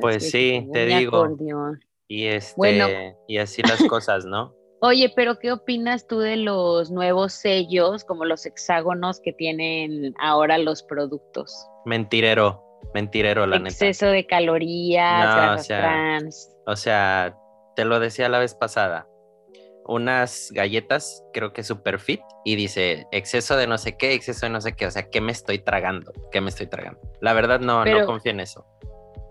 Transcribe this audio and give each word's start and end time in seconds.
pues 0.00 0.30
sí, 0.30 0.68
te 0.72 0.86
digo. 0.86 1.28
Y 2.08 2.26
este, 2.26 2.54
bueno, 2.56 2.86
y 3.26 3.38
así 3.38 3.62
las 3.62 3.82
cosas, 3.84 4.24
¿no? 4.24 4.54
Oye, 4.80 5.12
pero 5.16 5.38
¿qué 5.38 5.52
opinas 5.52 6.06
tú 6.06 6.18
de 6.18 6.36
los 6.36 6.90
nuevos 6.90 7.32
sellos, 7.32 8.04
como 8.04 8.24
los 8.24 8.44
hexágonos 8.44 9.20
que 9.20 9.32
tienen 9.32 10.14
ahora 10.20 10.58
los 10.58 10.82
productos? 10.82 11.52
Mentirero, 11.86 12.62
mentirero, 12.92 13.46
la 13.46 13.58
neta. 13.58 13.70
Exceso 13.70 14.06
de 14.06 14.26
calorías, 14.26 15.60
o 15.60 15.62
sea, 15.62 15.78
trans. 15.80 16.54
O 16.66 16.76
sea, 16.76 17.36
te 17.74 17.84
lo 17.84 18.00
decía 18.00 18.28
la 18.28 18.38
vez 18.38 18.54
pasada. 18.54 19.08
Unas 19.86 20.50
galletas, 20.52 21.24
creo 21.32 21.52
que 21.52 21.62
super 21.62 21.98
fit, 21.98 22.20
y 22.44 22.56
dice 22.56 23.06
exceso 23.12 23.56
de 23.56 23.66
no 23.66 23.78
sé 23.78 23.96
qué, 23.96 24.12
exceso 24.12 24.46
de 24.46 24.50
no 24.50 24.60
sé 24.60 24.74
qué. 24.74 24.86
O 24.86 24.90
sea, 24.90 25.08
¿qué 25.08 25.20
me 25.20 25.32
estoy 25.32 25.58
tragando? 25.60 26.12
¿Qué 26.30 26.40
me 26.40 26.50
estoy 26.50 26.66
tragando? 26.66 27.00
La 27.20 27.32
verdad, 27.32 27.60
no, 27.60 27.84
no 27.84 28.06
confío 28.06 28.32
en 28.32 28.40
eso. 28.40 28.66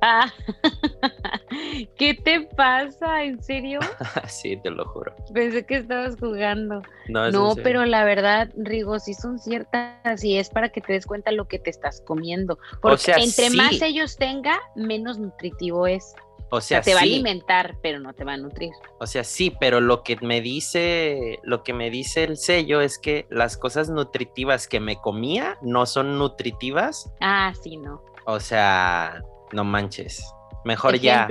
Ah, 0.08 0.32
¿qué 1.98 2.14
te 2.14 2.42
pasa? 2.42 3.24
¿En 3.24 3.42
serio? 3.42 3.80
sí, 4.28 4.56
te 4.58 4.70
lo 4.70 4.86
juro. 4.86 5.16
Pensé 5.34 5.66
que 5.66 5.78
estabas 5.78 6.16
jugando. 6.20 6.84
No, 7.08 7.56
pero 7.56 7.86
la 7.86 8.04
verdad, 8.04 8.52
Rigo, 8.56 9.00
sí 9.00 9.16
son 9.16 9.40
ciertas 9.40 10.24
y 10.24 10.38
es 10.38 10.52
para 10.52 10.70
que 10.70 10.80
te 10.80 10.94
des 10.94 11.08
cuenta 11.08 11.32
lo 11.32 11.48
que 11.48 11.58
te 11.58 11.72
estás 11.72 12.02
comiendo. 12.02 12.60
Porque 12.84 13.14
entre 13.14 13.50
más 13.50 13.82
ellos 13.82 14.16
tenga, 14.18 14.60
menos 14.76 15.18
nutritivo 15.18 15.88
es. 15.88 16.14
O 16.52 16.62
sea, 16.62 16.82
te 16.82 16.94
va 16.94 17.00
a 17.00 17.04
alimentar, 17.04 17.76
pero 17.82 18.00
no 18.00 18.14
te 18.14 18.24
va 18.24 18.34
a 18.34 18.38
nutrir. 18.38 18.74
O 19.00 19.08
sea, 19.08 19.24
sí, 19.24 19.52
pero 19.60 19.82
lo 19.82 20.04
que 20.04 20.18
me 20.18 20.40
dice, 20.40 21.40
lo 21.42 21.64
que 21.64 21.74
me 21.74 21.90
dice 21.90 22.26
el 22.26 22.38
sello 22.38 22.80
es 22.80 23.00
que 23.00 23.26
las 23.32 23.58
cosas 23.58 23.90
nutritivas 23.90 24.68
que 24.68 24.80
me 24.80 24.98
comía 24.98 25.58
no 25.64 25.88
son 25.88 26.20
nutritivas. 26.20 27.12
Ah, 27.22 27.52
sí, 27.60 27.78
no. 27.78 28.04
O 28.28 28.40
sea, 28.40 29.24
no 29.52 29.64
manches. 29.64 30.24
Mejor 30.64 30.98
ya. 30.98 31.28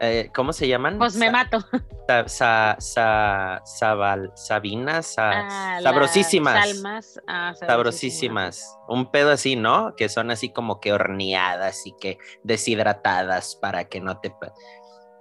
Eh, 0.00 0.30
¿Cómo 0.32 0.52
se 0.52 0.68
llaman? 0.68 0.98
Pues 0.98 1.16
me 1.16 1.30
mato. 1.30 1.58
Sa, 2.26 2.76
sa, 2.78 3.62
sabinas, 4.34 5.14
ah, 5.18 5.78
sabrosísimas. 5.82 6.68
Salmas, 6.68 7.20
ah, 7.26 7.52
sabrosísimas. 7.54 8.78
Un 8.88 9.10
pedo 9.10 9.32
así, 9.32 9.56
¿no? 9.56 9.94
Que 9.96 10.08
son 10.08 10.30
así 10.30 10.50
como 10.50 10.80
que 10.80 10.92
horneadas 10.92 11.86
y 11.86 11.92
que 12.00 12.18
deshidratadas 12.44 13.56
para 13.56 13.88
que 13.88 14.00
no 14.00 14.20
te. 14.20 14.32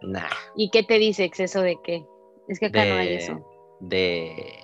Nah. 0.01 0.29
¿Y 0.55 0.69
qué 0.69 0.83
te 0.83 0.99
dice 0.99 1.23
exceso 1.23 1.61
de 1.61 1.77
qué? 1.83 2.05
Es 2.47 2.59
que 2.59 2.67
acá 2.67 2.85
no 2.85 2.95
hay 2.95 3.15
eso. 3.15 3.45
De. 3.79 4.59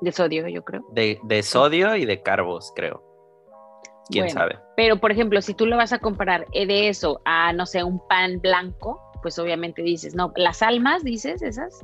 De 0.00 0.12
sodio, 0.12 0.48
yo 0.48 0.64
creo. 0.64 0.82
De, 0.92 1.20
de 1.22 1.42
sodio 1.42 1.94
y 1.94 2.06
de 2.06 2.22
carbos, 2.22 2.72
creo 2.74 3.07
quién 4.10 4.30
sabe. 4.30 4.58
Pero, 4.76 4.98
por 5.00 5.12
ejemplo, 5.12 5.40
si 5.42 5.54
tú 5.54 5.66
lo 5.66 5.76
vas 5.76 5.92
a 5.92 5.98
comparar 5.98 6.46
eh, 6.52 6.66
de 6.66 6.88
eso 6.88 7.20
a, 7.24 7.52
no 7.52 7.66
sé, 7.66 7.82
un 7.84 8.00
pan 8.08 8.40
blanco, 8.40 9.00
pues 9.22 9.38
obviamente 9.38 9.82
dices, 9.82 10.14
no, 10.14 10.32
las 10.36 10.62
almas, 10.62 11.04
dices 11.04 11.42
esas. 11.42 11.80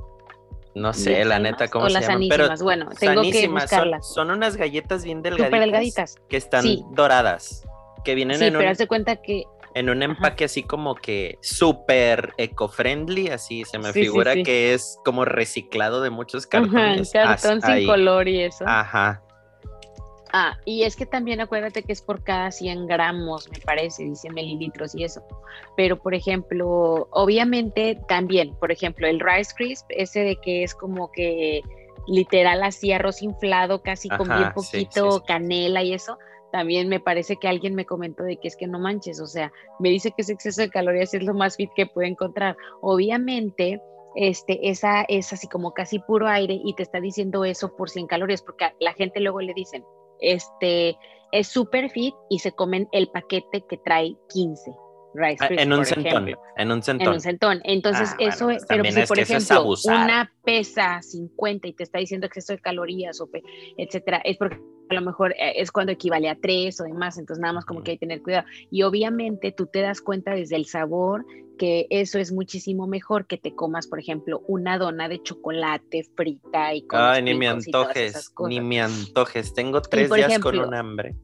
No 0.74 0.92
sé, 0.92 1.24
la 1.24 1.38
neta, 1.38 1.68
¿cómo 1.68 1.86
o 1.86 1.88
se 1.88 1.94
las 1.94 2.08
llaman? 2.08 2.58
bueno, 2.60 2.88
tengo 2.98 3.22
que 3.22 3.46
buscarlas. 3.48 4.12
Son, 4.12 4.30
unas 4.30 4.56
galletas 4.56 5.04
bien 5.04 5.22
delgaditas. 5.22 5.60
delgaditas. 5.60 6.16
Que 6.28 6.36
están 6.36 6.64
doradas. 6.94 7.64
Que 8.04 8.14
vienen 8.14 8.38
sí, 8.38 8.46
en 8.46 8.54
pero 8.54 8.70
un... 8.70 8.86
cuenta 8.86 9.16
que 9.16 9.44
en 9.74 9.90
un 9.90 10.02
empaque 10.02 10.44
así 10.44 10.62
como 10.62 10.94
que 10.94 11.38
súper 11.42 12.32
eco-friendly, 12.38 13.28
así 13.28 13.64
se 13.64 13.78
me 13.78 13.92
figura 13.92 14.34
que 14.34 14.72
es 14.72 14.98
como 15.04 15.24
reciclado 15.24 16.00
de 16.00 16.10
muchos 16.10 16.46
cartones. 16.46 17.10
cartón 17.12 17.60
sin 17.60 17.86
color 17.86 18.28
y 18.28 18.42
eso. 18.42 18.64
Ajá. 18.66 19.23
Ah, 20.36 20.58
y 20.64 20.82
es 20.82 20.96
que 20.96 21.06
también 21.06 21.40
acuérdate 21.40 21.84
que 21.84 21.92
es 21.92 22.02
por 22.02 22.24
cada 22.24 22.50
100 22.50 22.88
gramos, 22.88 23.48
me 23.52 23.60
parece, 23.60 24.02
dice 24.02 24.28
mililitros 24.30 24.92
y 24.96 25.04
eso. 25.04 25.22
Pero, 25.76 26.02
por 26.02 26.12
ejemplo, 26.12 27.06
obviamente 27.12 28.00
también, 28.08 28.52
por 28.56 28.72
ejemplo, 28.72 29.06
el 29.06 29.20
Rice 29.20 29.52
Crisp, 29.56 29.86
ese 29.90 30.24
de 30.24 30.36
que 30.40 30.64
es 30.64 30.74
como 30.74 31.12
que 31.12 31.62
literal 32.08 32.64
así 32.64 32.90
arroz 32.90 33.22
inflado, 33.22 33.80
casi 33.82 34.08
con 34.08 34.26
bien 34.26 34.52
poquito 34.52 35.22
canela 35.24 35.84
y 35.84 35.94
eso, 35.94 36.18
también 36.50 36.88
me 36.88 36.98
parece 36.98 37.36
que 37.36 37.46
alguien 37.46 37.76
me 37.76 37.86
comentó 37.86 38.24
de 38.24 38.36
que 38.36 38.48
es 38.48 38.56
que 38.56 38.66
no 38.66 38.80
manches, 38.80 39.20
o 39.20 39.28
sea, 39.28 39.52
me 39.78 39.88
dice 39.88 40.10
que 40.10 40.22
ese 40.22 40.32
exceso 40.32 40.62
de 40.62 40.68
calorías 40.68 41.14
es 41.14 41.22
lo 41.22 41.34
más 41.34 41.54
fit 41.54 41.70
que 41.76 41.86
puede 41.86 42.08
encontrar. 42.08 42.56
Obviamente, 42.80 43.80
este, 44.16 44.68
esa 44.68 45.02
es 45.02 45.32
así 45.32 45.46
como 45.46 45.74
casi 45.74 46.00
puro 46.00 46.26
aire 46.26 46.60
y 46.64 46.74
te 46.74 46.82
está 46.82 47.00
diciendo 47.00 47.44
eso 47.44 47.76
por 47.76 47.88
100 47.88 48.08
calorías, 48.08 48.42
porque 48.42 48.72
la 48.80 48.94
gente 48.94 49.20
luego 49.20 49.40
le 49.40 49.54
dicen, 49.54 49.84
este, 50.32 50.96
es 51.32 51.48
super 51.48 51.90
fit 51.90 52.14
y 52.30 52.38
se 52.38 52.52
comen 52.52 52.88
el 52.92 53.08
paquete 53.08 53.64
que 53.68 53.76
trae 53.78 54.16
15. 54.30 54.83
Rice 55.14 55.44
ah, 55.44 55.48
en 55.50 55.72
un 55.72 55.84
centón, 55.84 56.28
en 56.56 56.72
un 56.72 56.82
centón. 56.82 57.06
En 57.06 57.14
un 57.14 57.20
centón. 57.20 57.60
Entonces, 57.64 58.10
ah, 58.12 58.16
eso 58.18 58.50
es, 58.50 58.64
pero 58.68 58.84
si 58.84 59.02
por 59.06 59.18
ejemplo, 59.18 59.74
una 59.84 60.30
pesa 60.44 61.00
50 61.00 61.68
y 61.68 61.72
te 61.72 61.84
está 61.84 61.98
diciendo 61.98 62.26
exceso 62.26 62.52
de 62.52 62.58
calorías, 62.58 63.20
o 63.20 63.28
etcétera, 63.76 64.18
es 64.24 64.36
porque 64.36 64.60
a 64.90 64.94
lo 64.94 65.00
mejor 65.00 65.32
eh, 65.32 65.54
es 65.56 65.70
cuando 65.70 65.92
equivale 65.92 66.28
a 66.28 66.34
tres 66.34 66.80
o 66.80 66.84
demás, 66.84 67.16
entonces 67.18 67.40
nada 67.40 67.54
más 67.54 67.64
como 67.64 67.82
que 67.82 67.92
hay 67.92 67.96
que 67.96 68.06
tener 68.06 68.22
cuidado. 68.22 68.46
Y 68.70 68.82
obviamente 68.82 69.52
tú 69.52 69.66
te 69.66 69.80
das 69.80 70.00
cuenta 70.00 70.34
desde 70.34 70.56
el 70.56 70.66
sabor 70.66 71.24
que 71.58 71.86
eso 71.90 72.18
es 72.18 72.32
muchísimo 72.32 72.86
mejor 72.86 73.26
que 73.26 73.38
te 73.38 73.54
comas, 73.54 73.86
por 73.86 74.00
ejemplo, 74.00 74.42
una 74.48 74.78
dona 74.78 75.08
de 75.08 75.22
chocolate 75.22 76.04
frita 76.16 76.74
y 76.74 76.82
con 76.86 77.00
Ay, 77.00 77.22
ni 77.22 77.34
me 77.34 77.48
antojes, 77.48 78.32
ni 78.48 78.60
me 78.60 78.80
antojes. 78.80 79.54
Tengo 79.54 79.80
tres 79.80 80.12
días 80.12 80.38
con 80.40 80.58
un 80.58 80.74
hambre. 80.74 81.14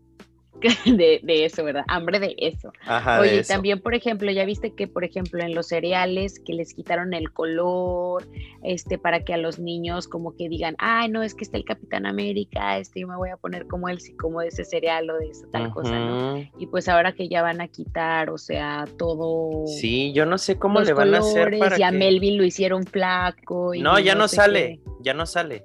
de, 0.84 1.44
eso, 1.44 1.64
¿verdad? 1.64 1.84
Hambre 1.88 2.20
de 2.20 2.34
eso. 2.38 2.72
Oye, 3.20 3.42
también, 3.44 3.80
por 3.80 3.94
ejemplo, 3.94 4.30
ya 4.30 4.44
viste 4.44 4.74
que, 4.74 4.86
por 4.86 5.04
ejemplo, 5.04 5.42
en 5.42 5.54
los 5.54 5.68
cereales 5.68 6.40
que 6.44 6.52
les 6.52 6.74
quitaron 6.74 7.14
el 7.14 7.32
color, 7.32 8.26
este, 8.62 8.98
para 8.98 9.24
que 9.24 9.34
a 9.34 9.36
los 9.36 9.58
niños 9.58 10.08
como 10.08 10.36
que 10.36 10.48
digan, 10.48 10.76
ay, 10.78 11.08
no, 11.08 11.22
es 11.22 11.34
que 11.34 11.44
está 11.44 11.56
el 11.56 11.64
Capitán 11.64 12.06
América, 12.06 12.78
este, 12.78 13.00
yo 13.00 13.08
me 13.08 13.16
voy 13.16 13.30
a 13.30 13.36
poner 13.36 13.66
como 13.66 13.88
él, 13.88 13.98
como 14.20 14.40
de 14.40 14.48
ese 14.48 14.64
cereal 14.64 15.08
o 15.10 15.16
de 15.16 15.28
esa 15.28 15.46
tal 15.52 15.70
cosa, 15.70 15.98
¿no? 15.98 16.38
Y 16.58 16.66
pues 16.66 16.88
ahora 16.88 17.12
que 17.12 17.28
ya 17.28 17.42
van 17.42 17.60
a 17.60 17.68
quitar, 17.68 18.30
o 18.30 18.38
sea, 18.38 18.84
todo. 18.98 19.66
Sí, 19.66 20.12
yo 20.12 20.26
no 20.26 20.38
sé 20.38 20.58
cómo 20.58 20.80
le 20.80 20.92
van 20.92 21.14
a 21.14 21.18
hacer 21.18 21.58
para 21.58 21.78
y 21.78 21.82
a 21.82 21.90
Melvin 21.90 22.36
lo 22.36 22.44
hicieron 22.44 22.84
flaco. 22.84 23.72
no, 23.76 23.98
ya 23.98 24.14
no, 24.14 24.28
sale, 24.28 24.80
ya 25.00 25.14
no 25.14 25.26
sale 25.26 25.64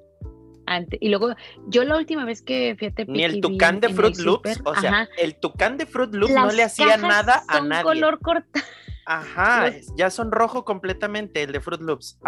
y 1.00 1.10
luego, 1.10 1.36
yo 1.68 1.84
la 1.84 1.98
última 1.98 2.26
vez 2.26 2.42
que 2.42 2.76
fíjate. 2.78 3.06
Ni 3.06 3.24
el 3.24 3.42
tucán 3.42 3.80
de 3.80 3.90
Fruit 3.90 4.18
Loops, 4.18 4.62
o 4.64 4.76
sea, 4.76 5.08
el 5.18 5.36
tucán 5.40 5.78
de 5.78 5.86
Fruit 5.86 6.14
Loops 6.14 6.34
no 6.34 6.52
le 6.52 6.64
hacía 6.64 6.98
nada 6.98 7.44
a 7.48 7.62
nadie. 7.62 7.84
color 7.84 8.20
corta. 8.20 8.64
Ajá, 9.06 9.72
ya 9.96 10.10
son 10.10 10.32
rojo 10.32 10.66
completamente 10.66 11.44
el 11.44 11.52
de 11.52 11.62
Fruit 11.62 11.82
Loops. 11.82 12.20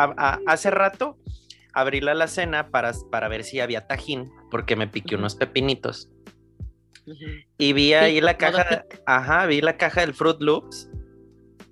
hace 0.46 0.70
rato 0.70 1.18
abrí 1.74 2.02
la 2.02 2.12
alacena 2.12 2.70
para, 2.70 2.92
para 3.12 3.28
ver 3.28 3.44
si 3.44 3.60
había 3.60 3.88
tajín, 3.88 4.32
porque 4.50 4.76
me 4.76 4.88
piqué 4.88 5.16
unos 5.16 5.36
pepinitos. 5.36 6.10
Y 7.58 7.74
vi 7.74 7.94
ahí 7.94 8.20
la 8.20 8.38
caja, 8.38 8.86
ajá, 9.06 9.46
vi 9.46 9.62
la 9.62 9.78
caja 9.78 10.02
del 10.02 10.14
Fruit 10.14 10.42
Loops 10.42 10.90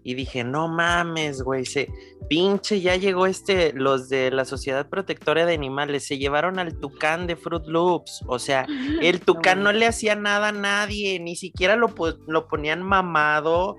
y 0.04 0.14
dije, 0.14 0.44
no 0.44 0.68
mames, 0.68 1.42
güey, 1.42 1.66
se 1.66 1.90
pinche, 2.28 2.82
ya 2.82 2.96
llegó 2.96 3.26
este, 3.26 3.74
los 3.74 4.10
de 4.10 4.32
la 4.32 4.46
Sociedad 4.46 4.88
Protectora 4.88 5.46
de 5.46 5.54
Animales, 5.54 6.06
se 6.06 6.18
llevaron 6.18 6.60
al 6.60 6.80
tucán 6.80 7.28
de 7.28 7.36
Fruit 7.36 7.66
Loops, 7.68 8.24
o 8.28 8.40
sea, 8.40 8.66
el 9.02 9.22
tucán 9.22 9.64
no, 9.64 9.72
le 9.72 9.88
hacía 9.88 10.16
nada 10.16 10.50
a 10.50 10.52
nadie, 10.52 11.20
ni 11.20 11.36
siquiera 11.36 11.76
lo, 11.76 11.94
lo 12.28 12.48
ponían 12.48 12.82
mamado, 12.82 13.76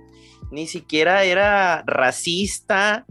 ni 0.51 0.67
siquiera 0.67 1.25
era 1.25 1.83
racista, 1.87 3.07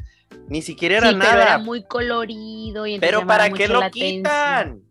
ni 0.48 0.62
siquiera 0.62 0.98
era 0.98 1.12
nada. 1.12 1.32
Pero 1.32 1.42
era 1.42 1.58
muy 1.58 1.84
colorido 1.84 2.88
y 2.88 3.00
Pero 3.00 3.26
¿para 3.26 3.50
qué 3.50 3.68
lo 3.68 3.82
quitan? 3.92 4.85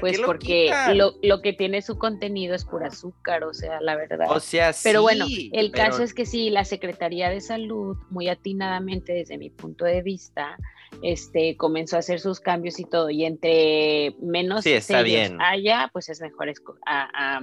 Pues 0.00 0.20
porque 0.20 0.70
lo, 0.94 1.42
que 1.42 1.52
tiene 1.52 1.82
su 1.82 1.98
contenido 1.98 2.54
es 2.54 2.64
por 2.64 2.84
azúcar, 2.84 3.44
o 3.44 3.54
sea, 3.54 3.80
la 3.80 3.96
verdad. 3.96 4.26
O 4.30 4.40
sea, 4.40 4.72
sí. 4.72 4.80
Pero 4.84 5.02
bueno, 5.02 5.26
el 5.52 5.70
caso 5.70 6.02
es 6.02 6.14
que 6.14 6.26
sí, 6.26 6.50
la 6.50 6.64
Secretaría 6.64 7.30
de 7.30 7.40
Salud, 7.40 7.96
muy 8.10 8.28
atinadamente 8.28 9.12
desde 9.12 9.38
mi 9.38 9.50
punto 9.50 9.84
de 9.84 10.02
vista, 10.02 10.56
este, 11.02 11.56
comenzó 11.56 11.96
a 11.96 11.98
hacer 12.00 12.20
sus 12.20 12.40
cambios 12.40 12.78
y 12.78 12.84
todo, 12.84 13.10
y 13.10 13.24
entre 13.24 14.14
menos 14.20 14.64
sí, 14.64 14.72
está 14.72 15.02
bien. 15.02 15.38
haya, 15.40 15.90
pues 15.92 16.08
es 16.08 16.20
mejor 16.20 16.52
a, 16.86 17.40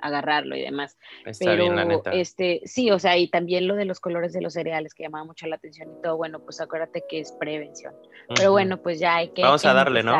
agarrarlo 0.00 0.56
y 0.56 0.62
demás. 0.62 0.96
Pero, 1.38 2.02
este, 2.12 2.62
sí, 2.64 2.90
o 2.90 2.98
sea, 2.98 3.18
y 3.18 3.28
también 3.28 3.68
lo 3.68 3.74
de 3.76 3.84
los 3.84 4.00
colores 4.00 4.32
de 4.32 4.40
los 4.40 4.54
cereales 4.54 4.94
que 4.94 5.02
llamaba 5.02 5.24
mucho 5.24 5.46
la 5.46 5.56
atención 5.56 5.90
y 5.90 6.02
todo, 6.02 6.16
bueno, 6.16 6.40
pues 6.40 6.60
acuérdate 6.60 7.04
que 7.08 7.20
es 7.20 7.32
prevención. 7.32 7.94
Pero 8.34 8.52
bueno, 8.52 8.80
pues 8.80 8.98
ya 8.98 9.16
hay 9.16 9.28
que. 9.30 9.42
Vamos 9.42 9.64
a 9.66 9.74
darle, 9.74 10.02
¿no? 10.02 10.16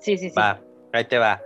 Sí, 0.00 0.16
sí, 0.16 0.30
sí. 0.30 0.34
Va, 0.38 0.60
ahí 0.92 1.04
te 1.04 1.18
va. 1.18 1.42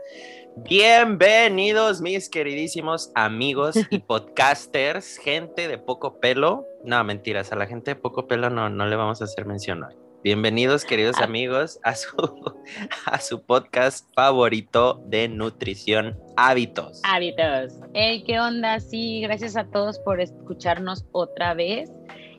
Bienvenidos, 0.69 2.03
mis 2.03 2.29
queridísimos 2.29 3.11
amigos 3.15 3.75
y 3.91 3.99
podcasters, 4.07 5.17
gente 5.17 5.69
de 5.69 5.79
poco 5.79 6.21
pelo. 6.21 6.67
No, 6.85 7.03
mentiras, 7.05 7.53
a 7.53 7.57
la 7.57 7.67
gente 7.67 7.93
de 7.93 7.97
poco 7.97 8.27
pelo 8.27 8.51
no, 8.51 8.69
no 8.69 8.87
le 8.87 8.97
vamos 8.97 9.21
a 9.23 9.25
hacer 9.25 9.47
mención 9.47 9.83
hoy. 9.83 9.95
Bienvenidos, 10.23 10.85
queridos 10.85 11.17
Ah. 11.21 11.25
amigos, 11.25 11.81
a 11.83 11.95
su, 11.97 12.15
a 13.07 13.19
su 13.19 13.43
podcast 13.43 14.09
favorito 14.15 15.03
de 15.07 15.29
nutrición 15.29 16.17
hábitos. 16.37 17.01
Hábitos. 17.05 17.73
Hey, 17.95 18.23
¿qué 18.25 18.39
onda? 18.39 18.79
Sí, 18.79 19.21
gracias 19.23 19.57
a 19.57 19.65
todos 19.65 19.99
por 20.01 20.21
escucharnos 20.21 21.07
otra 21.13 21.55
vez. 21.55 21.91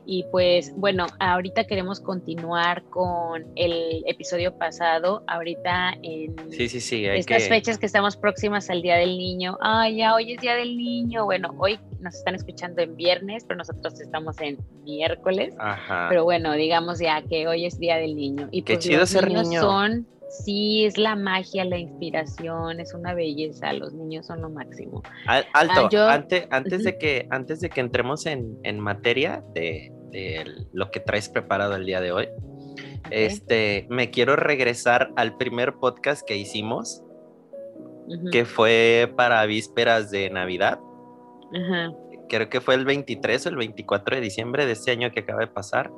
Y 0.06 0.24
pues 0.30 0.72
bueno, 0.76 1.06
ahorita 1.18 1.64
queremos 1.66 1.98
continuar 2.00 2.82
con 2.90 3.44
el 3.56 4.02
episodio 4.06 4.56
pasado, 4.58 5.22
ahorita 5.26 5.94
en 6.02 6.34
Sí, 6.50 6.68
sí, 6.68 6.80
sí. 6.80 7.06
Hay 7.06 7.20
estas 7.20 7.44
que... 7.44 7.48
fechas 7.48 7.78
que 7.78 7.86
estamos 7.86 8.16
próximas 8.16 8.68
al 8.68 8.82
Día 8.82 8.96
del 8.96 9.16
Niño. 9.16 9.56
Ay, 9.60 9.96
ya 9.98 10.14
hoy 10.14 10.32
es 10.32 10.40
Día 10.40 10.54
del 10.56 10.76
Niño. 10.76 11.24
Bueno, 11.24 11.54
hoy 11.58 11.78
nos 12.00 12.14
están 12.16 12.34
escuchando 12.34 12.82
en 12.82 12.96
viernes, 12.96 13.44
pero 13.46 13.58
nosotros 13.58 13.98
estamos 14.00 14.38
en 14.40 14.58
miércoles. 14.84 15.54
Ajá. 15.58 16.06
Pero 16.10 16.24
bueno, 16.24 16.52
digamos 16.52 16.98
ya 16.98 17.22
que 17.22 17.46
hoy 17.48 17.64
es 17.64 17.78
Día 17.78 17.96
del 17.96 18.14
Niño. 18.14 18.48
Y 18.50 18.62
Qué 18.62 18.74
pues 18.74 18.84
chido 18.84 19.00
los 19.00 19.08
ser 19.08 19.26
niños 19.28 19.48
niño. 19.48 19.62
son, 19.62 20.06
sí, 20.44 20.84
es 20.84 20.98
la 20.98 21.16
magia, 21.16 21.64
la 21.64 21.78
inspiración, 21.78 22.78
es 22.80 22.92
una 22.92 23.14
belleza. 23.14 23.72
Los 23.72 23.94
niños 23.94 24.26
son 24.26 24.42
lo 24.42 24.50
máximo. 24.50 25.02
Al- 25.26 25.46
alto, 25.54 25.86
Ah, 25.86 25.88
yo- 25.90 26.08
antes, 26.08 26.46
Ujú. 26.50 26.82
de 26.82 26.98
que, 26.98 27.26
antes 27.30 27.60
de 27.60 27.70
que 27.70 27.80
entremos 27.80 28.26
en, 28.26 28.58
en 28.64 28.78
materia 28.80 29.42
de, 29.54 29.92
lo 30.72 30.90
que 30.90 31.00
traes 31.00 31.28
preparado 31.28 31.74
el 31.74 31.86
día 31.86 32.00
de 32.00 32.12
hoy, 32.12 32.28
este, 33.10 33.86
me 33.90 34.10
quiero 34.10 34.36
regresar 34.36 35.10
al 35.16 35.36
primer 35.36 35.74
podcast 35.74 36.26
que 36.26 36.36
hicimos, 36.36 37.02
que 38.30 38.44
fue 38.44 39.12
para 39.16 39.44
vísperas 39.46 40.10
de 40.10 40.30
Navidad. 40.30 40.78
Creo 42.28 42.48
que 42.48 42.60
fue 42.60 42.74
el 42.74 42.84
23 42.84 43.46
o 43.46 43.48
el 43.50 43.56
24 43.56 44.16
de 44.16 44.22
diciembre 44.22 44.66
de 44.66 44.72
este 44.72 44.90
año 44.90 45.10
que 45.12 45.20
acaba 45.20 45.40
de 45.40 45.46
pasar. 45.46 45.90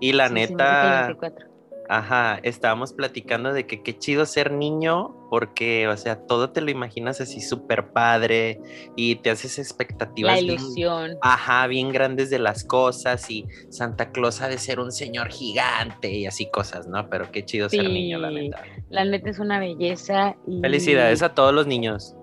Y 0.00 0.12
la 0.12 0.28
Sí, 0.28 0.34
neta, 0.34 1.06
24. 1.06 1.55
Ajá, 1.88 2.40
estábamos 2.42 2.92
platicando 2.92 3.52
de 3.52 3.66
que 3.66 3.82
qué 3.82 3.96
chido 3.98 4.26
ser 4.26 4.50
niño, 4.52 5.14
porque, 5.30 5.88
o 5.88 5.96
sea, 5.96 6.26
todo 6.26 6.50
te 6.50 6.60
lo 6.60 6.70
imaginas 6.70 7.20
así 7.20 7.40
súper 7.40 7.92
padre 7.92 8.60
y 8.96 9.16
te 9.16 9.30
haces 9.30 9.58
expectativas. 9.58 10.34
La 10.34 10.40
bien- 10.40 10.54
ilusión. 10.54 11.16
ajá, 11.22 11.66
bien 11.66 11.90
grandes 11.90 12.30
de 12.30 12.38
las 12.38 12.64
cosas 12.64 13.30
y 13.30 13.46
Santa 13.70 14.10
Claus 14.10 14.40
ha 14.40 14.48
de 14.48 14.58
ser 14.58 14.80
un 14.80 14.92
señor 14.92 15.28
gigante 15.30 16.10
y 16.10 16.26
así 16.26 16.50
cosas, 16.50 16.86
¿no? 16.86 17.08
Pero 17.08 17.30
qué 17.30 17.44
chido 17.44 17.68
ser 17.68 17.88
niño, 17.88 18.18
la 18.18 18.30
neta. 18.30 18.62
La 18.90 19.04
neta 19.04 19.30
es 19.30 19.38
una 19.38 19.58
belleza. 19.58 20.36
Y... 20.46 20.60
Felicidades 20.60 21.22
a 21.22 21.34
todos 21.34 21.54
los 21.54 21.66
niños. 21.66 22.14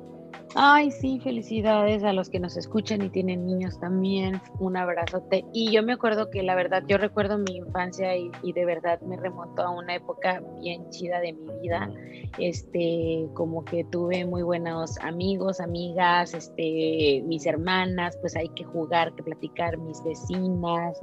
Ay, 0.55 0.91
sí, 0.91 1.19
felicidades 1.19 2.03
a 2.03 2.13
los 2.13 2.29
que 2.29 2.39
nos 2.39 2.57
escuchan 2.57 3.01
y 3.01 3.09
tienen 3.09 3.43
niños 3.43 3.79
también. 3.79 4.39
Un 4.59 4.77
abrazote. 4.77 5.43
Y 5.51 5.71
yo 5.71 5.81
me 5.81 5.93
acuerdo 5.93 6.29
que 6.29 6.43
la 6.43 6.53
verdad, 6.53 6.83
yo 6.87 6.99
recuerdo 6.99 7.39
mi 7.39 7.57
infancia 7.57 8.15
y, 8.15 8.29
y 8.43 8.53
de 8.53 8.63
verdad 8.63 9.01
me 9.01 9.17
remontó 9.17 9.63
a 9.63 9.71
una 9.71 9.95
época 9.95 10.43
bien 10.61 10.87
chida 10.91 11.19
de 11.21 11.33
mi 11.33 11.47
vida. 11.59 11.91
Este, 12.37 13.27
como 13.33 13.65
que 13.65 13.83
tuve 13.85 14.25
muy 14.25 14.43
buenos 14.43 14.99
amigos, 14.99 15.59
amigas, 15.59 16.35
este, 16.35 17.23
mis 17.25 17.47
hermanas, 17.47 18.15
pues 18.21 18.35
hay 18.35 18.49
que 18.49 18.63
jugar, 18.63 19.15
que 19.15 19.23
platicar, 19.23 19.79
mis 19.79 20.03
vecinas. 20.03 20.99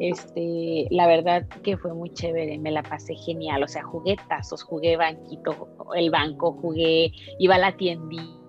Este, 0.00 0.86
la 0.90 1.06
verdad 1.06 1.46
que 1.62 1.76
fue 1.76 1.92
muy 1.92 2.08
chévere, 2.14 2.58
me 2.58 2.70
la 2.70 2.82
pasé 2.82 3.14
genial. 3.16 3.64
O 3.64 3.68
sea, 3.68 3.82
jugué 3.82 4.16
tazos, 4.30 4.62
jugué 4.62 4.96
banquito, 4.96 5.68
el 5.94 6.10
banco, 6.10 6.52
jugué, 6.52 7.12
iba 7.38 7.56
a 7.56 7.58
la 7.58 7.76
tiendita 7.76 8.43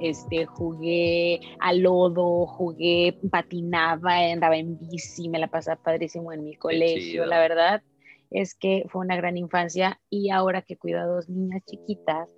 este, 0.00 0.46
jugué 0.46 1.40
a 1.60 1.72
lodo, 1.72 2.46
jugué, 2.46 3.18
patinaba, 3.30 4.18
andaba 4.32 4.56
en 4.56 4.78
bici, 4.78 5.28
me 5.28 5.38
la 5.38 5.48
pasaba 5.48 5.80
padrísimo 5.82 6.32
en 6.32 6.44
mi 6.44 6.56
colegio, 6.56 7.26
la 7.26 7.38
verdad 7.38 7.82
es 8.30 8.54
que 8.54 8.84
fue 8.88 9.04
una 9.04 9.16
gran 9.16 9.36
infancia 9.36 10.00
y 10.08 10.30
ahora 10.30 10.62
que 10.62 10.76
cuido 10.76 11.00
a 11.00 11.04
dos 11.04 11.28
niñas 11.28 11.62
chiquitas, 11.66 12.28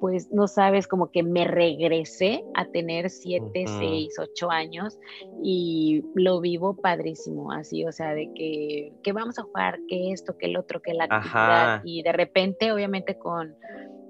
pues 0.00 0.30
no 0.30 0.46
sabes, 0.46 0.86
como 0.86 1.10
que 1.10 1.22
me 1.24 1.44
regresé 1.44 2.44
a 2.54 2.66
tener 2.66 3.10
siete, 3.10 3.64
seis, 3.66 4.14
ocho 4.18 4.50
años 4.50 4.98
y 5.42 6.04
lo 6.14 6.40
vivo 6.40 6.76
padrísimo, 6.76 7.50
así, 7.52 7.84
o 7.84 7.90
sea, 7.90 8.14
de 8.14 8.30
que, 8.34 8.92
que 9.02 9.12
vamos 9.12 9.38
a 9.38 9.42
jugar, 9.42 9.80
que 9.88 10.12
esto, 10.12 10.38
que 10.38 10.46
el 10.46 10.56
otro, 10.56 10.80
que 10.80 10.94
la 10.94 11.04
actividad 11.04 11.74
Ajá. 11.74 11.82
y 11.84 12.02
de 12.02 12.12
repente, 12.12 12.72
obviamente 12.72 13.18
con 13.18 13.56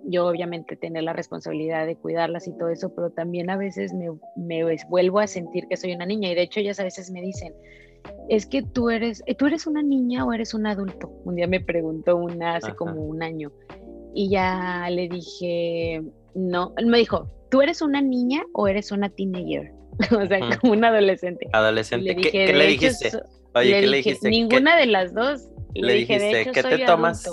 yo 0.07 0.27
obviamente 0.27 0.77
tener 0.77 1.03
la 1.03 1.13
responsabilidad 1.13 1.87
de 1.87 1.97
cuidarlas 1.97 2.47
y 2.49 2.53
todo 2.57 2.69
eso, 2.71 2.93
pero 2.95 3.11
también 3.11 3.51
a 3.51 3.57
veces 3.57 3.93
me, 3.93 4.09
me 4.37 4.63
vuelvo 4.89 5.21
a 5.21 5.27
sentir 5.27 5.67
que 5.69 5.77
soy 5.77 5.93
una 5.93 6.07
niña 6.07 6.31
y 6.31 6.35
de 6.35 6.43
hecho 6.43 6.61
ellas 6.61 6.81
a 6.81 6.85
veces 6.85 7.11
me 7.11 7.21
dicen, 7.21 7.53
es 8.29 8.47
que 8.47 8.63
tú 8.63 8.91
eres, 8.91 9.23
¿tú 9.39 9.47
eres 9.47 9.67
una 9.67 9.83
niña 9.83 10.25
o 10.25 10.33
eres 10.33 10.55
un 10.55 10.67
adulto? 10.67 11.09
Un 11.25 11.37
día 11.37 11.47
me 11.47 11.61
preguntó 11.61 12.17
una 12.17 12.57
hace 12.57 12.69
Ajá. 12.69 12.77
como 12.77 13.03
un 13.03 13.23
año 13.23 13.53
y 14.15 14.31
ya 14.31 14.89
le 14.91 15.09
dije, 15.09 16.03
no, 16.35 16.73
me 16.85 16.99
dijo, 16.99 17.29
¿tú 17.51 17.61
eres 17.63 17.83
una 17.83 18.01
niña 18.01 18.43
o 18.55 18.69
eres 18.69 18.91
una 18.93 19.09
teenager? 19.11 19.73
o 20.19 20.27
sea, 20.27 20.59
como 20.61 20.73
un 20.73 20.85
adolescente. 20.85 21.47
Adolescente, 21.53 22.07
le 22.07 22.15
¿qué, 22.17 22.23
dije, 22.23 22.47
qué 22.47 22.53
le 22.55 22.65
"De 22.65 22.71
hecho, 22.71 22.81
dijiste? 22.87 23.11
Oye, 23.55 23.71
le 23.71 23.81
¿qué 23.81 23.87
le 23.87 23.97
dijiste? 23.99 24.31
¿Qué- 24.31 24.31
Ninguna 24.31 24.77
de 24.77 24.87
las 24.87 25.13
dos. 25.15 25.49
le 25.75 25.93
dije, 25.95 26.19
de 26.19 26.25
dijiste, 26.29 26.41
hecho, 26.41 26.53
¿qué 26.69 26.77
te 26.77 26.85
tomas? 26.87 27.25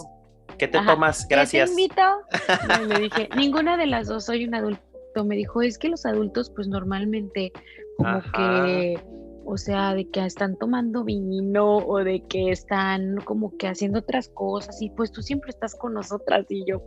¿Qué 0.58 0.68
te 0.68 0.78
Ajá. 0.78 0.94
tomas? 0.94 1.26
¿Qué 1.26 1.36
Gracias. 1.36 1.74
te 1.76 1.82
invito? 1.82 2.02
Le 2.88 3.00
dije, 3.02 3.30
ninguna 3.36 3.78
de 3.78 3.88
las 3.88 4.08
dos 4.08 4.26
soy 4.26 4.46
un 4.46 4.56
adulto. 4.56 4.82
Me 5.26 5.36
dijo, 5.36 5.62
es 5.62 5.78
que 5.78 5.90
los 5.90 6.06
adultos, 6.06 6.52
pues 6.56 6.68
normalmente, 6.68 7.52
como 7.98 8.18
Ajá. 8.18 8.32
que, 8.36 9.00
o 9.46 9.58
sea, 9.58 9.96
de 9.96 10.08
que 10.10 10.24
están 10.26 10.58
tomando 10.58 11.04
vino 11.04 11.78
o 11.78 12.04
de 12.04 12.24
que 12.28 12.52
están 12.52 13.18
como 13.24 13.56
que 13.58 13.68
haciendo 13.68 14.00
otras 14.00 14.30
cosas 14.30 14.80
y 14.82 14.90
pues 14.92 15.12
tú 15.12 15.22
siempre 15.22 15.50
estás 15.50 15.74
con 15.76 15.94
nosotras 15.94 16.46
y 16.50 16.64
yo. 16.66 16.84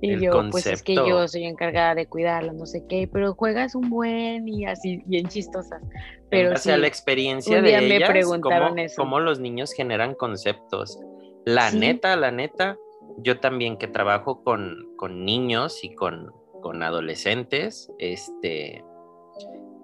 Y 0.00 0.10
El 0.10 0.20
yo, 0.20 0.50
pues 0.50 0.66
es 0.66 0.82
que 0.82 0.94
yo 0.96 1.26
soy 1.26 1.44
encargada 1.44 1.94
de 1.94 2.06
cuidarlas, 2.06 2.54
no 2.54 2.66
sé 2.66 2.84
qué, 2.88 3.08
pero 3.10 3.34
juegas 3.34 3.74
un 3.74 3.88
buen 3.88 4.46
y 4.46 4.66
así, 4.66 5.02
bien 5.06 5.26
chistosas. 5.26 5.80
En 5.82 5.88
Pero 6.28 6.50
base 6.50 6.64
sí, 6.64 6.70
a 6.70 6.76
la 6.76 6.86
experiencia 6.86 7.58
un 7.58 7.64
de 7.64 7.70
día 7.70 7.80
me 7.80 8.06
preguntaron 8.06 8.70
cómo, 8.70 8.82
eso. 8.82 8.96
cómo 9.00 9.20
los 9.20 9.40
niños 9.40 9.72
generan 9.72 10.14
conceptos. 10.14 10.98
La 11.44 11.70
Sí. 11.70 11.78
neta, 11.78 12.16
la 12.16 12.30
neta, 12.30 12.78
yo 13.18 13.38
también 13.40 13.76
que 13.76 13.86
trabajo 13.86 14.42
con, 14.42 14.88
con 14.96 15.24
niños 15.24 15.84
y 15.84 15.94
con, 15.94 16.32
con 16.62 16.82
adolescentes, 16.82 17.90
este, 17.98 18.84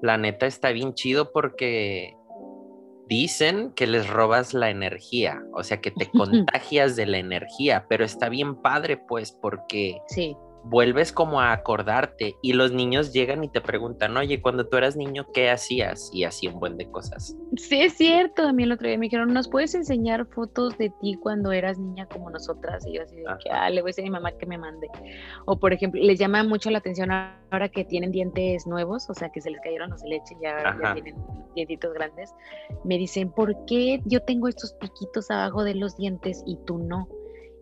la 0.03 0.17
neta 0.17 0.47
está 0.47 0.71
bien 0.71 0.95
chido 0.95 1.33
porque 1.33 2.17
dicen 3.07 3.73
que 3.73 3.87
les 3.87 4.09
robas 4.09 4.55
la 4.55 4.71
energía, 4.71 5.43
o 5.53 5.62
sea, 5.62 5.81
que 5.81 5.91
te 5.91 6.09
contagias 6.12 6.97
de 6.97 7.07
la 7.07 7.19
energía, 7.19 7.87
pero 7.89 8.05
está 8.05 8.29
bien 8.29 8.57
padre 8.57 8.97
pues 8.97 9.33
porque 9.33 10.01
sí, 10.09 10.37
vuelves 10.65 11.12
como 11.12 11.41
a 11.41 11.53
acordarte 11.53 12.37
y 12.43 12.53
los 12.53 12.73
niños 12.73 13.12
llegan 13.12 13.43
y 13.45 13.49
te 13.49 13.61
preguntan, 13.61 14.17
oye, 14.17 14.41
cuando 14.41 14.67
tú 14.67 14.77
eras 14.77 14.97
niño, 14.97 15.27
¿qué 15.33 15.51
hacías? 15.51 16.11
Y 16.12 16.25
así 16.25 16.49
un 16.49 16.61
buen 16.61 16.77
de 16.77 16.91
cosas. 16.91 17.37
Sí, 17.57 17.83
es 17.83 17.95
cierto. 17.95 18.43
A 18.43 18.53
mí 18.53 18.65
el 18.65 18.73
otro 18.73 18.89
día 18.89 18.99
me 18.99 19.07
dijeron, 19.07 19.33
¿nos 19.33 19.49
puedes 19.49 19.75
enseñar 19.75 20.26
fotos 20.26 20.76
de 20.79 20.90
ti 21.00 21.17
cuando 21.21 21.52
eras 21.52 21.79
niña 21.79 22.07
como 22.07 22.31
nosotras? 22.31 22.87
Y 22.87 22.95
yo 22.95 23.02
así 23.02 23.17
de 23.17 23.25
que, 23.43 23.50
ah, 23.50 23.71
le 23.71 23.81
voy 23.81 23.88
a 23.88 23.90
decir 23.90 24.05
a 24.05 24.07
mi 24.07 24.11
mamá 24.11 24.33
que 24.33 24.47
me 24.47 24.59
mande. 24.59 24.88
O 25.47 25.59
por 25.59 25.73
ejemplo, 25.73 26.00
les 26.02 26.19
llama 26.19 26.43
mucho 26.45 26.71
la 26.71 26.79
atención 26.79 27.11
ahora 27.11 27.69
que 27.69 27.85
tienen 27.85 28.12
dientes 28.12 28.67
nuevos, 28.67 29.09
o 29.09 29.14
sea, 29.14 29.31
que 29.31 29.40
se 29.40 29.50
les 29.50 29.61
cayeron 29.61 29.90
los 29.90 30.02
de 30.02 30.11
leche 30.11 30.37
y 30.40 30.47
ahora 30.47 30.76
ya 30.81 30.85
Ajá. 30.85 30.95
tienen 30.95 31.17
dientitos 31.55 31.93
grandes. 31.95 32.35
Me 32.85 32.99
dicen, 32.99 33.31
¿por 33.31 33.55
qué 33.67 34.00
yo 34.05 34.23
tengo 34.23 34.49
estos 34.49 34.73
piquitos 34.75 35.31
abajo 35.31 35.64
de 35.64 35.75
los 35.75 35.97
dientes 35.97 36.43
y 36.47 36.57
tú 36.67 36.79
no? 36.79 37.09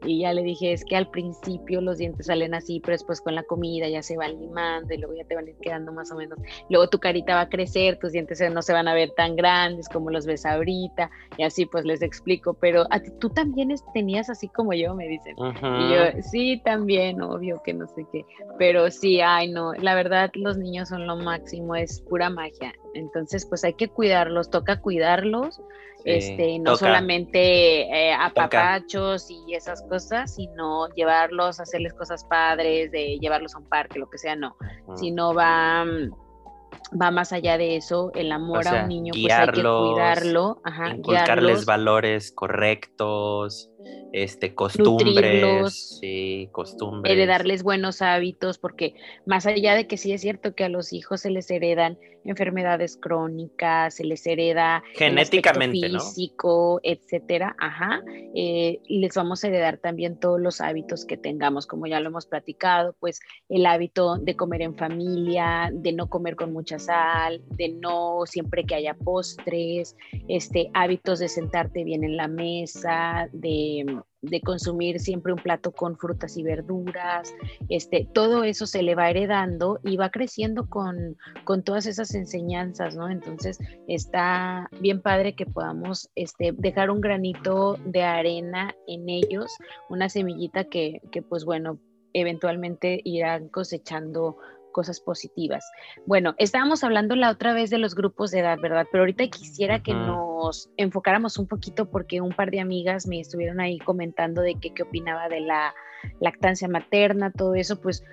Y 0.05 0.21
ya 0.21 0.33
le 0.33 0.43
dije, 0.43 0.73
es 0.73 0.85
que 0.85 0.97
al 0.97 1.11
principio 1.11 1.81
los 1.81 1.99
dientes 1.99 2.27
salen 2.27 2.55
así, 2.55 2.81
pero 2.81 2.93
después 2.93 3.21
con 3.21 3.35
la 3.35 3.43
comida 3.43 3.89
ya 3.89 4.03
se 4.03 4.17
van 4.17 4.39
limando 4.41 4.95
y 4.95 4.99
luego 4.99 5.17
ya 5.17 5.25
te 5.25 5.35
van 5.35 5.47
a 5.47 5.51
ir 5.51 5.57
quedando 5.57 5.93
más 5.93 6.11
o 6.13 6.17
menos. 6.17 6.39
Luego 6.69 6.89
tu 6.89 6.99
carita 6.99 7.35
va 7.35 7.43
a 7.43 7.49
crecer, 7.49 7.99
tus 7.99 8.13
dientes 8.13 8.41
no 8.53 8.63
se 8.63 8.73
van 8.73 8.89
a 8.89 8.95
ver 8.95 9.11
tan 9.17 9.37
grandes 9.37 9.89
como 9.89 10.11
los 10.11 10.27
ves 10.27 10.47
ahorita. 10.47 11.11
Y 11.37 11.43
así 11.43 11.67
pues 11.67 11.85
les 11.85 12.03
explico, 12.03 12.55
pero 12.55 12.85
a 12.91 13.01
ti, 13.01 13.11
tú 13.19 13.31
también 13.31 13.75
tenías 13.93 14.31
así 14.31 14.49
como 14.49 14.73
yo, 14.73 14.95
me 14.95 15.09
dicen. 15.09 15.37
Y 15.39 15.95
yo, 15.95 16.23
sí, 16.23 16.61
también, 16.65 17.21
obvio 17.21 17.61
que 17.65 17.75
no 17.75 17.87
sé 17.87 18.07
qué. 18.13 18.25
Pero 18.59 18.91
sí, 18.91 19.21
ay, 19.21 19.51
no, 19.51 19.73
la 19.75 19.95
verdad, 19.95 20.31
los 20.35 20.57
niños 20.57 20.89
son 20.89 21.07
lo 21.07 21.17
máximo, 21.17 21.75
es 21.75 22.01
pura 22.03 22.31
magia. 22.31 22.73
Entonces, 22.95 23.47
pues 23.47 23.65
hay 23.65 23.75
que 23.75 23.89
cuidarlos, 23.89 24.51
toca 24.51 24.81
cuidarlos, 24.81 25.61
Sí, 26.05 26.11
este, 26.11 26.59
no 26.61 26.73
toca. 26.73 26.87
solamente 26.87 27.83
eh, 27.83 28.13
apapachos 28.13 29.29
y 29.31 29.55
esas 29.55 29.83
cosas, 29.83 30.35
sino 30.35 30.89
llevarlos, 30.95 31.59
hacerles 31.61 31.93
cosas 31.95 32.25
padres, 32.25 32.93
de 32.93 33.19
llevarlos 33.21 33.55
a 33.55 33.59
un 33.59 33.69
parque, 33.69 33.99
lo 33.99 34.09
que 34.09 34.19
sea, 34.19 34.37
no. 34.37 34.57
Ujú. 34.87 34.97
Sino 34.97 35.35
va, 35.35 35.85
mm, 35.85 37.01
va 37.03 37.11
más 37.11 37.33
allá 37.33 37.59
de 37.59 37.77
eso, 37.77 38.13
el 38.15 38.31
amor 38.31 38.59
O 38.59 38.63
sea, 38.63 38.81
a 38.81 38.83
un 38.85 38.89
niño, 38.89 39.13
pues 39.13 39.33
hay 39.35 39.47
que 39.49 39.63
cuidarlo, 39.63 40.61
ajá, 40.65 40.91
Inculcarles 40.91 41.45
guiarlos. 41.45 41.67
valores 41.67 42.33
correctos. 42.33 43.71
Este, 44.13 44.55
costumbres, 44.55 45.99
sí, 46.01 46.49
costumbres. 46.53 47.13
Heredarles 47.13 47.63
buenos 47.63 48.03
hábitos, 48.03 48.59
porque 48.59 48.95
más 49.27 49.47
allá 49.47 49.75
de 49.75 49.87
que 49.87 49.97
sí 49.97 50.13
es 50.13 50.21
cierto 50.21 50.55
que 50.55 50.65
a 50.65 50.69
los 50.69 50.93
hijos 50.93 51.21
se 51.21 51.31
les 51.31 51.51
heredan 51.51 51.99
enfermedades 52.25 52.97
crónicas, 52.97 53.95
se 53.95 54.05
les 54.05 54.27
hereda 54.27 54.83
genéticamente, 54.95 55.89
físico, 55.89 56.81
etcétera, 56.83 57.57
ajá, 57.59 58.03
eh, 58.35 58.81
les 58.89 59.15
vamos 59.15 59.43
a 59.43 59.49
heredar 59.49 59.79
también 59.79 60.19
todos 60.19 60.41
los 60.41 60.61
hábitos 60.61 61.05
que 61.05 61.17
tengamos, 61.17 61.67
como 61.67 61.87
ya 61.87 62.01
lo 62.01 62.09
hemos 62.09 62.27
platicado, 62.27 62.95
pues 63.01 63.21
el 63.49 63.67
hábito 63.67 64.17
de 64.17 64.37
comer 64.37 64.63
en 64.63 64.77
familia, 64.77 65.71
de 65.73 65.93
no 65.93 66.09
comer 66.09 66.37
con 66.37 66.53
mucha 66.53 66.79
sal, 66.79 67.43
de 67.57 67.69
no 67.69 68.27
siempre 68.27 68.65
que 68.65 68.75
haya 68.75 68.95
postres, 68.95 69.97
este, 70.29 70.71
hábitos 70.75 71.19
de 71.21 71.29
sentarte 71.29 71.85
bien 71.85 72.05
en 72.05 72.17
la 72.17 72.29
mesa, 72.29 73.29
de 73.33 73.78
de 74.23 74.41
consumir 74.41 75.01
siempre 75.01 75.33
un 75.33 75.39
plato 75.39 75.73
con 75.73 75.97
frutas 75.97 76.37
y 76.37 76.43
verduras, 76.43 77.33
este, 77.69 78.09
todo 78.13 78.45
eso 78.45 78.67
se 78.67 78.83
le 78.83 78.95
va 78.95 79.11
heredando 79.11 79.81
y 79.85 79.97
va 79.97 80.11
creciendo 80.11 80.69
con, 80.69 81.17
con 81.45 81.63
todas 81.63 81.87
esas 81.87 82.15
enseñanzas, 82.15 82.97
¿no? 82.97 83.09
Entonces 83.09 83.59
está 83.87 84.69
bien 84.81 85.01
padre 85.03 85.35
que 85.35 85.47
podamos 85.47 86.11
este, 86.15 86.53
dejar 86.53 86.91
un 86.91 87.01
granito 87.01 87.77
de 87.85 88.03
arena 88.03 88.75
en 88.87 89.09
ellos, 89.09 89.53
una 89.89 90.09
semillita 90.09 90.65
que, 90.65 91.01
que 91.13 91.23
pues 91.23 91.45
bueno, 91.45 91.79
eventualmente 92.13 93.01
irán 93.05 93.49
cosechando 93.49 94.39
cosas 94.73 95.01
positivas. 95.01 95.65
Bueno, 96.07 96.35
estábamos 96.39 96.85
hablando 96.85 97.17
la 97.17 97.31
otra 97.31 97.53
vez 97.53 97.71
de 97.71 97.79
los 97.79 97.95
grupos 97.95 98.31
de 98.31 98.41
edad, 98.41 98.59
¿verdad? 98.61 98.87
Pero 98.91 99.03
ahorita 99.03 99.27
quisiera 99.29 99.83
que 99.83 99.95
nos 99.95 100.71
enfocáramos 100.77 101.39
un 101.39 101.47
poquito 101.47 101.91
porque 101.91 102.21
un 102.21 102.33
par 102.33 102.51
de 102.51 102.61
amigas 102.61 103.07
me 103.07 103.21
estuvieron 103.21 103.61
ahí 103.61 103.79
comentando 103.79 104.43
de 104.43 104.55
qué 104.55 104.83
opinaba 104.83 105.29
de 105.29 105.41
la 105.41 105.75
lactancia 106.21 106.69
materna, 106.69 107.33
todo 107.33 107.55
eso, 107.55 107.81
pues 107.81 108.05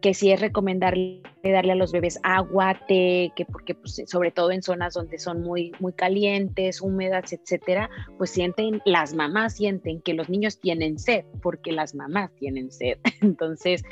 que 0.00 0.12
sí 0.12 0.30
es 0.30 0.40
recomendarle 0.40 1.22
darle 1.42 1.72
a 1.72 1.76
los 1.76 1.92
bebés 1.92 2.18
agua, 2.22 2.78
té, 2.86 3.32
que 3.36 3.44
porque 3.44 3.74
pues, 3.74 4.02
sobre 4.06 4.30
todo 4.30 4.50
en 4.50 4.62
zonas 4.62 4.94
donde 4.94 5.18
son 5.18 5.42
muy, 5.42 5.72
muy 5.80 5.92
calientes, 5.92 6.80
húmedas, 6.80 7.32
etcétera, 7.32 7.90
pues 8.18 8.30
sienten, 8.30 8.82
las 8.84 9.14
mamás 9.14 9.56
sienten 9.56 10.00
que 10.00 10.14
los 10.14 10.28
niños 10.28 10.58
tienen 10.60 10.98
sed, 10.98 11.24
porque 11.42 11.72
las 11.72 11.94
mamás 11.94 12.30
tienen 12.36 12.70
sed. 12.70 12.98
Entonces, 13.22 13.82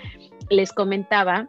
les 0.50 0.72
comentaba 0.72 1.48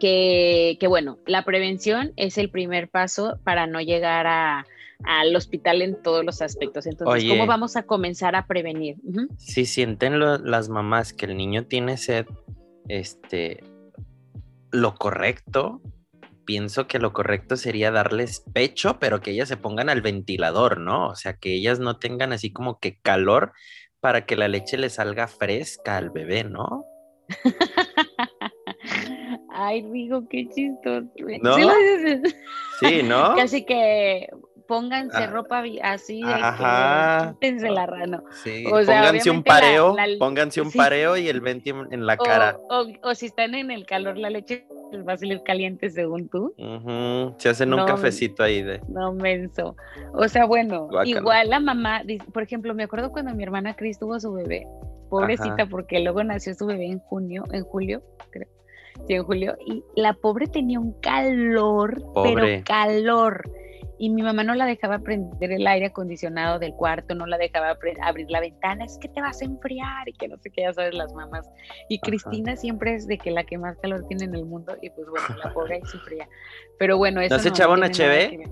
que, 0.00 0.76
bueno, 0.88 1.18
la 1.26 1.44
prevención 1.44 2.12
es 2.16 2.38
el 2.38 2.50
primer 2.50 2.88
paso 2.88 3.38
para 3.44 3.66
no 3.66 3.80
llegar 3.80 4.26
al 4.26 5.36
hospital 5.36 5.82
en 5.82 6.02
todos 6.02 6.24
los 6.24 6.42
aspectos. 6.42 6.86
Entonces, 6.86 7.28
¿cómo 7.28 7.46
vamos 7.46 7.76
a 7.76 7.84
comenzar 7.84 8.34
a 8.34 8.46
prevenir? 8.46 8.96
Si 9.36 9.66
sienten 9.66 10.18
las 10.18 10.68
mamás 10.68 11.12
que 11.12 11.26
el 11.26 11.36
niño 11.36 11.66
tiene 11.66 11.96
sed, 11.96 12.26
este, 12.88 13.62
lo 14.72 14.96
correcto, 14.96 15.80
pienso 16.44 16.88
que 16.88 16.98
lo 16.98 17.12
correcto 17.12 17.56
sería 17.56 17.92
darles 17.92 18.42
pecho, 18.52 18.98
pero 18.98 19.20
que 19.20 19.30
ellas 19.30 19.48
se 19.48 19.56
pongan 19.56 19.88
al 19.88 20.02
ventilador, 20.02 20.80
¿no? 20.80 21.08
O 21.08 21.14
sea, 21.14 21.36
que 21.36 21.54
ellas 21.54 21.78
no 21.78 21.98
tengan 21.98 22.32
así 22.32 22.52
como 22.52 22.80
que 22.80 22.98
calor 22.98 23.52
para 24.00 24.26
que 24.26 24.36
la 24.36 24.48
leche 24.48 24.76
le 24.76 24.90
salga 24.90 25.28
fresca 25.28 25.96
al 25.96 26.10
bebé, 26.10 26.44
¿no? 26.44 26.84
Ay, 29.62 29.82
digo, 29.82 30.26
qué 30.28 30.48
chistoso. 30.48 31.06
¿No? 31.42 31.56
Sí, 32.80 33.02
¿no? 33.02 33.34
Casi 33.36 33.64
que 33.64 34.26
pónganse 34.66 35.24
ah, 35.24 35.26
ropa 35.26 35.62
así 35.82 36.22
de 36.22 36.32
Ajá. 36.32 37.34
que 37.40 37.52
la 37.52 37.86
rana. 37.86 38.22
Sí, 38.42 38.64
pónganse 38.70 39.30
un 39.30 39.42
pareo, 39.42 39.96
pónganse 40.18 40.60
un 40.62 40.72
pareo 40.72 41.16
y 41.16 41.28
el 41.28 41.42
venti 41.42 41.70
en 41.70 42.06
la 42.06 42.16
cara. 42.16 42.56
O, 43.02 43.14
si 43.14 43.26
están 43.26 43.54
en 43.54 43.70
el 43.70 43.84
calor, 43.84 44.16
la 44.16 44.30
leche 44.30 44.64
les 44.92 45.06
va 45.06 45.14
a 45.14 45.18
salir 45.18 45.42
caliente 45.42 45.90
según 45.90 46.30
tú. 46.30 46.54
Se 47.36 47.50
hacen 47.50 47.74
un 47.74 47.84
cafecito 47.84 48.42
ahí 48.42 48.62
de. 48.62 48.80
No, 48.88 49.12
menso. 49.12 49.76
O 50.14 50.26
sea, 50.28 50.46
bueno, 50.46 50.88
igual 51.04 51.50
la 51.50 51.60
mamá, 51.60 52.02
por 52.32 52.44
ejemplo, 52.44 52.72
me 52.72 52.84
acuerdo 52.84 53.10
cuando 53.12 53.34
mi 53.34 53.42
hermana 53.42 53.76
Cris 53.76 53.98
tuvo 53.98 54.18
su 54.20 54.32
bebé, 54.32 54.66
pobrecita, 55.10 55.66
porque 55.66 56.00
luego 56.00 56.24
nació 56.24 56.54
su 56.54 56.64
bebé 56.64 56.86
en 56.86 57.00
junio, 57.00 57.44
en 57.52 57.64
julio, 57.64 58.02
creo 58.30 58.46
sí, 58.46 58.59
en 59.08 59.24
julio, 59.24 59.56
y 59.66 59.84
la 59.96 60.14
pobre 60.14 60.46
tenía 60.46 60.78
un 60.78 60.92
calor, 61.00 62.02
pero 62.22 62.46
calor. 62.64 63.50
Y 64.02 64.08
mi 64.08 64.22
mamá 64.22 64.44
no 64.44 64.54
la 64.54 64.64
dejaba 64.64 65.00
prender 65.00 65.52
el 65.52 65.66
aire 65.66 65.86
acondicionado 65.86 66.58
del 66.58 66.72
cuarto, 66.72 67.14
no 67.14 67.26
la 67.26 67.36
dejaba 67.36 67.76
abrir 68.02 68.30
la 68.30 68.40
ventana, 68.40 68.86
es 68.86 68.96
que 68.98 69.08
te 69.08 69.20
vas 69.20 69.42
a 69.42 69.44
enfriar 69.44 70.08
y 70.08 70.14
que 70.14 70.26
no 70.26 70.38
sé 70.38 70.50
qué, 70.50 70.62
ya 70.62 70.72
sabes, 70.72 70.94
las 70.94 71.12
mamás. 71.12 71.46
Y 71.90 71.98
Cristina 71.98 72.56
siempre 72.56 72.94
es 72.94 73.06
de 73.06 73.18
que 73.18 73.30
la 73.30 73.44
que 73.44 73.58
más 73.58 73.76
calor 73.76 74.06
tiene 74.08 74.24
en 74.24 74.34
el 74.34 74.46
mundo, 74.46 74.74
y 74.80 74.88
pues 74.88 75.06
bueno, 75.06 75.26
la 75.44 75.52
pobre 75.52 75.74
ahí 75.74 75.82
sufría. 75.84 76.26
Pero 76.78 76.96
bueno, 76.96 77.20
eso. 77.20 77.36
¿No 77.36 77.42
se 77.42 77.50
echaba 77.50 77.74
una 77.74 77.88
HB? 77.88 78.48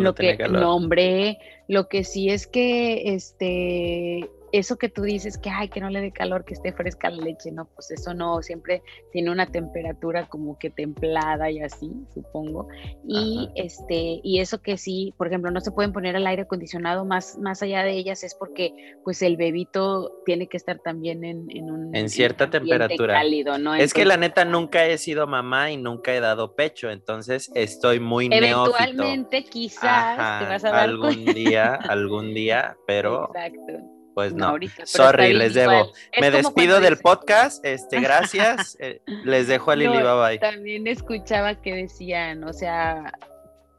Lo 0.00 0.14
que, 0.14 0.36
no, 0.50 0.76
hombre, 0.76 1.38
lo 1.68 1.88
que 1.88 2.04
sí 2.04 2.28
es 2.28 2.46
que 2.46 3.14
este 3.14 4.28
eso 4.52 4.76
que 4.76 4.88
tú 4.88 5.02
dices 5.02 5.38
que 5.38 5.50
ay 5.50 5.68
que 5.68 5.80
no 5.80 5.90
le 5.90 6.00
dé 6.00 6.12
calor 6.12 6.44
que 6.44 6.54
esté 6.54 6.72
fresca 6.72 7.10
la 7.10 7.24
leche 7.24 7.50
no 7.50 7.64
pues 7.64 7.90
eso 7.90 8.14
no 8.14 8.42
siempre 8.42 8.82
tiene 9.10 9.30
una 9.30 9.46
temperatura 9.46 10.28
como 10.28 10.58
que 10.58 10.70
templada 10.70 11.50
y 11.50 11.60
así 11.60 11.90
supongo. 12.12 12.68
Y 13.06 13.48
este 13.54 14.20
y 14.22 14.40
eso 14.40 14.60
que 14.60 14.76
sí 14.76 15.14
por 15.16 15.26
ejemplo 15.26 15.50
no 15.50 15.60
se 15.60 15.72
pueden 15.72 15.92
poner 15.92 16.16
al 16.16 16.26
aire 16.26 16.42
acondicionado 16.42 17.04
más 17.04 17.38
más 17.38 17.62
allá 17.62 17.82
de 17.82 17.92
ellas 17.92 18.22
es 18.24 18.34
porque 18.34 18.74
pues 19.04 19.22
el 19.22 19.36
bebito 19.36 20.20
tiene 20.24 20.48
que 20.48 20.56
estar 20.56 20.78
también 20.80 21.24
en, 21.24 21.50
en 21.50 21.70
un 21.70 21.96
en 21.96 22.08
cierta 22.08 22.50
temperatura. 22.50 23.14
cálido, 23.14 23.58
¿no? 23.58 23.74
es 23.74 23.94
que 23.94 24.04
la 24.04 24.16
neta 24.16 24.44
nunca 24.44 24.86
he 24.86 24.98
sido 24.98 25.26
mamá 25.26 25.70
y 25.70 25.76
nunca 25.76 26.14
he 26.14 26.20
dado 26.20 26.54
pecho 26.54 26.90
entonces 26.90 27.50
estoy 27.54 28.00
muy 28.00 28.28
eventualmente 28.30 29.44
quizás 29.44 30.40
te 30.40 30.46
vas 30.46 30.64
a 30.64 30.70
dar 30.70 30.84
algún 30.84 31.24
día 31.24 31.74
algún 31.74 32.34
día 32.34 32.76
pero 32.86 33.30
Exacto 33.34 34.01
pues 34.14 34.34
no, 34.34 34.54
sorry, 34.84 35.32
les 35.32 35.54
debo. 35.54 35.92
Me 36.20 36.30
despido 36.30 36.80
del 36.80 36.98
podcast, 36.98 37.64
este, 37.64 38.00
gracias, 38.00 38.76
eh, 38.80 39.00
les 39.24 39.48
dejo 39.48 39.70
a 39.70 39.76
Lili, 39.76 39.98
bye 39.98 40.20
bye. 40.20 40.38
También 40.38 40.86
escuchaba 40.86 41.60
que 41.60 41.74
decían, 41.74 42.44
o 42.44 42.52
sea, 42.52 43.12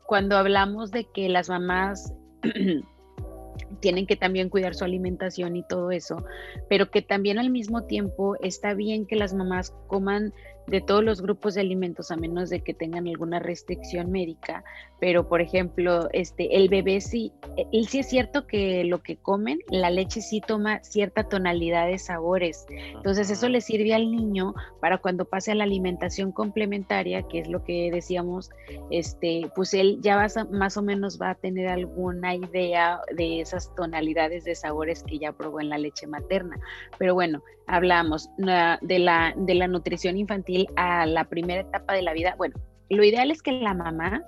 cuando 0.06 0.38
hablamos 0.38 0.92
de 0.92 1.06
que 1.14 1.30
las 1.30 1.50
mamás 1.50 2.14
tienen 3.80 4.08
que 4.08 4.16
también 4.16 4.50
cuidar 4.50 4.76
su 4.76 4.86
alimentación 4.86 5.56
y 5.56 5.64
todo 5.68 5.92
eso, 5.92 6.24
pero 6.70 6.90
que 6.90 7.02
también 7.02 7.40
al 7.40 7.50
mismo 7.50 7.84
tiempo 7.84 8.36
está 8.42 8.74
bien 8.74 9.06
que 9.06 9.16
las 9.16 9.34
mamás 9.34 9.74
coman 9.88 10.34
de 10.68 10.82
todos 10.82 11.04
los 11.04 11.22
grupos 11.22 11.56
de 11.56 11.62
alimentos 11.62 12.12
a 12.12 12.16
menos 12.16 12.50
de 12.50 12.62
que 12.62 12.74
tengan 12.74 13.08
alguna 13.08 13.40
restricción 13.40 14.12
médica, 14.12 14.64
pero 15.00 15.28
por 15.28 15.42
ejemplo, 15.42 16.08
este 16.14 16.56
el 16.56 16.70
bebé 16.70 17.02
sí 17.02 17.34
él 17.72 17.88
sí 17.88 18.00
es 18.00 18.10
cierto 18.10 18.48
que 18.48 18.84
lo 18.84 19.02
que 19.02 19.18
comen, 19.18 19.60
la 19.70 19.90
leche 19.90 20.22
sí 20.22 20.42
toma 20.42 20.84
cierta 20.84 21.24
tonalidad 21.24 21.88
de 21.88 21.98
sabores. 21.98 22.66
Entonces, 22.70 23.30
eso 23.30 23.50
le 23.50 23.62
sirve 23.62 23.94
al 23.94 24.12
niño 24.12 24.54
para 24.80 24.98
cuando 24.98 25.26
pase 25.26 25.52
a 25.52 25.56
la 25.56 25.66
alimentación 25.66 26.32
complementaria, 26.32 27.24
que 27.24 27.40
es 27.40 27.48
lo 27.48 27.64
que 27.64 27.92
decíamos, 27.92 28.50
este 28.90 29.50
pues 29.56 29.74
él 29.74 30.00
ya 30.02 30.16
va 30.16 30.28
más 30.52 30.78
o 30.78 30.82
menos 30.82 31.20
va 31.22 31.32
a 31.32 31.36
tener 31.36 31.68
alguna 31.68 32.36
idea 32.36 33.00
de 33.16 33.42
esas 33.42 33.74
tonalidades 33.76 34.46
de 34.46 34.56
sabores 34.56 35.04
que 35.04 35.20
ya 35.20 35.32
probó 35.34 35.62
en 35.62 35.70
la 35.70 35.78
leche 35.78 36.08
materna. 36.08 36.60
Pero 36.98 37.14
bueno, 37.14 37.44
hablamos 37.68 38.30
de 38.38 39.00
la 39.00 39.34
de 39.36 39.56
la 39.56 39.68
nutrición 39.68 40.18
infantil 40.18 40.68
a 40.76 41.06
la 41.06 41.26
primera 41.26 41.62
etapa 41.62 41.94
de 41.94 42.02
la 42.02 42.14
vida, 42.14 42.36
bueno, 42.38 42.56
lo 42.90 43.04
ideal 43.04 43.32
es 43.32 43.42
que 43.42 43.52
la 43.52 43.74
mamá, 43.74 44.24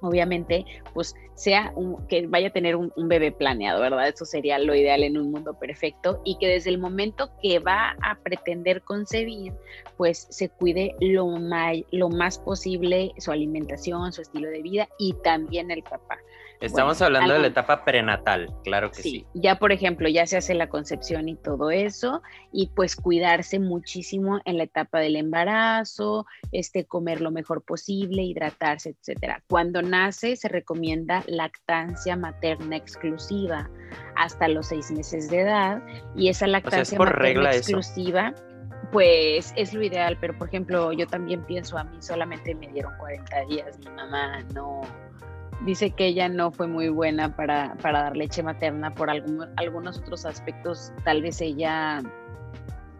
obviamente, 0.00 0.64
pues 0.94 1.14
sea 1.34 1.72
un, 1.76 2.06
que 2.08 2.26
vaya 2.26 2.48
a 2.48 2.52
tener 2.52 2.76
un, 2.76 2.92
bebé 2.96 3.32
planeado, 3.32 3.80
¿verdad? 3.80 4.08
Eso 4.08 4.24
sería 4.24 4.58
lo 4.58 4.74
ideal 4.74 5.02
en 5.02 5.18
un 5.18 5.30
mundo 5.30 5.58
perfecto 5.58 6.20
y 6.24 6.38
que 6.38 6.48
desde 6.48 6.70
el 6.70 6.78
momento 6.78 7.30
que 7.42 7.58
va 7.58 7.96
a 8.02 8.16
pretender 8.16 8.82
concebir, 8.82 9.52
pues 9.96 10.26
se 10.30 10.48
cuide 10.48 10.94
lo, 11.00 11.26
lo 11.92 12.08
más 12.08 12.38
posible 12.38 13.12
su 13.18 13.30
alimentación, 13.30 14.12
su 14.12 14.22
estilo 14.22 14.48
de 14.48 14.62
vida 14.62 14.88
y 14.98 15.14
también 15.22 15.70
el 15.70 15.82
papá. 15.82 16.18
Estamos 16.60 17.02
hablando 17.02 17.34
de 17.34 17.40
la 17.40 17.46
etapa 17.48 17.84
prenatal, 17.84 18.48
claro 18.64 18.90
que 18.90 19.02
sí, 19.02 19.26
Ya, 19.34 19.58
por 19.58 19.72
ejemplo, 19.72 20.08
ya 20.08 20.26
se 20.26 20.36
hace 20.36 20.54
la 20.54 20.68
concepción 20.68 21.28
y 21.28 21.36
todo 21.36 21.70
eso, 21.70 22.22
y 22.52 22.68
pues 22.74 22.96
cuidarse 22.96 23.58
muchísimo 23.58 24.40
en 24.44 24.56
la 24.58 24.64
etapa 24.64 24.98
del 25.00 25.16
embarazo, 25.16 26.26
este, 26.52 26.84
comer 26.84 27.20
lo 27.20 27.30
mejor 27.30 27.62
posible, 27.62 28.22
hidratarse, 28.22 28.90
etcétera. 28.90 29.42
Cuando 29.48 29.82
nace 29.82 30.36
se 30.36 30.48
recomienda 30.48 31.22
lactancia 31.26 32.16
materna 32.16 32.76
exclusiva 32.76 33.68
hasta 34.16 34.48
los 34.48 34.68
seis 34.68 34.90
meses 34.90 35.28
de 35.30 35.40
edad, 35.40 35.82
y 36.14 36.28
esa 36.28 36.46
lactancia 36.46 36.98
materna 36.98 37.52
exclusiva. 37.52 38.34
pues 38.92 39.52
es 39.56 39.74
lo 39.74 39.82
ideal, 39.82 40.16
pero 40.20 40.38
por 40.38 40.46
ejemplo, 40.46 40.92
yo 40.92 41.08
también 41.08 41.44
pienso, 41.44 41.76
a 41.76 41.82
mí 41.84 41.96
solamente 42.00 42.54
me 42.54 42.68
dieron 42.68 42.92
40 42.98 43.44
días, 43.46 43.78
mi 43.80 43.90
mamá 43.90 44.42
no, 44.54 44.82
dice 45.64 45.90
que 45.90 46.06
ella 46.06 46.28
no 46.28 46.50
fue 46.50 46.66
muy 46.66 46.88
buena 46.88 47.34
para, 47.34 47.74
para 47.82 48.04
dar 48.04 48.16
leche 48.16 48.42
materna 48.42 48.94
por 48.94 49.10
algunos 49.10 49.98
otros 49.98 50.26
aspectos, 50.26 50.92
tal 51.04 51.22
vez 51.22 51.40
ella, 51.40 52.02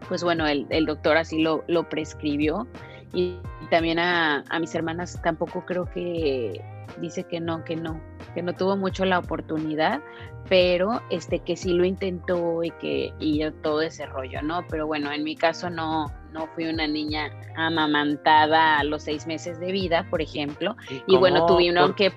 pues 0.07 0.23
bueno, 0.23 0.47
el, 0.47 0.85
doctor 0.85 1.17
así 1.17 1.41
lo, 1.41 1.63
lo 1.67 1.87
prescribió. 1.87 2.67
Y, 3.13 3.39
también 3.69 3.99
a, 3.99 4.45
a 4.49 4.59
mis 4.59 4.73
hermanas 4.75 5.19
tampoco 5.21 5.65
creo 5.65 5.85
que 5.85 6.61
dice 7.01 7.25
que 7.25 7.39
no, 7.39 7.63
que 7.63 7.75
no, 7.75 7.99
que 8.33 8.41
no 8.41 8.53
tuvo 8.53 8.77
mucho 8.77 9.05
la 9.05 9.19
oportunidad, 9.19 10.01
pero 10.49 11.01
este 11.09 11.39
que 11.39 11.55
sí 11.55 11.73
lo 11.73 11.85
intentó 11.85 12.63
y 12.63 12.71
que 12.71 13.13
y 13.19 13.43
todo 13.61 13.81
ese 13.81 14.05
rollo, 14.05 14.41
¿no? 14.41 14.65
Pero 14.69 14.87
bueno, 14.87 15.11
en 15.11 15.23
mi 15.23 15.35
caso 15.35 15.69
no, 15.69 16.05
no 16.31 16.47
fui 16.47 16.65
una 16.67 16.87
niña 16.87 17.29
amamantada 17.55 18.79
a 18.79 18.83
los 18.83 19.03
seis 19.03 19.27
meses 19.27 19.59
de 19.59 19.71
vida, 19.71 20.07
por 20.09 20.21
ejemplo, 20.21 20.75
y, 21.07 21.17
bueno, 21.17 21.45
tuvieron 21.45 21.93
que... 21.93 22.11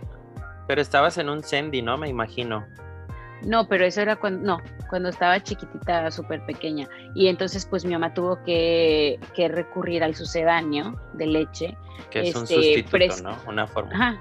Pero 0.70 0.82
estabas 0.82 1.18
en 1.18 1.28
un 1.28 1.42
Sandy, 1.42 1.82
¿no? 1.82 1.98
Me 1.98 2.08
imagino. 2.08 2.64
No, 3.42 3.66
pero 3.66 3.84
eso 3.84 4.02
era 4.02 4.14
cuando, 4.14 4.40
no, 4.40 4.62
cuando 4.88 5.08
estaba 5.08 5.42
chiquitita, 5.42 6.12
súper 6.12 6.46
pequeña. 6.46 6.88
Y 7.12 7.26
entonces, 7.26 7.66
pues 7.66 7.84
mi 7.84 7.90
mamá 7.90 8.14
tuvo 8.14 8.40
que, 8.44 9.18
que 9.34 9.48
recurrir 9.48 10.04
al 10.04 10.14
sucedáneo 10.14 10.94
de 11.14 11.26
leche. 11.26 11.76
Que 12.12 12.28
es 12.28 12.36
un 12.36 12.44
este, 12.44 12.54
sustituto, 12.54 13.20
¿no? 13.24 13.36
Una 13.48 13.66
fórmula. 13.66 13.96
Ajá, 13.96 14.20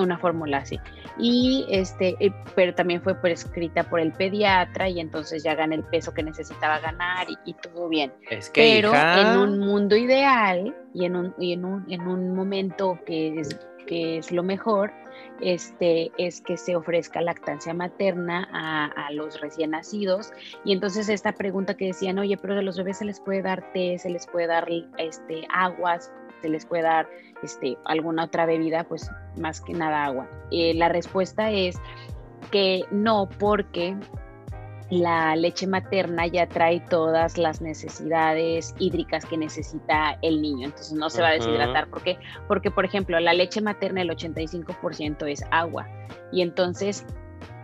una 0.00 0.18
fórmula 0.18 0.58
así. 0.58 0.78
Y 1.18 1.66
este, 1.68 2.16
eh, 2.20 2.32
pero 2.54 2.74
también 2.74 3.02
fue 3.02 3.14
prescrita 3.14 3.84
por 3.84 4.00
el 4.00 4.12
pediatra 4.12 4.88
y 4.88 5.00
entonces 5.00 5.42
ya 5.42 5.54
gané 5.54 5.76
el 5.76 5.84
peso 5.84 6.12
que 6.14 6.22
necesitaba 6.22 6.80
ganar 6.80 7.26
y, 7.44 7.54
todo 7.54 7.88
bien. 7.88 8.12
Es 8.30 8.50
que, 8.50 8.80
pero 8.80 8.94
en 8.94 9.38
un 9.38 9.58
mundo 9.58 9.96
ideal 9.96 10.74
y 10.94 11.04
en 11.04 11.16
un, 11.16 11.34
y 11.38 11.52
en 11.52 11.64
un, 11.64 11.90
en 11.90 12.06
un 12.06 12.34
momento 12.34 12.98
que 13.04 13.40
es, 13.40 13.58
es 13.92 14.32
lo 14.32 14.42
mejor, 14.42 14.92
este, 15.40 16.10
es 16.18 16.40
que 16.40 16.56
se 16.56 16.76
ofrezca 16.76 17.20
lactancia 17.20 17.74
materna 17.74 18.48
a, 18.52 18.86
a, 19.06 19.12
los 19.12 19.40
recién 19.40 19.70
nacidos. 19.70 20.32
Y 20.64 20.72
entonces 20.72 21.08
esta 21.08 21.32
pregunta 21.32 21.76
que 21.76 21.86
decían, 21.86 22.18
oye, 22.18 22.36
pero 22.36 22.58
a 22.58 22.62
los 22.62 22.76
bebés 22.76 22.98
se 22.98 23.04
les 23.04 23.20
puede 23.20 23.42
dar 23.42 23.72
té, 23.72 23.98
se 23.98 24.10
les 24.10 24.26
puede 24.26 24.46
dar 24.46 24.66
este, 24.98 25.46
aguas, 25.52 26.12
se 26.42 26.48
les 26.48 26.66
puede 26.66 26.82
dar 26.82 27.08
este, 27.42 27.76
alguna 27.84 28.24
otra 28.24 28.46
bebida, 28.46 28.84
pues 28.84 29.10
más 29.38 29.60
que 29.60 29.72
nada 29.72 30.04
agua. 30.04 30.28
Eh, 30.50 30.74
la 30.74 30.88
respuesta 30.88 31.50
es 31.50 31.76
que 32.50 32.84
no, 32.90 33.28
porque 33.38 33.96
la 34.92 35.34
leche 35.36 35.66
materna 35.66 36.26
ya 36.26 36.46
trae 36.46 36.80
todas 36.80 37.38
las 37.38 37.62
necesidades 37.62 38.74
hídricas 38.78 39.24
que 39.24 39.38
necesita 39.38 40.18
el 40.20 40.42
niño, 40.42 40.66
entonces 40.66 40.92
no 40.92 41.08
se 41.08 41.22
va 41.22 41.28
a 41.28 41.32
deshidratar. 41.32 41.88
¿Por 41.88 42.02
qué? 42.02 42.18
Porque, 42.46 42.70
por 42.70 42.84
ejemplo, 42.84 43.18
la 43.18 43.32
leche 43.32 43.62
materna 43.62 44.02
el 44.02 44.10
85% 44.10 45.26
es 45.32 45.42
agua 45.50 45.88
y 46.30 46.42
entonces 46.42 47.06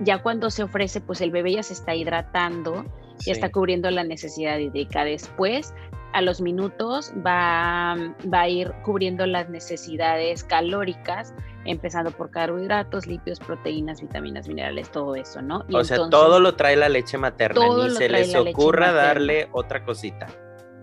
ya 0.00 0.22
cuando 0.22 0.48
se 0.48 0.62
ofrece, 0.62 1.02
pues 1.02 1.20
el 1.20 1.30
bebé 1.30 1.52
ya 1.52 1.62
se 1.62 1.74
está 1.74 1.94
hidratando, 1.94 2.86
ya 3.18 3.32
está 3.34 3.50
cubriendo 3.50 3.90
la 3.90 4.04
necesidad 4.04 4.56
hídrica. 4.56 5.04
Después 5.04 5.74
a 6.12 6.22
los 6.22 6.40
minutos 6.40 7.12
va, 7.24 7.96
va 8.32 8.40
a 8.40 8.48
ir 8.48 8.72
cubriendo 8.84 9.26
las 9.26 9.48
necesidades 9.48 10.44
calóricas, 10.44 11.34
empezando 11.64 12.10
por 12.10 12.30
carbohidratos, 12.30 13.06
lípidos, 13.06 13.40
proteínas, 13.40 14.00
vitaminas, 14.00 14.48
minerales, 14.48 14.90
todo 14.90 15.14
eso, 15.16 15.42
¿no? 15.42 15.64
o 15.72 15.84
sea, 15.84 16.08
todo 16.08 16.40
lo 16.40 16.54
trae 16.54 16.76
la 16.76 16.88
leche 16.88 17.18
materna, 17.18 17.60
ni 17.68 17.90
se 17.90 18.08
les 18.08 18.34
ocurra 18.34 18.92
darle 18.92 19.48
otra 19.52 19.84
cosita. 19.84 20.26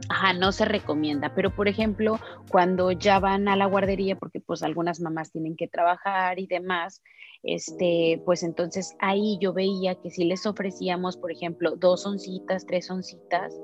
Ajá, 0.07 0.33
no 0.33 0.51
se 0.51 0.65
recomienda, 0.65 1.33
pero 1.33 1.49
por 1.55 1.67
ejemplo, 1.67 2.19
cuando 2.49 2.91
ya 2.91 3.19
van 3.19 3.47
a 3.47 3.55
la 3.55 3.65
guardería, 3.65 4.15
porque 4.15 4.39
pues 4.39 4.61
algunas 4.61 4.99
mamás 4.99 5.31
tienen 5.31 5.55
que 5.55 5.67
trabajar 5.67 6.37
y 6.37 6.45
demás, 6.45 7.01
este, 7.41 8.21
pues 8.25 8.43
entonces 8.43 8.95
ahí 8.99 9.37
yo 9.41 9.53
veía 9.53 9.95
que 9.95 10.11
si 10.11 10.25
les 10.25 10.45
ofrecíamos, 10.45 11.17
por 11.17 11.31
ejemplo, 11.31 11.75
dos 11.75 12.05
oncitas, 12.05 12.65
tres 12.67 12.91
oncitas, 12.91 13.55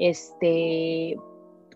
este, 0.00 1.16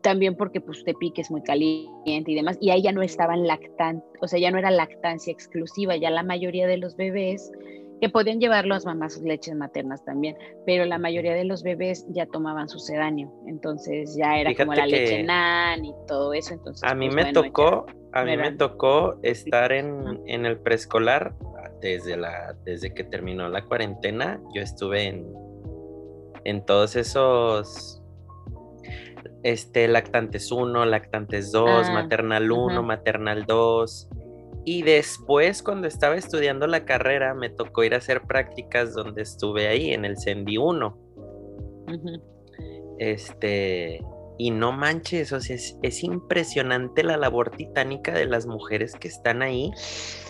también 0.00 0.36
porque 0.36 0.60
pues 0.60 0.84
pique 1.00 1.22
es 1.22 1.30
muy 1.30 1.42
caliente 1.42 2.30
y 2.30 2.34
demás, 2.34 2.58
y 2.60 2.70
ahí 2.70 2.82
ya 2.82 2.92
no 2.92 3.02
estaban 3.02 3.46
lactantes, 3.46 4.04
o 4.20 4.28
sea, 4.28 4.38
ya 4.38 4.50
no 4.50 4.58
era 4.58 4.70
lactancia 4.70 5.32
exclusiva, 5.32 5.96
ya 5.96 6.10
la 6.10 6.22
mayoría 6.22 6.66
de 6.66 6.78
los 6.78 6.96
bebés, 6.96 7.52
que 8.00 8.08
podían 8.08 8.40
llevar 8.40 8.66
las 8.66 8.84
mamás 8.84 9.14
sus 9.14 9.22
leches 9.22 9.54
maternas 9.54 10.04
también, 10.04 10.36
pero 10.66 10.84
la 10.84 10.98
mayoría 10.98 11.32
de 11.32 11.44
los 11.44 11.62
bebés 11.62 12.06
ya 12.10 12.26
tomaban 12.26 12.68
su 12.68 12.78
sedáneo, 12.78 13.32
entonces 13.46 14.14
ya 14.16 14.38
era 14.38 14.54
como 14.54 14.74
la 14.74 14.86
leche 14.86 15.22
nan 15.22 15.84
y 15.84 15.94
todo 16.06 16.34
eso, 16.34 16.54
entonces... 16.54 16.82
A 16.84 16.94
mí 16.94 17.08
pues, 17.08 17.26
me 17.26 17.32
tocó, 17.32 17.86
a 18.12 18.24
mí 18.24 18.36
me 18.36 18.52
tocó 18.52 19.18
estar 19.22 19.72
en, 19.72 20.20
en 20.26 20.44
el 20.44 20.58
preescolar 20.58 21.34
desde, 21.80 22.16
la, 22.16 22.54
desde 22.64 22.92
que 22.92 23.04
terminó 23.04 23.48
la 23.48 23.64
cuarentena, 23.64 24.40
yo 24.54 24.60
estuve 24.60 25.04
en, 25.04 25.26
en 26.44 26.64
todos 26.66 26.96
esos 26.96 28.03
este, 29.44 29.86
lactantes 29.88 30.50
1, 30.50 30.86
lactantes 30.86 31.52
2, 31.52 31.68
ah, 31.68 31.92
maternal 31.92 32.50
1, 32.50 32.82
maternal 32.82 33.44
2. 33.44 34.08
Y 34.64 34.82
después, 34.82 35.62
cuando 35.62 35.86
estaba 35.86 36.16
estudiando 36.16 36.66
la 36.66 36.86
carrera, 36.86 37.34
me 37.34 37.50
tocó 37.50 37.84
ir 37.84 37.94
a 37.94 37.98
hacer 37.98 38.22
prácticas 38.22 38.94
donde 38.94 39.20
estuve 39.22 39.68
ahí, 39.68 39.92
en 39.92 40.06
el 40.06 40.16
CENDI 40.18 40.56
1. 40.56 40.98
Este, 42.98 44.02
y 44.38 44.50
no 44.50 44.72
manches, 44.72 45.32
o 45.32 45.40
sea, 45.40 45.56
es, 45.56 46.02
impresionante 46.02 47.02
la 47.02 47.16
labor 47.16 47.50
titánica 47.50 48.12
de 48.12 48.26
las 48.26 48.46
mujeres 48.46 48.94
que 48.94 49.08
están 49.08 49.42
ahí 49.42 49.70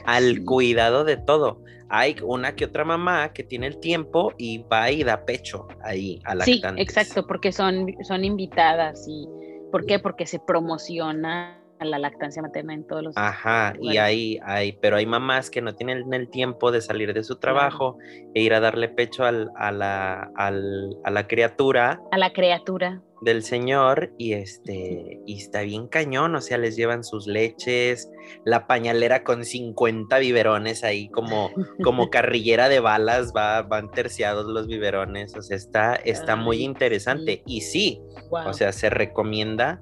al 0.04 0.44
cuidado 0.44 1.04
de 1.04 1.16
todo. 1.16 1.62
Hay 1.88 2.16
una 2.22 2.54
que 2.54 2.64
otra 2.64 2.84
mamá 2.84 3.32
que 3.32 3.44
tiene 3.44 3.66
el 3.66 3.78
tiempo 3.78 4.32
y 4.36 4.58
va 4.64 4.90
y 4.90 5.04
da 5.04 5.24
pecho 5.24 5.68
ahí 5.82 6.20
a 6.24 6.34
la 6.34 6.44
Sí, 6.44 6.62
exacto, 6.76 7.26
porque 7.26 7.52
son, 7.52 7.94
son 8.02 8.24
invitadas 8.24 9.06
y 9.08 9.26
¿por 9.70 9.86
qué? 9.86 9.98
Porque 9.98 10.26
se 10.26 10.38
promociona 10.38 11.63
la 11.80 11.98
lactancia 11.98 12.42
materna 12.42 12.74
en 12.74 12.86
todos 12.86 13.02
los 13.02 13.16
Ajá, 13.16 13.74
y 13.80 13.96
hay, 13.96 14.38
hay, 14.44 14.72
pero 14.80 14.96
hay 14.96 15.06
mamás 15.06 15.50
que 15.50 15.60
no 15.60 15.74
tienen 15.74 16.12
el 16.12 16.28
tiempo 16.28 16.70
de 16.70 16.80
salir 16.80 17.12
de 17.12 17.24
su 17.24 17.36
trabajo 17.36 17.98
e 18.34 18.40
ir 18.40 18.54
a 18.54 18.60
darle 18.60 18.88
pecho 18.88 19.24
al, 19.24 19.50
a, 19.56 19.72
la, 19.72 20.30
al, 20.36 20.96
a 21.04 21.10
la 21.10 21.26
criatura. 21.26 22.00
A 22.10 22.18
la 22.18 22.32
criatura. 22.32 23.02
del 23.20 23.42
señor 23.42 24.12
y 24.18 24.34
este 24.34 25.20
y 25.26 25.38
está 25.38 25.62
bien 25.62 25.88
cañón, 25.88 26.34
o 26.34 26.40
sea, 26.40 26.58
les 26.58 26.76
llevan 26.76 27.04
sus 27.04 27.26
leches, 27.26 28.10
la 28.44 28.66
pañalera 28.66 29.24
con 29.24 29.44
50 29.44 30.18
biberones 30.18 30.84
ahí 30.84 31.08
como 31.08 31.50
como 31.82 32.08
carrillera 32.10 32.68
de 32.68 32.80
balas, 32.80 33.32
va, 33.34 33.62
van 33.62 33.90
terciados 33.90 34.46
los 34.46 34.66
biberones, 34.66 35.34
o 35.36 35.42
sea, 35.42 35.56
está 35.56 35.94
está 35.96 36.36
muy 36.36 36.62
interesante. 36.62 37.42
Y 37.46 37.62
sí, 37.62 38.00
o 38.30 38.52
sea, 38.52 38.72
se 38.72 38.90
recomienda 38.90 39.80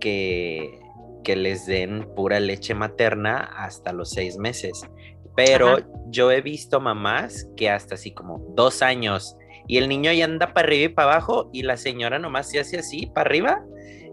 que 0.00 0.83
que 1.24 1.34
les 1.34 1.66
den 1.66 2.06
pura 2.14 2.38
leche 2.38 2.74
materna 2.74 3.38
hasta 3.56 3.92
los 3.92 4.10
seis 4.10 4.36
meses. 4.36 4.86
Pero 5.34 5.78
yo 6.10 6.30
he 6.30 6.40
visto 6.40 6.80
mamás 6.80 7.48
que 7.56 7.68
hasta 7.68 7.96
así 7.96 8.12
como 8.12 8.38
dos 8.54 8.82
años 8.82 9.36
y 9.66 9.78
el 9.78 9.88
niño 9.88 10.12
ya 10.12 10.26
anda 10.26 10.52
para 10.52 10.68
arriba 10.68 10.84
y 10.84 10.94
para 10.94 11.12
abajo 11.12 11.50
y 11.52 11.62
la 11.62 11.76
señora 11.76 12.18
nomás 12.18 12.50
se 12.50 12.60
hace 12.60 12.78
así 12.78 13.06
para 13.06 13.28
arriba 13.28 13.64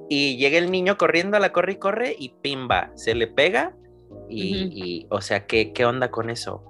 y 0.09 0.37
llega 0.37 0.57
el 0.57 0.71
niño 0.71 0.97
corriendo 0.97 1.37
a 1.37 1.39
la 1.39 1.51
corre 1.51 1.73
y 1.73 1.75
corre 1.75 2.15
y 2.17 2.29
pimba, 2.41 2.91
se 2.95 3.13
le 3.13 3.27
pega 3.27 3.75
y, 4.29 5.05
o 5.09 5.21
sea, 5.21 5.45
¿qué, 5.45 5.73
¿qué 5.73 5.85
onda 5.85 6.09
con 6.09 6.29
eso? 6.29 6.63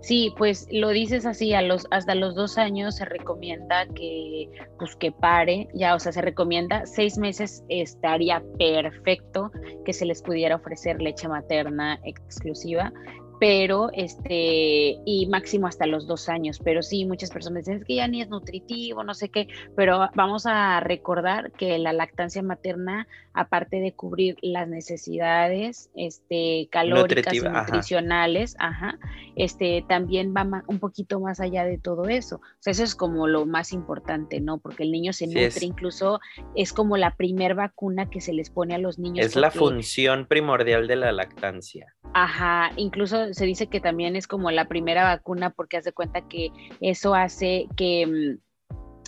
Sí, 0.00 0.32
pues 0.36 0.66
lo 0.70 0.90
dices 0.90 1.26
así, 1.26 1.54
a 1.54 1.62
los, 1.62 1.86
hasta 1.90 2.14
los 2.14 2.34
dos 2.34 2.58
años 2.58 2.96
se 2.96 3.04
recomienda 3.04 3.86
que, 3.94 4.50
pues 4.78 4.96
que 4.96 5.12
pare, 5.12 5.68
ya, 5.74 5.94
o 5.94 5.98
sea, 5.98 6.12
se 6.12 6.22
recomienda 6.22 6.86
seis 6.86 7.18
meses 7.18 7.64
estaría 7.68 8.42
perfecto 8.58 9.50
que 9.84 9.92
se 9.92 10.04
les 10.04 10.22
pudiera 10.22 10.56
ofrecer 10.56 11.00
leche 11.00 11.28
materna 11.28 11.98
exclusiva, 12.04 12.92
pero 13.40 13.90
este, 13.92 14.98
y 15.04 15.26
máximo 15.30 15.66
hasta 15.66 15.86
los 15.86 16.06
dos 16.06 16.28
años, 16.28 16.60
pero 16.62 16.82
sí, 16.82 17.04
muchas 17.04 17.30
personas 17.30 17.64
dicen 17.64 17.84
que 17.84 17.96
ya 17.96 18.08
ni 18.08 18.22
es 18.22 18.28
nutritivo, 18.28 19.04
no 19.04 19.14
sé 19.14 19.28
qué, 19.28 19.48
pero 19.76 20.08
vamos 20.14 20.46
a 20.46 20.80
recordar 20.80 21.52
que 21.52 21.78
la 21.78 21.92
lactancia 21.92 22.42
materna, 22.42 23.06
aparte 23.32 23.80
de 23.80 23.92
cubrir 23.92 24.36
las 24.42 24.68
necesidades 24.68 25.90
este, 25.96 26.68
calóricas 26.70 27.34
y 27.34 27.40
nutricionales, 27.40 28.56
ajá. 28.58 28.98
este, 29.36 29.84
también 29.88 30.34
va 30.34 30.62
un 30.66 30.78
poquito 30.78 31.20
más 31.20 31.40
allá 31.40 31.64
de 31.64 31.78
todo 31.78 32.08
eso. 32.08 32.36
O 32.36 32.60
sea, 32.60 32.70
eso 32.70 32.84
es 32.84 32.94
como 32.94 33.26
lo 33.26 33.46
más 33.46 33.72
importante, 33.72 34.40
¿no? 34.40 34.58
Porque 34.58 34.84
el 34.84 34.92
niño 34.92 35.12
se 35.12 35.26
nutre, 35.26 35.66
incluso 35.66 36.20
es 36.54 36.72
como 36.72 36.96
la 36.96 37.16
primer 37.16 37.54
vacuna 37.54 38.08
que 38.08 38.20
se 38.20 38.32
les 38.32 38.50
pone 38.50 38.74
a 38.74 38.78
los 38.78 38.98
niños. 38.98 39.26
Es 39.26 39.36
la 39.36 39.50
función 39.50 40.26
primordial 40.26 40.86
de 40.86 40.96
la 40.96 41.12
lactancia. 41.12 41.94
Ajá, 42.12 42.70
incluso 42.76 43.23
se 43.32 43.44
dice 43.46 43.68
que 43.68 43.80
también 43.80 44.16
es 44.16 44.26
como 44.26 44.50
la 44.50 44.68
primera 44.68 45.04
vacuna 45.04 45.50
porque 45.50 45.76
hace 45.76 45.92
cuenta 45.92 46.26
que 46.28 46.50
eso 46.80 47.14
hace 47.14 47.66
que, 47.76 48.06
mm, 48.06 48.44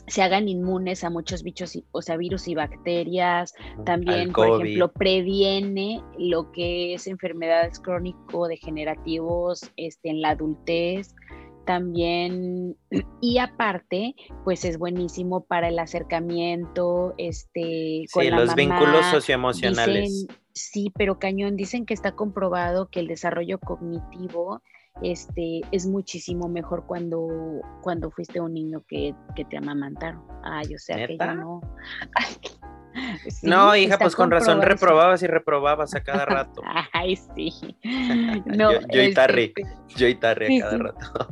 se 0.07 0.23
hagan 0.23 0.49
inmunes 0.49 1.03
a 1.05 1.11
muchos 1.11 1.43
bichos, 1.43 1.79
o 1.91 2.03
sea, 2.03 2.17
virus 2.17 2.47
y 2.49 2.55
bacterias. 2.55 3.55
También, 3.85 4.33
por 4.33 4.63
ejemplo, 4.63 4.93
previene 4.93 6.01
lo 6.17 6.53
que 6.53 6.95
es 6.95 7.07
enfermedades 7.07 7.81
crónico-degenerativos 7.81 9.71
este, 9.77 10.11
en 10.11 10.21
la 10.23 10.31
adultez. 10.31 11.15
También, 11.65 12.77
y 13.21 13.39
aparte, 13.39 14.15
pues 14.45 14.65
es 14.65 14.79
buenísimo 14.79 15.45
para 15.45 15.69
el 15.69 15.79
acercamiento, 15.79 17.15
este, 17.19 18.05
con 18.13 18.23
sí, 18.23 18.31
los 18.31 18.55
vínculos 18.55 19.05
socioemocionales. 19.07 20.29
Sí, 20.57 20.91
pero 20.97 21.19
cañón, 21.19 21.57
dicen 21.57 21.85
que 21.85 21.95
está 21.95 22.13
comprobado 22.13 22.89
que 22.89 23.01
el 23.01 23.07
desarrollo 23.07 23.59
cognitivo 23.59 24.63
este, 25.03 25.61
es 25.71 25.87
muchísimo 25.87 26.49
mejor 26.49 26.87
cuando, 26.87 27.29
cuando 27.83 28.11
fuiste 28.11 28.41
un 28.41 28.55
niño 28.55 28.83
que, 28.89 29.15
te 29.49 29.57
amamantaron. 29.57 30.25
Ay, 30.43 30.75
o 30.75 30.79
sea 30.79 31.07
que 31.07 31.19
yo 31.19 31.35
no. 31.35 31.61
no, 33.43 33.77
hija, 33.77 33.99
pues 33.99 34.17
con 34.17 34.31
razón 34.31 34.63
reprobabas 34.63 35.23
y 35.23 35.27
reprobabas 35.27 35.95
a 35.95 36.03
cada 36.03 36.25
rato. 36.25 36.63
Ay, 36.93 37.17
sí. 37.17 37.53
No, 38.47 38.73
yo, 38.73 39.03
y 39.03 39.13
Tarry, 39.13 39.53
yo 39.95 40.09
y 40.09 40.15
Tarry 40.15 40.59
a 40.59 40.65
cada 40.65 40.79
rato. 40.79 41.29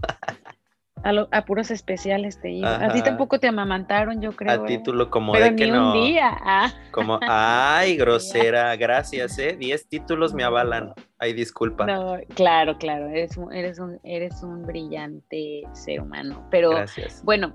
A, 1.04 1.44
puros 1.44 1.70
especiales 1.70 2.40
te 2.40 2.50
iba. 2.50 2.84
A 2.84 2.92
ti 2.92 3.02
tampoco 3.02 3.38
te 3.38 3.46
amamantaron, 3.46 4.20
yo 4.20 4.32
creo. 4.32 4.50
A 4.50 4.54
¿eh? 4.64 4.66
título 4.66 5.10
como 5.10 5.34
de 5.34 5.54
que 5.54 5.66
no. 5.66 5.92
un 5.92 6.02
día. 6.02 6.30
Ah. 6.44 6.72
Como, 6.90 7.18
ay, 7.22 7.96
grosera, 7.96 8.74
gracias, 8.76 9.38
¿eh? 9.38 9.56
Diez 9.58 9.86
títulos 9.86 10.32
me 10.32 10.44
avalan. 10.44 10.94
Ay, 11.18 11.34
disculpa. 11.34 11.86
No, 11.86 12.18
claro, 12.34 12.78
claro, 12.78 13.08
eres 13.08 13.36
un, 13.36 13.52
eres 13.52 13.78
un, 13.78 14.00
eres 14.02 14.42
un 14.42 14.62
brillante 14.66 15.62
ser 15.72 16.00
humano. 16.00 16.46
Pero 16.50 16.70
gracias. 16.70 17.22
bueno, 17.22 17.54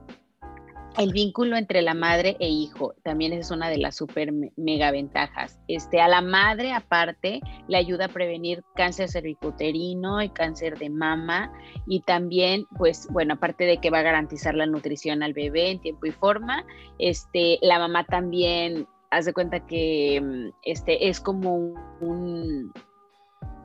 el 0.99 1.13
vínculo 1.13 1.55
entre 1.55 1.81
la 1.81 1.93
madre 1.93 2.35
e 2.39 2.49
hijo 2.49 2.93
también 3.03 3.31
es 3.31 3.51
una 3.51 3.69
de 3.69 3.77
las 3.77 3.95
super 3.95 4.33
mega 4.57 4.91
ventajas. 4.91 5.57
Este, 5.69 6.01
a 6.01 6.09
la 6.09 6.21
madre 6.21 6.73
aparte 6.73 7.39
le 7.69 7.77
ayuda 7.77 8.05
a 8.05 8.09
prevenir 8.09 8.63
cáncer 8.75 9.07
cervicuterino 9.07 10.21
y 10.21 10.29
cáncer 10.29 10.77
de 10.77 10.89
mama 10.89 11.53
y 11.87 12.01
también, 12.01 12.65
pues, 12.77 13.07
bueno, 13.11 13.35
aparte 13.35 13.63
de 13.63 13.77
que 13.77 13.89
va 13.89 13.99
a 13.99 14.03
garantizar 14.03 14.55
la 14.55 14.65
nutrición 14.65 15.23
al 15.23 15.33
bebé 15.33 15.71
en 15.71 15.79
tiempo 15.79 16.05
y 16.05 16.11
forma, 16.11 16.65
este, 16.97 17.59
la 17.61 17.79
mamá 17.79 18.05
también 18.05 18.85
hace 19.09 19.31
cuenta 19.31 19.65
que 19.65 20.19
mm, 20.21 20.49
este 20.63 21.07
es 21.07 21.21
como 21.21 21.73
un 22.01 22.73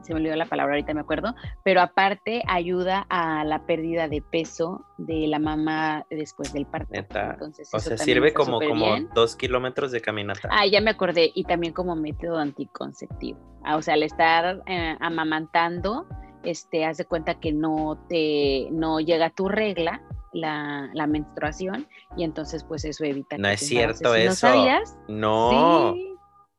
se 0.05 0.13
me 0.13 0.21
olvidó 0.21 0.37
la 0.37 0.47
palabra, 0.47 0.75
ahorita 0.75 0.93
me 0.93 1.01
acuerdo, 1.01 1.35
pero 1.63 1.81
aparte 1.81 2.43
ayuda 2.47 3.07
a 3.09 3.43
la 3.45 3.65
pérdida 3.67 4.07
de 4.07 4.21
peso 4.21 4.85
de 4.99 5.27
la 5.27 5.39
mamá 5.39 6.07
después 6.11 6.53
del 6.53 6.67
parto. 6.67 6.93
Entonces, 6.93 7.71
o 7.73 7.79
sea, 7.79 7.97
sirve 7.97 8.35
como, 8.35 8.61
como 8.61 9.01
dos 9.15 9.35
kilómetros 9.35 9.93
de 9.93 10.01
caminata. 10.01 10.49
Ah, 10.53 10.67
ya 10.67 10.81
me 10.81 10.91
acordé, 10.91 11.33
y 11.35 11.45
también 11.45 11.73
como 11.73 11.97
método 11.97 12.39
anticonceptivo. 12.39 13.39
Ah, 13.65 13.77
o 13.77 13.83
sea, 13.83 13.95
al 13.95 14.03
estar 14.03 14.63
eh, 14.67 14.97
amamantando, 15.01 16.07
este, 16.43 16.85
haz 16.85 16.99
de 16.99 17.07
cuenta 17.07 17.41
que 17.41 17.53
no 17.53 18.05
te, 18.09 18.69
no 18.71 19.01
llega 19.01 19.31
tu 19.31 19.49
regla, 19.49 20.03
la, 20.33 20.91
la, 20.93 21.07
menstruación 21.07 21.87
y 22.17 22.25
entonces 22.25 22.65
pues 22.65 22.85
eso 22.85 23.05
evita 23.05 23.39
no 23.39 23.49
es 23.49 23.61
cierto 23.61 24.17
eso 24.17 24.31
¿no 24.31 24.35
sabías? 24.35 24.99
no 25.07 25.93
sí. 25.95 26.14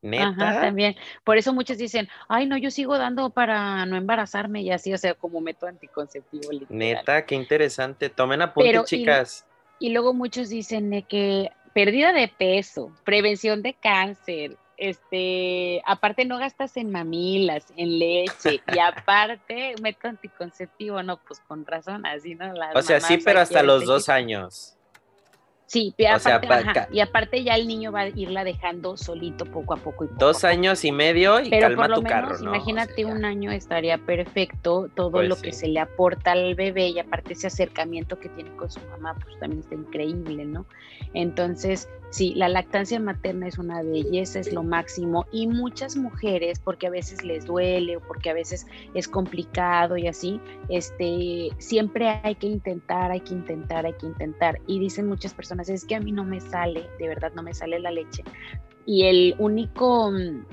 Neta. 0.06 0.60
también. 0.60 0.96
Por 1.24 1.36
eso 1.36 1.52
muchos 1.52 1.78
dicen, 1.78 2.08
ay, 2.28 2.46
no, 2.46 2.56
yo 2.56 2.70
sigo 2.70 2.98
dando 2.98 3.30
para 3.30 3.84
no 3.86 3.96
embarazarme 3.96 4.62
y 4.62 4.70
así, 4.70 4.92
o 4.92 4.98
sea, 4.98 5.14
como 5.14 5.40
método 5.40 5.68
anticonceptivo. 5.68 6.50
Neta, 6.68 7.26
qué 7.26 7.34
interesante. 7.34 8.08
Tomen 8.08 8.42
apunte, 8.42 8.82
chicas. 8.84 9.46
Y, 9.78 9.90
luego 9.90 10.14
muchos 10.14 10.48
dicen 10.48 11.04
que 11.08 11.50
pérdida 11.74 12.12
de 12.12 12.28
peso, 12.28 12.90
prevención 13.04 13.62
de 13.62 13.74
cáncer, 13.74 14.56
este, 14.76 15.82
aparte 15.86 16.24
no 16.24 16.38
gastas 16.38 16.76
en 16.76 16.90
mamilas, 16.90 17.66
en 17.76 17.98
leche, 17.98 18.62
y 18.74 18.78
aparte 18.78 19.74
método 19.82 20.10
anticonceptivo, 20.10 21.02
no, 21.02 21.18
pues 21.18 21.40
con 21.40 21.66
razón, 21.66 22.06
así, 22.06 22.34
¿no? 22.34 22.52
o 22.74 22.82
sea, 22.82 23.00
sí, 23.00 23.18
pero 23.18 23.40
hasta 23.40 23.62
los 23.62 23.84
dos 23.84 24.08
años. 24.08 24.75
Sí, 25.66 25.92
y 25.98 26.04
aparte, 26.04 26.86
y 26.92 27.00
aparte 27.00 27.42
ya 27.42 27.56
el 27.56 27.66
niño 27.66 27.90
va 27.90 28.02
a 28.02 28.08
irla 28.08 28.44
dejando 28.44 28.96
solito 28.96 29.44
poco 29.46 29.74
a 29.74 29.76
poco. 29.76 30.06
Dos 30.16 30.44
años 30.44 30.84
y 30.84 30.92
medio 30.92 31.40
y 31.40 31.50
Pero 31.50 31.66
calma 31.66 31.92
tu 31.92 32.04
carro, 32.04 32.38
¿no? 32.38 32.54
Imagínate 32.54 33.04
un 33.04 33.24
año 33.24 33.50
estaría 33.50 33.98
perfecto, 33.98 34.88
todo 34.94 35.10
pues 35.10 35.28
lo 35.28 35.36
que 35.36 35.52
se 35.52 35.66
le 35.66 35.80
aporta 35.80 36.32
al 36.32 36.54
bebé 36.54 36.90
y 36.90 37.00
aparte 37.00 37.32
ese 37.32 37.48
acercamiento 37.48 38.20
que 38.20 38.28
tiene 38.28 38.50
con 38.56 38.70
su 38.70 38.78
mamá, 38.90 39.16
pues 39.20 39.36
también 39.40 39.60
está 39.60 39.74
increíble, 39.74 40.44
¿no? 40.44 40.66
Entonces, 41.14 41.88
Sí, 42.10 42.34
la 42.34 42.48
lactancia 42.48 43.00
materna 43.00 43.48
es 43.48 43.58
una 43.58 43.82
belleza, 43.82 44.38
es 44.38 44.52
lo 44.52 44.62
máximo 44.62 45.26
y 45.32 45.46
muchas 45.48 45.96
mujeres, 45.96 46.60
porque 46.60 46.86
a 46.86 46.90
veces 46.90 47.24
les 47.24 47.44
duele 47.46 47.96
o 47.96 48.00
porque 48.00 48.30
a 48.30 48.34
veces 48.34 48.66
es 48.94 49.08
complicado 49.08 49.96
y 49.96 50.06
así, 50.06 50.40
este, 50.68 51.50
siempre 51.58 52.20
hay 52.22 52.36
que 52.36 52.46
intentar, 52.46 53.10
hay 53.10 53.20
que 53.20 53.34
intentar, 53.34 53.86
hay 53.86 53.94
que 53.94 54.06
intentar. 54.06 54.60
Y 54.66 54.78
dicen 54.78 55.08
muchas 55.08 55.34
personas, 55.34 55.68
es 55.68 55.84
que 55.84 55.96
a 55.96 56.00
mí 56.00 56.12
no 56.12 56.24
me 56.24 56.40
sale, 56.40 56.88
de 56.98 57.08
verdad 57.08 57.32
no 57.34 57.42
me 57.42 57.54
sale 57.54 57.78
la 57.80 57.90
leche. 57.90 58.22
Y 58.86 59.04
el 59.06 59.34
único, 59.38 60.12
mm, 60.12 60.46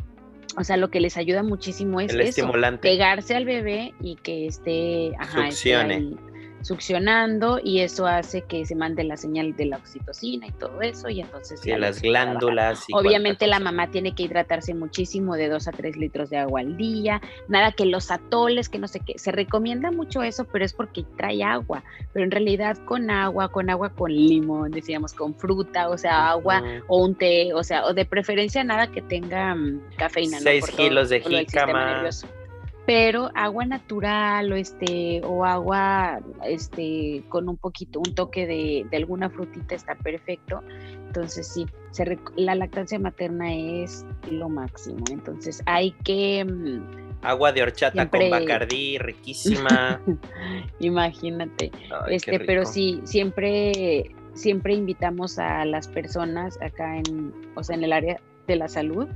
o 0.58 0.64
sea, 0.64 0.78
lo 0.78 0.90
que 0.90 1.00
les 1.00 1.18
ayuda 1.18 1.44
muchísimo 1.44 2.02
es 2.02 2.14
eso, 2.14 2.52
pegarse 2.82 3.36
al 3.36 3.46
bebé 3.46 3.94
y 4.02 4.16
que 4.16 4.48
esté, 4.48 5.14
ajá, 5.20 5.50
succionando 6.64 7.60
y 7.64 7.80
eso 7.80 8.08
hace 8.08 8.42
que 8.42 8.66
se 8.66 8.74
mande 8.74 9.04
la 9.04 9.18
señal 9.18 9.56
de 9.56 9.66
la 9.66 9.78
oxitocina 9.78 10.48
y 10.48 10.52
todo 10.52 10.82
eso 10.82 11.10
y 11.10 11.20
entonces 11.20 11.60
sí, 11.60 11.72
las 11.72 12.02
glándulas 12.02 12.86
obviamente 12.94 13.48
la 13.48 13.60
mamá 13.60 13.92
tiene 13.92 14.16
que 14.16 14.24
hidratarse 14.24 14.74
muchísimo 14.74 15.36
de 15.36 15.50
2 15.50 15.68
a 15.68 15.72
3 15.72 15.98
litros 15.98 16.30
de 16.30 16.38
agua 16.38 16.62
al 16.62 16.78
día 16.78 17.22
nada 17.50 17.74
que 17.74 17.86
los 17.86 18.12
atoles 18.12 18.70
que 18.70 18.80
no 18.80 18.88
sé 18.88 19.02
qué 19.02 19.20
se 19.20 19.32
recomienda 19.32 19.92
mucho 19.92 20.24
eso 20.24 20.46
pero 20.46 20.64
es 20.64 20.74
porque 20.74 21.04
trae 21.18 21.44
agua 21.44 21.84
pero 22.14 22.24
en 22.24 22.32
realidad 22.32 22.78
con 22.86 23.10
agua 23.10 23.50
con 23.50 23.70
agua 23.70 23.90
con 23.90 24.12
limón 24.12 24.72
decíamos 24.72 25.14
con 25.14 25.36
fruta 25.36 25.90
o 25.90 25.98
sea 25.98 26.30
agua 26.30 26.64
o 26.88 27.04
un 27.04 27.16
té 27.16 27.54
o 27.54 27.64
sea 27.64 27.86
o 27.86 27.94
de 27.94 28.06
preferencia 28.06 28.64
nada 28.64 28.88
que 28.88 29.02
tenga 29.02 29.54
mm, 29.54 29.82
cafeína 29.98 30.40
6 30.40 30.72
kilos 30.72 31.10
de 31.10 31.20
jícama 31.20 32.10
pero 32.86 33.32
agua 33.34 33.66
natural 33.66 34.52
o 34.52 34.56
este 34.56 35.22
o 35.24 35.46
agua 35.46 36.20
este 36.46 37.24
con 37.30 37.48
un 37.48 37.58
poquito 37.58 38.00
un 38.00 38.14
toque 38.14 38.46
de, 38.46 38.98
alguna 38.98 39.30
frutita 39.30 39.76
está 39.76 39.96
perfecto. 39.96 40.62
Entonces 41.08 41.48
sí 41.48 41.66
la 42.36 42.56
lactancia 42.56 43.00
materna 43.00 43.54
es 43.54 44.06
lo 44.30 44.50
máximo. 44.50 45.04
Entonces 45.12 45.62
hay 45.66 45.92
que 46.04 46.44
mm, 46.44 47.20
agua 47.22 47.54
de 47.54 47.64
horchata 47.64 48.10
con 48.10 48.30
bacardí 48.30 48.98
riquísima. 48.98 50.02
Imagínate. 50.80 51.72
Este 52.10 52.40
pero 52.40 52.66
sí 52.66 53.00
siempre 53.06 54.12
siempre 54.34 54.74
invitamos 54.74 55.40
a 55.40 55.64
las 55.64 55.88
personas 55.88 56.60
acá 56.62 56.98
en 56.98 57.34
o 57.56 57.64
sea 57.64 57.78
en 57.78 57.84
el 57.86 57.94
área 57.94 58.20
de 58.48 58.56
la 58.58 58.68
salud 58.68 59.08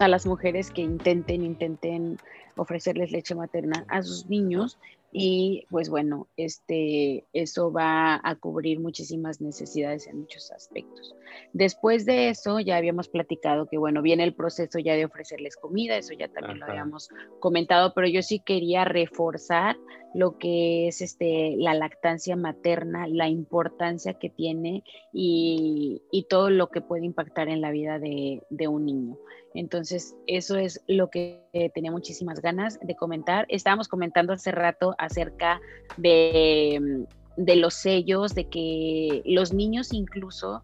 a 0.00 0.08
las 0.08 0.26
mujeres 0.26 0.70
que 0.70 0.82
intenten 0.82 1.44
intenten 1.44 2.18
ofrecerles 2.56 3.12
leche 3.12 3.34
materna 3.34 3.84
a 3.88 4.02
sus 4.02 4.26
niños 4.28 4.78
y 5.12 5.66
pues 5.70 5.88
bueno, 5.88 6.28
este, 6.36 7.24
eso 7.32 7.72
va 7.72 8.20
a 8.22 8.36
cubrir 8.36 8.78
muchísimas 8.78 9.40
necesidades 9.40 10.06
en 10.06 10.20
muchos 10.20 10.52
aspectos. 10.52 11.16
Después 11.52 12.06
de 12.06 12.28
eso, 12.28 12.60
ya 12.60 12.76
habíamos 12.76 13.08
platicado 13.08 13.66
que 13.66 13.76
bueno, 13.76 14.02
viene 14.02 14.22
el 14.22 14.34
proceso 14.34 14.78
ya 14.78 14.94
de 14.94 15.06
ofrecerles 15.06 15.56
comida, 15.56 15.96
eso 15.96 16.14
ya 16.14 16.28
también 16.28 16.60
lo 16.60 16.66
habíamos 16.66 17.08
comentado, 17.40 17.92
pero 17.92 18.06
yo 18.06 18.22
sí 18.22 18.38
quería 18.38 18.84
reforzar 18.84 19.76
lo 20.14 20.38
que 20.38 20.88
es 20.88 21.00
este, 21.00 21.54
la 21.56 21.74
lactancia 21.74 22.36
materna, 22.36 23.06
la 23.06 23.28
importancia 23.28 24.14
que 24.14 24.30
tiene 24.30 24.84
y, 25.12 26.02
todo 26.28 26.50
lo 26.50 26.68
que 26.68 26.80
puede 26.80 27.04
impactar 27.04 27.48
en 27.48 27.60
la 27.60 27.70
vida 27.72 27.98
de, 27.98 28.42
de 28.50 28.68
un 28.68 28.86
niño. 28.86 29.18
Entonces, 29.54 30.14
eso 30.26 30.56
es 30.56 30.80
lo 30.86 31.10
que 31.10 31.42
tenía 31.74 31.90
muchísimas 31.90 32.40
ganas 32.40 32.78
de 32.80 32.94
comentar. 32.94 33.46
Estábamos 33.48 33.88
comentando 33.88 34.32
hace 34.32 34.52
rato 34.52 34.94
acerca 34.98 35.60
de, 35.96 37.06
de 37.36 37.56
los 37.56 37.74
sellos, 37.74 38.34
de 38.34 38.48
que 38.48 39.22
los 39.24 39.52
niños 39.52 39.92
incluso, 39.92 40.62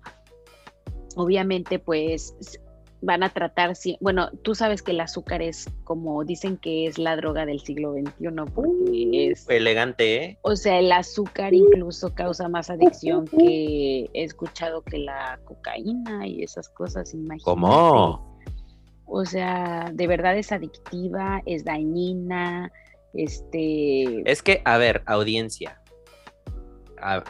obviamente, 1.17 1.79
pues 1.79 2.37
van 3.03 3.23
a 3.23 3.29
tratar, 3.31 3.73
bueno, 4.01 4.31
tú 4.43 4.55
sabes 4.55 4.83
que 4.83 4.93
el 4.93 5.01
azúcar 5.01 5.43
es 5.43 5.69
como 5.85 6.25
dicen 6.25 6.57
que 6.57 6.87
es 6.87 6.99
la 6.99 7.17
droga 7.17 7.47
del 7.47 7.61
siglo 7.61 7.93
XXI, 7.93 8.29
porque 8.55 8.73
uh, 8.91 9.31
es... 9.33 9.49
Elegante, 9.49 10.25
¿eh? 10.25 10.39
O 10.43 10.57
sea, 10.57 10.79
el 10.79 10.91
azúcar 10.91 11.55
incluso 11.55 12.15
causa 12.15 12.49
más 12.49 12.71
adicción 12.71 13.27
que 13.27 14.09
he 14.13 14.25
escuchado 14.25 14.83
que 14.83 14.99
la 14.99 15.39
cocaína 15.45 16.27
y 16.27 16.43
esas 16.43 16.69
cosas, 16.71 17.13
imagínate. 17.13 17.45
¿Cómo? 17.45 18.37
O 19.07 19.25
sea, 19.25 19.91
de 19.93 20.07
verdad 20.07 20.37
es 20.37 20.51
adictiva, 20.51 21.43
es 21.47 21.65
dañina, 21.65 22.73
este... 23.15 24.29
Es 24.31 24.43
que, 24.43 24.63
a 24.65 24.79
ver, 24.79 25.03
audiencia. 25.07 25.81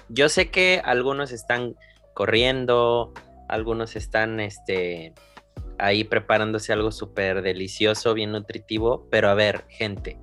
yo 0.09 0.29
sé 0.29 0.51
que 0.51 0.81
algunos 0.85 1.33
están 1.33 1.75
corriendo, 2.15 3.13
algunos 3.49 3.95
están 3.95 4.41
este, 4.41 5.13
ahí 5.79 6.05
preparándose 6.05 6.73
algo 6.73 6.93
súper 6.93 7.43
delicioso, 7.43 8.15
bien 8.15 8.33
nutritivo, 8.33 9.07
pero 9.11 9.29
a 9.29 9.35
ver, 9.35 9.65
gente, 9.69 10.19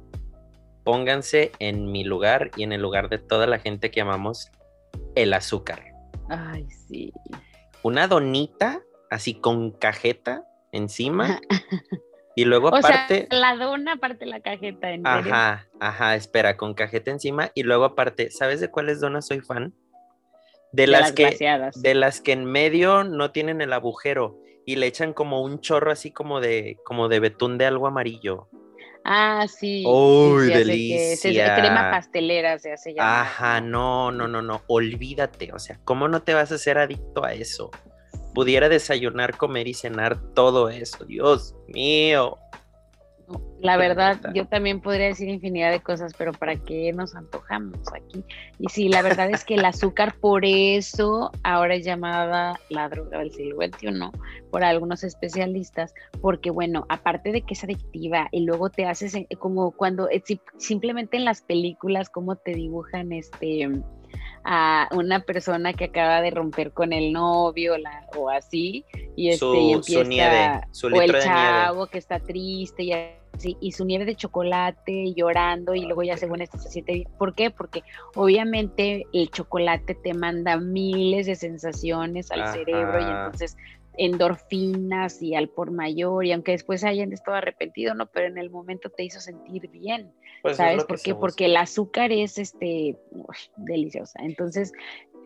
pónganse 0.84 1.52
en 1.60 1.92
mi 1.92 2.04
lugar 2.04 2.52
y 2.56 2.64
en 2.64 2.74
el 2.74 2.82
lugar 2.82 3.10
de 3.10 3.18
toda 3.18 3.48
la 3.48 3.60
gente 3.60 3.92
que 3.92 4.02
amamos 4.02 4.52
el 5.16 5.34
azúcar. 5.34 5.84
Ay, 6.30 6.68
sí. 6.70 7.14
Una 7.82 8.08
donita 8.08 8.82
así 9.10 9.36
con 9.36 9.72
cajeta 9.72 10.46
encima. 10.72 11.40
y 12.36 12.46
luego 12.46 12.70
aparte. 12.70 13.28
la 13.32 13.56
dona 13.56 13.94
aparte 13.94 14.26
la 14.26 14.42
cajeta. 14.42 14.92
¿en 14.92 15.06
ajá, 15.06 15.68
ajá, 15.80 16.16
espera, 16.16 16.58
con 16.58 16.74
cajeta 16.74 17.12
encima. 17.12 17.52
Y 17.54 17.64
luego 17.64 17.86
aparte, 17.86 18.32
¿sabes 18.32 18.60
de 18.60 18.70
cuáles 18.70 19.00
donas 19.00 19.28
soy 19.28 19.42
fan? 19.42 19.74
De, 20.72 20.88
las, 20.88 21.12
que 21.12 21.38
de 21.76 21.94
las 21.94 22.20
que 22.20 22.32
en 22.32 22.46
medio 22.46 23.04
no 23.04 23.30
tienen 23.30 23.62
el 23.62 23.74
agujero 23.74 24.40
y 24.66 24.76
le 24.76 24.88
echan 24.88 25.14
como 25.14 25.42
un 25.42 25.60
chorro 25.60 25.92
así 25.92 26.12
como 26.12 26.40
de 26.40 26.78
como 26.86 27.10
de 27.10 27.20
betún 27.20 27.58
de 27.58 27.66
algo 27.66 27.88
amarillo. 27.88 28.48
Ah, 29.06 29.48
sí. 29.50 29.84
Uy, 29.86 30.48
delicia. 30.48 31.18
Se, 31.18 31.32
crema 31.34 31.92
pastelera 31.92 32.58
se 32.58 32.72
hace 32.72 32.94
ya. 32.94 33.22
Ajá, 33.22 33.60
no, 33.60 34.12
no, 34.12 34.28
no, 34.28 34.42
no. 34.42 34.62
Olvídate. 34.68 35.52
O 35.54 35.60
sea, 35.60 35.80
¿cómo 35.84 36.08
no 36.08 36.22
te 36.24 36.34
vas 36.34 36.52
a 36.52 36.56
hacer 36.56 36.78
adicto 36.78 37.26
a 37.26 37.34
eso? 37.34 37.70
Pudiera 38.34 38.70
desayunar, 38.70 39.36
comer 39.36 39.68
y 39.68 39.74
cenar 39.74 40.20
todo 40.34 40.70
eso. 40.70 41.04
Dios 41.04 41.56
mío. 41.68 42.38
La 43.62 43.78
verdad, 43.78 44.20
yo 44.34 44.46
también 44.46 44.82
podría 44.82 45.08
decir 45.08 45.30
infinidad 45.30 45.72
de 45.72 45.80
cosas, 45.80 46.14
pero 46.18 46.34
¿para 46.34 46.58
qué 46.58 46.92
nos 46.92 47.16
antojamos 47.16 47.80
aquí? 47.94 48.24
Y 48.60 48.68
sí, 48.68 48.90
la 48.90 49.02
verdad 49.02 49.30
es 49.30 49.46
que 49.46 49.56
el 49.56 49.64
azúcar, 49.64 50.16
por 50.20 50.44
eso 50.44 51.32
ahora 51.44 51.76
es 51.76 51.86
llamada 51.86 52.60
la 52.70 52.90
droga 52.90 53.20
del 53.20 53.32
siglo 53.32 53.56
XXI, 53.56 54.12
por 54.52 54.66
algunos 54.66 55.06
especialistas, 55.06 55.94
porque 56.22 56.50
bueno, 56.50 56.86
aparte 56.90 57.32
de 57.32 57.42
que 57.42 57.54
es 57.54 57.64
adictiva 57.64 58.28
y 58.32 58.42
luego 58.42 58.70
te 58.70 58.86
haces 58.86 59.16
como 59.40 59.72
cuando 59.72 60.10
eh, 60.10 60.22
simplemente 60.58 61.16
en 61.16 61.24
las 61.24 61.42
películas, 61.42 62.10
como 62.10 62.36
te 62.36 62.52
dibujan 62.54 63.14
este 63.14 63.70
a 64.44 64.90
una 64.92 65.22
persona 65.22 65.74
que 65.74 65.86
acaba 65.86 66.22
de 66.22 66.32
romper 66.32 66.72
con 66.72 66.94
el 66.94 67.14
novio 67.14 67.76
o 68.18 68.30
así 68.30 68.86
y 69.16 69.30
este 69.30 69.72
empieza 69.72 70.68
o 70.84 71.02
el 71.02 71.20
chavo 71.22 71.88
que 71.88 71.98
está 71.98 72.20
triste 72.20 72.84
y 72.84 72.92
y 73.60 73.72
su 73.72 73.86
nieve 73.86 74.06
de 74.06 74.16
chocolate 74.16 75.14
llorando 75.14 75.74
y 75.74 75.82
luego 75.82 76.04
ya 76.04 76.18
según 76.18 76.42
esto 76.42 76.58
se 76.58 76.70
siente 76.70 77.08
¿Por 77.18 77.34
qué? 77.34 77.50
Porque 77.50 77.84
obviamente 78.16 79.06
el 79.12 79.30
chocolate 79.32 79.96
te 79.96 80.14
manda 80.14 80.58
miles 80.58 81.26
de 81.26 81.36
sensaciones 81.36 82.32
al 82.32 82.54
cerebro 82.54 83.00
y 83.00 83.04
entonces 83.04 83.58
endorfinas 83.98 85.22
y 85.22 85.36
al 85.36 85.50
por 85.50 85.72
mayor 85.72 86.26
y 86.26 86.32
aunque 86.32 86.52
después 86.52 86.84
hayan 86.84 87.14
estado 87.14 87.38
arrepentido, 87.38 87.94
¿no? 87.94 88.08
Pero 88.08 88.28
en 88.28 88.38
el 88.38 88.50
momento 88.50 88.90
te 88.90 89.04
hizo 89.04 89.20
sentir 89.20 89.70
bien, 89.70 90.14
pues 90.44 90.58
¿sabes 90.58 90.84
por 90.84 91.02
qué? 91.02 91.16
Porque 91.16 91.46
el 91.46 91.56
azúcar 91.56 92.12
es 92.12 92.38
este 92.38 92.98
deliciosa. 93.56 94.20
Entonces, 94.22 94.74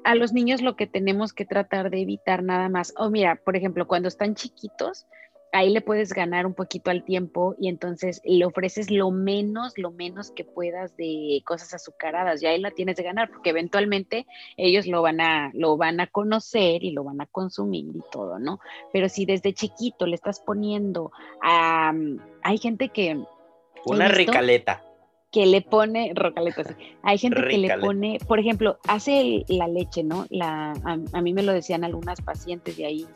a 0.04 0.14
los 0.14 0.32
niños 0.32 0.62
lo 0.62 0.76
que 0.76 0.86
tenemos 0.86 1.34
que 1.34 1.44
tratar 1.44 1.90
de 1.90 2.02
evitar 2.02 2.44
nada 2.44 2.70
más, 2.70 2.94
o 2.98 3.10
mira, 3.10 3.36
por 3.44 3.56
ejemplo, 3.56 3.88
cuando 3.88 4.08
están 4.08 4.36
chiquitos, 4.36 5.08
ahí 5.52 5.72
le 5.72 5.82
puedes 5.82 6.14
ganar 6.14 6.46
un 6.46 6.54
poquito 6.54 6.92
al 6.92 7.04
tiempo 7.04 7.56
y 7.60 7.68
entonces 7.68 8.22
le 8.26 8.46
ofreces 8.46 8.92
lo 8.92 9.10
menos, 9.10 9.74
lo 9.78 9.90
menos 9.90 10.30
que 10.30 10.44
puedas 10.44 10.96
de 10.98 11.42
cosas 11.46 11.74
azucaradas, 11.74 12.40
ya 12.40 12.52
ahí 12.52 12.62
la 12.62 12.70
tienes 12.70 12.96
de 12.98 13.04
ganar, 13.04 13.32
porque 13.32 13.50
eventualmente 13.50 14.28
ellos 14.56 14.86
lo 14.86 15.02
van 15.02 15.20
a, 15.20 15.50
lo 15.56 15.78
van 15.78 16.00
a 16.00 16.06
conocer 16.06 16.84
y 16.84 16.92
lo 16.92 17.04
van 17.04 17.22
a 17.22 17.26
consumir 17.26 17.86
y 17.88 18.04
todo, 18.12 18.38
¿no? 18.38 18.60
Pero 18.94 19.10
si 19.10 19.26
desde 19.26 19.54
chiquito 19.54 20.06
le 20.06 20.14
estás 20.14 20.40
poniendo 20.40 21.12
a, 21.42 21.92
hay 22.44 22.58
gente 22.60 22.90
que... 22.90 23.20
Una 23.84 24.10
ricaleta. 24.10 24.84
Que 25.32 25.46
le 25.46 25.62
pone, 25.62 26.12
rocaleta, 26.16 26.64
sí. 26.64 26.74
Hay 27.04 27.18
gente 27.18 27.42
que 27.42 27.58
le 27.58 27.78
pone, 27.80 28.18
por 28.28 28.40
ejemplo, 28.40 28.80
hace 28.88 29.44
la 29.50 29.68
leche, 29.68 30.04
¿no? 30.04 30.26
La, 30.30 30.72
a, 30.86 30.98
a 31.14 31.22
mí 31.22 31.34
me 31.34 31.44
lo 31.44 31.52
decían 31.52 31.84
algunas 31.84 32.22
pacientes 32.22 32.78
de 32.78 32.86
ahí, 32.86 33.08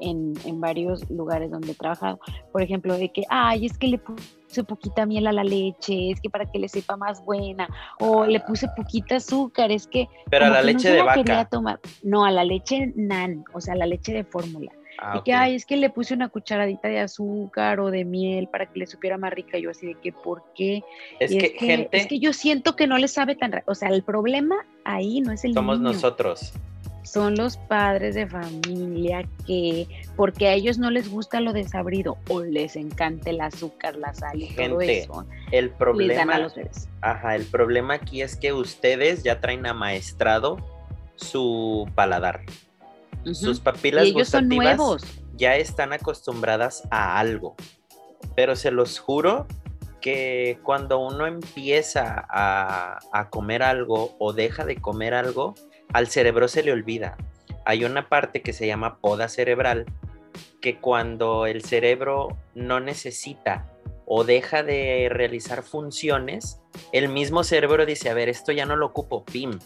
en, 0.00 0.34
en, 0.44 0.60
varios 0.60 1.08
lugares 1.10 1.50
donde 1.50 1.72
he 1.72 1.74
trabajado. 1.74 2.20
Por 2.52 2.62
ejemplo, 2.62 2.96
de 2.96 3.10
que, 3.10 3.24
ay, 3.28 3.66
es 3.66 3.78
que 3.78 3.88
le 3.88 3.98
puse 3.98 4.64
poquita 4.64 5.06
miel 5.06 5.26
a 5.26 5.32
la 5.32 5.44
leche, 5.44 6.10
es 6.10 6.20
que 6.20 6.30
para 6.30 6.46
que 6.46 6.58
le 6.58 6.68
sepa 6.68 6.96
más 6.96 7.24
buena, 7.24 7.68
o 8.00 8.26
le 8.26 8.40
puse 8.40 8.68
poquita 8.76 9.16
azúcar, 9.16 9.70
es 9.70 9.86
que... 9.86 10.08
Pero 10.30 10.46
a 10.46 10.50
la 10.50 10.62
leche 10.62 10.90
de 10.90 11.02
vaca. 11.02 11.48
Tomar. 11.50 11.80
No, 12.02 12.24
a 12.24 12.30
la 12.30 12.44
leche 12.44 12.92
nan, 12.96 13.44
o 13.54 13.60
sea, 13.60 13.74
a 13.74 13.76
la 13.76 13.86
leche 13.86 14.12
de 14.12 14.24
fórmula. 14.24 14.72
Ah, 14.98 15.18
y 15.18 15.22
que, 15.22 15.32
ay, 15.32 15.54
es 15.54 15.64
que 15.64 15.76
le 15.76 15.90
puse 15.90 16.14
una 16.14 16.28
cucharadita 16.28 16.88
de 16.88 16.98
azúcar 16.98 17.78
o 17.78 17.90
de 17.90 18.04
miel 18.04 18.48
para 18.48 18.66
que 18.66 18.80
le 18.80 18.86
supiera 18.86 19.16
más 19.16 19.32
rica. 19.32 19.56
Yo 19.58 19.70
así 19.70 19.86
de 19.86 19.94
que, 19.94 20.12
¿por 20.12 20.42
qué? 20.54 20.82
Es, 21.20 21.30
que, 21.30 21.54
gente... 21.56 21.96
Es 21.96 22.06
que 22.08 22.18
yo 22.18 22.32
siento 22.32 22.74
que 22.74 22.86
no 22.86 22.98
le 22.98 23.06
sabe 23.06 23.36
tan... 23.36 23.62
O 23.66 23.74
sea, 23.74 23.90
el 23.90 24.02
problema 24.02 24.56
ahí 24.84 25.20
no 25.20 25.32
es 25.32 25.44
el 25.44 25.54
Somos 25.54 25.80
nosotros 25.80 26.52
son 27.08 27.36
los 27.36 27.56
padres 27.56 28.14
de 28.14 28.26
familia 28.26 29.26
que, 29.46 29.88
porque 30.14 30.48
a 30.48 30.52
ellos 30.52 30.78
no 30.78 30.90
les 30.90 31.10
gusta 31.10 31.40
lo 31.40 31.52
desabrido 31.52 32.18
o 32.28 32.42
les 32.42 32.76
encanta 32.76 33.30
el 33.30 33.40
azúcar, 33.40 33.96
la 33.96 34.12
sal 34.12 34.42
y 34.42 34.54
todo 34.54 34.80
eso, 34.80 35.26
el 35.50 35.70
problema, 35.70 36.48
Ajá, 37.00 37.36
el 37.36 37.46
problema 37.46 37.94
aquí 37.94 38.20
es 38.20 38.36
que 38.36 38.52
ustedes 38.52 39.22
ya 39.22 39.40
traen 39.40 39.66
amaestrado 39.66 40.58
su 41.16 41.88
paladar. 41.94 42.42
Sus 43.32 43.60
papilas 43.60 44.06
y 44.06 44.10
ellos 44.10 44.28
son 44.28 44.48
nuevos. 44.48 45.02
ya 45.36 45.56
están 45.56 45.92
acostumbradas 45.92 46.82
a 46.90 47.18
algo. 47.18 47.54
Pero 48.34 48.56
se 48.56 48.70
los 48.70 48.98
juro 48.98 49.46
que 50.00 50.58
cuando 50.62 50.98
uno 50.98 51.26
empieza 51.26 52.24
a, 52.28 52.98
a 53.12 53.30
comer 53.30 53.62
algo 53.62 54.16
o 54.18 54.32
deja 54.32 54.64
de 54.64 54.76
comer 54.76 55.14
algo, 55.14 55.54
al 55.92 56.08
cerebro 56.08 56.48
se 56.48 56.62
le 56.62 56.72
olvida. 56.72 57.16
Hay 57.64 57.84
una 57.84 58.08
parte 58.08 58.40
que 58.40 58.52
se 58.52 58.66
llama 58.66 58.98
poda 58.98 59.28
cerebral, 59.28 59.86
que 60.60 60.78
cuando 60.78 61.46
el 61.46 61.62
cerebro 61.64 62.36
no 62.54 62.80
necesita 62.80 63.66
o 64.06 64.24
deja 64.24 64.62
de 64.62 65.08
realizar 65.10 65.62
funciones, 65.62 66.60
el 66.92 67.08
mismo 67.08 67.44
cerebro 67.44 67.84
dice, 67.84 68.08
a 68.08 68.14
ver, 68.14 68.28
esto 68.28 68.52
ya 68.52 68.64
no 68.64 68.74
lo 68.74 68.86
ocupo, 68.86 69.24
pim. 69.24 69.58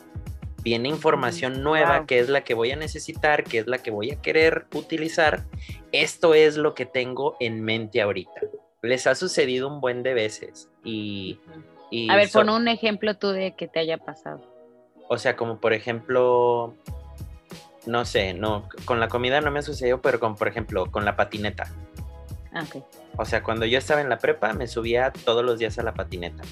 Viene 0.63 0.89
información 0.89 1.63
nueva 1.63 2.07
que 2.07 2.21
es 2.21 2.29
la 2.29 2.43
que 2.45 2.55
voy 2.55 2.71
a 2.71 2.77
necesitar, 2.77 3.45
que 3.45 3.59
es 3.59 3.67
la 3.67 3.79
que 3.79 3.91
voy 3.91 4.13
a 4.13 4.21
querer 4.21 4.67
utilizar. 4.75 5.45
Esto 5.91 6.35
es 6.35 6.57
lo 6.57 6.75
que 6.75 6.87
tengo 6.87 7.37
en 7.41 7.63
mente 7.63 8.01
ahorita. 8.01 8.41
Les 8.83 9.07
ha 9.07 9.15
sucedido 9.15 9.69
un 9.69 9.81
buen 9.81 10.03
de 10.03 10.15
veces 10.15 10.71
y... 10.85 11.41
a 12.09 12.17
ver, 12.17 12.31
pon 12.33 12.49
un 12.49 12.69
ejemplo 12.69 13.17
tú 13.17 13.29
de 13.29 13.55
que 13.57 13.69
te 13.69 13.81
haya 13.81 13.99
pasado. 13.99 14.41
O 15.09 15.19
sea, 15.19 15.37
como 15.37 15.59
por 15.59 15.73
ejemplo, 15.73 16.75
no 17.87 18.05
sé, 18.05 18.35
no, 18.35 18.69
con 18.85 19.01
la 19.01 19.09
comida 19.09 19.41
no 19.41 19.51
me 19.51 19.63
sucedió, 19.63 20.01
pero 20.01 20.21
con, 20.21 20.37
por 20.37 20.49
ejemplo, 20.49 20.91
con 20.91 21.05
la 21.05 21.17
patineta. 21.17 21.71
Ah, 22.53 22.65
ok. 22.65 22.85
O 23.17 23.25
sea, 23.25 23.43
cuando 23.43 23.67
yo 23.67 23.79
estaba 23.79 24.01
en 24.01 24.09
la 24.09 24.19
prepa, 24.19 24.53
me 24.53 24.67
subía 24.67 25.13
todos 25.25 25.45
los 25.45 25.59
días 25.59 25.79
a 25.79 25.83
la 25.83 25.95
patineta. 25.95 26.43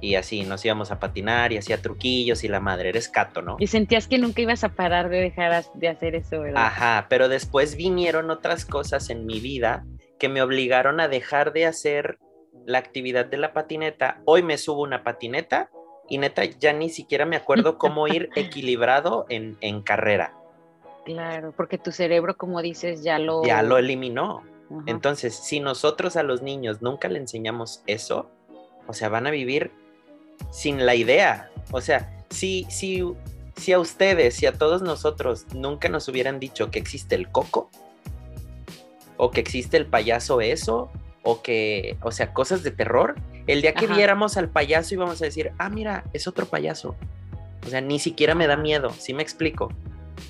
Y 0.00 0.14
así 0.14 0.44
nos 0.44 0.64
íbamos 0.64 0.90
a 0.90 0.98
patinar 0.98 1.52
y 1.52 1.58
hacía 1.58 1.82
truquillos 1.82 2.42
y 2.44 2.48
la 2.48 2.60
madre, 2.60 2.88
eres 2.88 3.08
cato, 3.08 3.42
¿no? 3.42 3.56
Y 3.58 3.66
sentías 3.66 4.08
que 4.08 4.18
nunca 4.18 4.40
ibas 4.40 4.64
a 4.64 4.70
parar 4.70 5.10
de 5.10 5.20
dejar 5.20 5.64
de 5.74 5.88
hacer 5.88 6.14
eso, 6.14 6.40
¿verdad? 6.40 6.64
Ajá, 6.64 7.06
pero 7.08 7.28
después 7.28 7.76
vinieron 7.76 8.30
otras 8.30 8.64
cosas 8.64 9.10
en 9.10 9.26
mi 9.26 9.40
vida 9.40 9.84
que 10.18 10.28
me 10.28 10.42
obligaron 10.42 11.00
a 11.00 11.08
dejar 11.08 11.52
de 11.52 11.66
hacer 11.66 12.18
la 12.66 12.78
actividad 12.78 13.26
de 13.26 13.38
la 13.38 13.52
patineta. 13.52 14.20
Hoy 14.24 14.42
me 14.42 14.58
subo 14.58 14.82
una 14.82 15.02
patineta 15.02 15.70
y 16.08 16.18
neta 16.18 16.44
ya 16.44 16.72
ni 16.72 16.90
siquiera 16.90 17.24
me 17.24 17.36
acuerdo 17.36 17.78
cómo 17.78 18.06
ir 18.08 18.30
equilibrado 18.36 19.26
en, 19.28 19.82
carrera. 19.82 20.34
Claro, 21.04 21.52
porque 21.56 21.78
tu 21.78 21.92
cerebro, 21.92 22.36
como 22.36 22.60
dices, 22.62 23.02
ya 23.02 23.18
lo... 23.18 23.42
Ya 23.44 23.62
lo 23.62 23.78
eliminó. 23.78 24.42
Entonces, 24.86 25.34
si 25.34 25.58
nosotros 25.58 26.16
a 26.16 26.22
los 26.22 26.42
niños 26.42 26.80
nunca 26.80 27.08
le 27.08 27.18
enseñamos 27.18 27.82
eso, 27.88 28.30
o 28.86 28.92
sea, 28.92 29.08
van 29.08 29.26
a 29.26 29.30
vivir 29.30 29.72
sin 30.50 30.84
la 30.86 30.94
idea. 30.94 31.50
O 31.70 31.80
sea, 31.80 32.24
si, 32.30 32.66
si, 32.68 33.04
si 33.56 33.72
a 33.72 33.78
ustedes 33.78 34.42
y 34.42 34.46
a 34.46 34.52
todos 34.52 34.82
nosotros 34.82 35.46
nunca 35.54 35.88
nos 35.88 36.08
hubieran 36.08 36.40
dicho 36.40 36.70
que 36.70 36.78
existe 36.78 37.14
el 37.14 37.30
coco, 37.30 37.70
o 39.16 39.30
que 39.30 39.40
existe 39.40 39.76
el 39.76 39.86
payaso 39.86 40.40
eso, 40.40 40.90
o 41.22 41.42
que, 41.42 41.98
o 42.02 42.10
sea, 42.10 42.32
cosas 42.32 42.62
de 42.62 42.70
terror, 42.70 43.16
el 43.46 43.62
día 43.62 43.74
que 43.74 43.86
viéramos 43.86 44.36
al 44.36 44.48
payaso 44.48 44.94
íbamos 44.94 45.20
a 45.20 45.26
decir, 45.26 45.52
ah, 45.58 45.68
mira, 45.68 46.04
es 46.12 46.26
otro 46.26 46.46
payaso. 46.46 46.96
O 47.66 47.68
sea, 47.68 47.80
ni 47.80 47.98
siquiera 47.98 48.34
me 48.34 48.46
da 48.46 48.56
miedo, 48.56 48.90
¿sí 48.90 49.12
me 49.12 49.22
explico? 49.22 49.70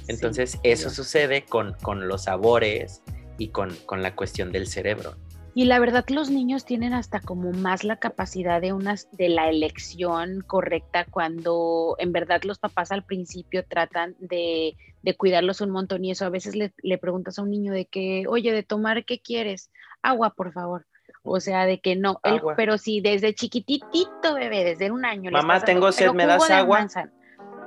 Entonces, 0.09 0.59
eso 0.62 0.90
sucede 0.90 1.44
con, 1.44 1.75
con, 1.83 2.09
los 2.09 2.25
sabores 2.25 3.03
y 3.38 3.49
con, 3.49 3.75
con, 3.87 4.03
la 4.03 4.16
cuestión 4.16 4.51
del 4.53 4.66
cerebro. 4.66 5.14
Y 5.54 5.64
la 5.64 5.78
verdad 5.80 6.04
los 6.08 6.30
niños 6.30 6.64
tienen 6.64 6.94
hasta 6.94 7.20
como 7.20 7.50
más 7.52 7.82
la 7.82 7.96
capacidad 7.96 8.60
de 8.60 8.72
unas 8.72 9.08
de 9.12 9.28
la 9.28 9.48
elección 9.48 10.42
correcta 10.46 11.04
cuando 11.10 11.96
en 11.98 12.12
verdad 12.12 12.42
los 12.44 12.58
papás 12.58 12.92
al 12.92 13.04
principio 13.04 13.64
tratan 13.64 14.14
de, 14.20 14.76
de 15.02 15.16
cuidarlos 15.16 15.60
un 15.60 15.70
montón 15.70 16.04
y 16.04 16.12
eso 16.12 16.24
a 16.24 16.30
veces 16.30 16.54
le, 16.54 16.72
le, 16.82 16.98
preguntas 16.98 17.38
a 17.38 17.42
un 17.42 17.50
niño 17.50 17.72
de 17.72 17.86
que, 17.86 18.24
oye, 18.28 18.52
de 18.52 18.62
tomar, 18.62 19.04
¿qué 19.04 19.20
quieres? 19.20 19.70
Agua, 20.02 20.34
por 20.34 20.52
favor. 20.52 20.86
O 21.22 21.40
sea, 21.40 21.66
de 21.66 21.80
que 21.80 21.96
no, 21.96 22.20
él, 22.22 22.40
pero 22.56 22.78
si 22.78 23.00
desde 23.00 23.34
chiquititito 23.34 24.34
bebé, 24.34 24.64
desde 24.64 24.90
un 24.90 25.04
año. 25.04 25.30
Mamá, 25.30 25.60
tengo 25.60 25.90
sed, 25.92 26.12
¿me 26.12 26.26
das 26.26 26.48
agua? 26.50 26.86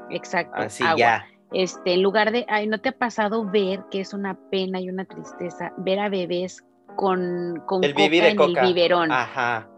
Exacto. 0.09 0.55
Así 0.55 0.83
ya. 0.97 1.27
Este, 1.51 1.93
en 1.93 2.01
lugar 2.01 2.31
de, 2.31 2.45
ay, 2.49 2.65
¿no 2.65 2.79
te 2.79 2.89
ha 2.89 2.97
pasado 2.97 3.45
ver 3.45 3.83
que 3.91 3.99
es 3.99 4.13
una 4.13 4.39
pena 4.49 4.79
y 4.81 4.89
una 4.89 5.05
tristeza 5.05 5.71
ver 5.77 5.99
a 5.99 6.09
bebés 6.09 6.63
con, 6.95 7.61
con 7.65 7.83
el 7.83 7.93
coca 7.93 8.05
en 8.05 8.41
el 8.41 8.55
biberón. 8.61 9.11
Ajá. 9.11 9.69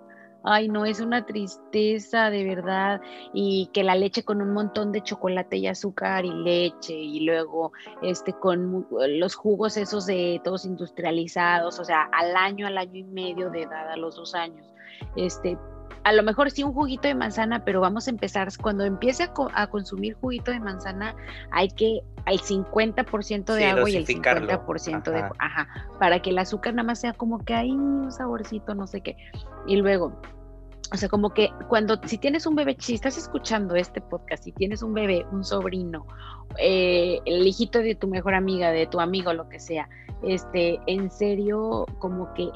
Ay, 0.47 0.67
no, 0.67 0.85
es 0.85 0.99
una 0.99 1.25
tristeza 1.25 2.29
de 2.29 2.43
verdad. 2.43 3.01
Y 3.33 3.69
que 3.73 3.83
la 3.83 3.95
leche 3.95 4.23
con 4.23 4.41
un 4.41 4.53
montón 4.53 4.91
de 4.91 5.01
chocolate 5.01 5.57
y 5.57 5.67
azúcar 5.67 6.23
y 6.23 6.31
leche, 6.31 6.93
y 6.93 7.21
luego 7.21 7.73
este 8.03 8.33
con 8.33 8.85
los 8.91 9.35
jugos 9.35 9.75
esos 9.75 10.05
de 10.05 10.39
todos 10.43 10.65
industrializados, 10.65 11.79
o 11.79 11.83
sea, 11.83 12.09
al 12.11 12.35
año, 12.35 12.67
al 12.67 12.77
año 12.77 12.95
y 12.95 13.03
medio 13.03 13.49
de 13.49 13.63
edad, 13.63 13.89
a 13.89 13.97
los 13.97 14.15
dos 14.15 14.35
años. 14.35 14.71
Este, 15.15 15.57
a 16.05 16.13
lo 16.13 16.21
mejor 16.21 16.51
sí 16.51 16.63
un 16.63 16.71
juguito 16.71 17.07
de 17.07 17.15
manzana, 17.15 17.65
pero 17.65 17.81
vamos 17.81 18.05
a 18.05 18.11
empezar, 18.11 18.47
cuando 18.61 18.85
empiece 18.85 19.27
a, 19.53 19.67
consumir 19.67 20.13
juguito 20.13 20.51
de 20.51 20.59
manzana, 20.59 21.15
hay 21.49 21.69
que 21.69 22.01
al 22.25 22.37
50% 22.37 23.55
de 23.55 23.65
agua 23.65 23.89
y 23.89 23.95
el 23.95 24.05
50% 24.05 25.03
de 25.11 25.23
ajá, 25.39 25.67
para 25.99 26.21
que 26.21 26.29
el 26.29 26.37
azúcar 26.37 26.75
nada 26.75 26.85
más 26.85 27.01
sea 27.01 27.13
como 27.13 27.43
que 27.43 27.55
hay 27.55 27.71
un 27.71 28.11
saborcito, 28.11 28.75
no 28.75 28.85
sé 28.85 29.01
qué. 29.01 29.17
Y 29.65 29.77
luego, 29.77 30.21
o 30.93 30.97
sea, 30.97 31.09
como 31.09 31.31
que 31.31 31.49
cuando, 31.69 31.99
si 32.05 32.19
tienes 32.19 32.45
un 32.45 32.53
bebé, 32.53 32.77
si 32.77 32.93
estás 32.93 33.17
escuchando 33.17 33.73
este 33.73 33.99
podcast, 33.99 34.43
si 34.43 34.51
tienes 34.51 34.83
un 34.83 34.93
bebé, 34.93 35.25
un 35.31 35.43
sobrino, 35.43 36.05
eh, 36.59 37.19
el 37.25 37.47
hijito 37.47 37.79
de 37.79 37.95
tu 37.95 38.07
mejor 38.07 38.35
amiga, 38.35 38.69
de 38.69 38.85
tu 38.85 38.99
amigo, 38.99 39.33
lo 39.33 39.49
que 39.49 39.59
sea, 39.59 39.89
este, 40.21 40.79
en 40.85 41.09
serio, 41.09 41.87
como 41.97 42.31
que 42.35 42.51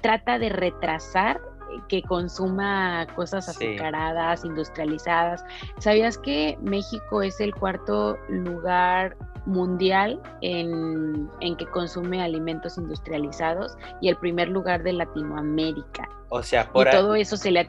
trata 0.00 0.38
de 0.38 0.48
retrasar 0.48 1.40
que 1.88 2.02
consuma 2.02 3.06
cosas 3.14 3.48
azucaradas, 3.48 4.44
industrializadas. 4.44 5.44
¿Sabías 5.78 6.18
que 6.18 6.58
México 6.60 7.22
es 7.22 7.40
el 7.40 7.54
cuarto 7.54 8.18
lugar 8.28 9.16
mundial 9.46 10.20
en, 10.42 11.28
que 11.40 11.66
consume 11.66 12.22
alimentos 12.22 12.78
industrializados 12.78 13.76
y 14.00 14.08
el 14.08 14.16
primer 14.16 14.48
lugar 14.48 14.82
de 14.82 14.92
Latinoamérica? 14.92 16.08
O 16.28 16.42
sea, 16.42 16.70
por 16.70 16.86
y 16.86 16.90
todo 16.90 17.14
eso 17.14 17.36
se 17.36 17.50
le... 17.50 17.68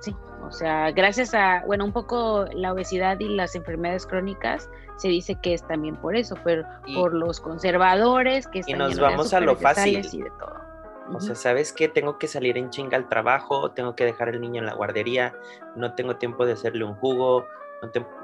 Sí, 0.00 0.14
o 0.46 0.52
sea, 0.52 0.90
gracias 0.92 1.34
a, 1.34 1.62
bueno, 1.66 1.84
un 1.84 1.92
poco 1.92 2.46
la 2.52 2.72
obesidad 2.72 3.18
y 3.20 3.28
las 3.28 3.54
enfermedades 3.54 4.06
crónicas, 4.06 4.70
se 4.96 5.08
dice 5.08 5.36
que 5.42 5.54
es 5.54 5.66
también 5.66 5.96
por 5.96 6.16
eso, 6.16 6.36
pero 6.44 6.64
por 6.94 7.12
los 7.14 7.40
conservadores 7.40 8.46
que 8.46 8.60
están 8.60 8.76
y 8.76 8.78
nos 8.78 8.98
vamos 8.98 9.34
a 9.34 9.40
lo 9.40 9.56
fácil. 9.56 10.06
Y 10.12 10.22
de 10.22 10.30
todo. 10.38 10.65
O 11.14 11.20
sea, 11.20 11.34
¿sabes 11.34 11.72
qué? 11.72 11.88
Tengo 11.88 12.18
que 12.18 12.26
salir 12.26 12.58
en 12.58 12.70
chinga 12.70 12.96
al 12.96 13.08
trabajo, 13.08 13.70
tengo 13.70 13.94
que 13.94 14.04
dejar 14.04 14.28
al 14.28 14.40
niño 14.40 14.60
en 14.60 14.66
la 14.66 14.74
guardería, 14.74 15.34
no 15.76 15.94
tengo 15.94 16.16
tiempo 16.16 16.46
de 16.46 16.52
hacerle 16.52 16.84
un 16.84 16.94
jugo, 16.94 17.46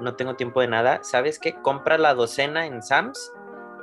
no, 0.01 0.15
tengo 0.15 0.35
tiempo 0.35 0.61
de 0.61 0.69
nada. 0.69 1.01
¿Sabes 1.03 1.39
qué? 1.39 1.55
Compra 1.55 1.99
la 1.99 2.15
docena 2.15 2.67
en 2.67 2.83
Sams, 2.83 3.33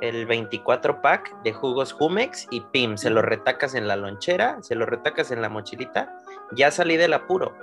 el 0.00 0.26
24 0.26 1.00
pack 1.00 1.42
de 1.42 1.52
jugos 1.52 1.92
Jumex 1.92 2.46
y 2.50 2.60
pim, 2.60 2.96
se 2.96 3.10
lo 3.10 3.22
retacas 3.22 3.74
en 3.74 3.88
la 3.88 3.96
lonchera, 3.96 4.62
se 4.62 4.74
lo 4.74 4.86
retacas 4.86 5.30
en 5.30 5.42
la 5.42 5.48
mochilita, 5.48 6.14
ya 6.52 6.70
salí 6.70 6.96
del 6.96 7.14
apuro. 7.14 7.54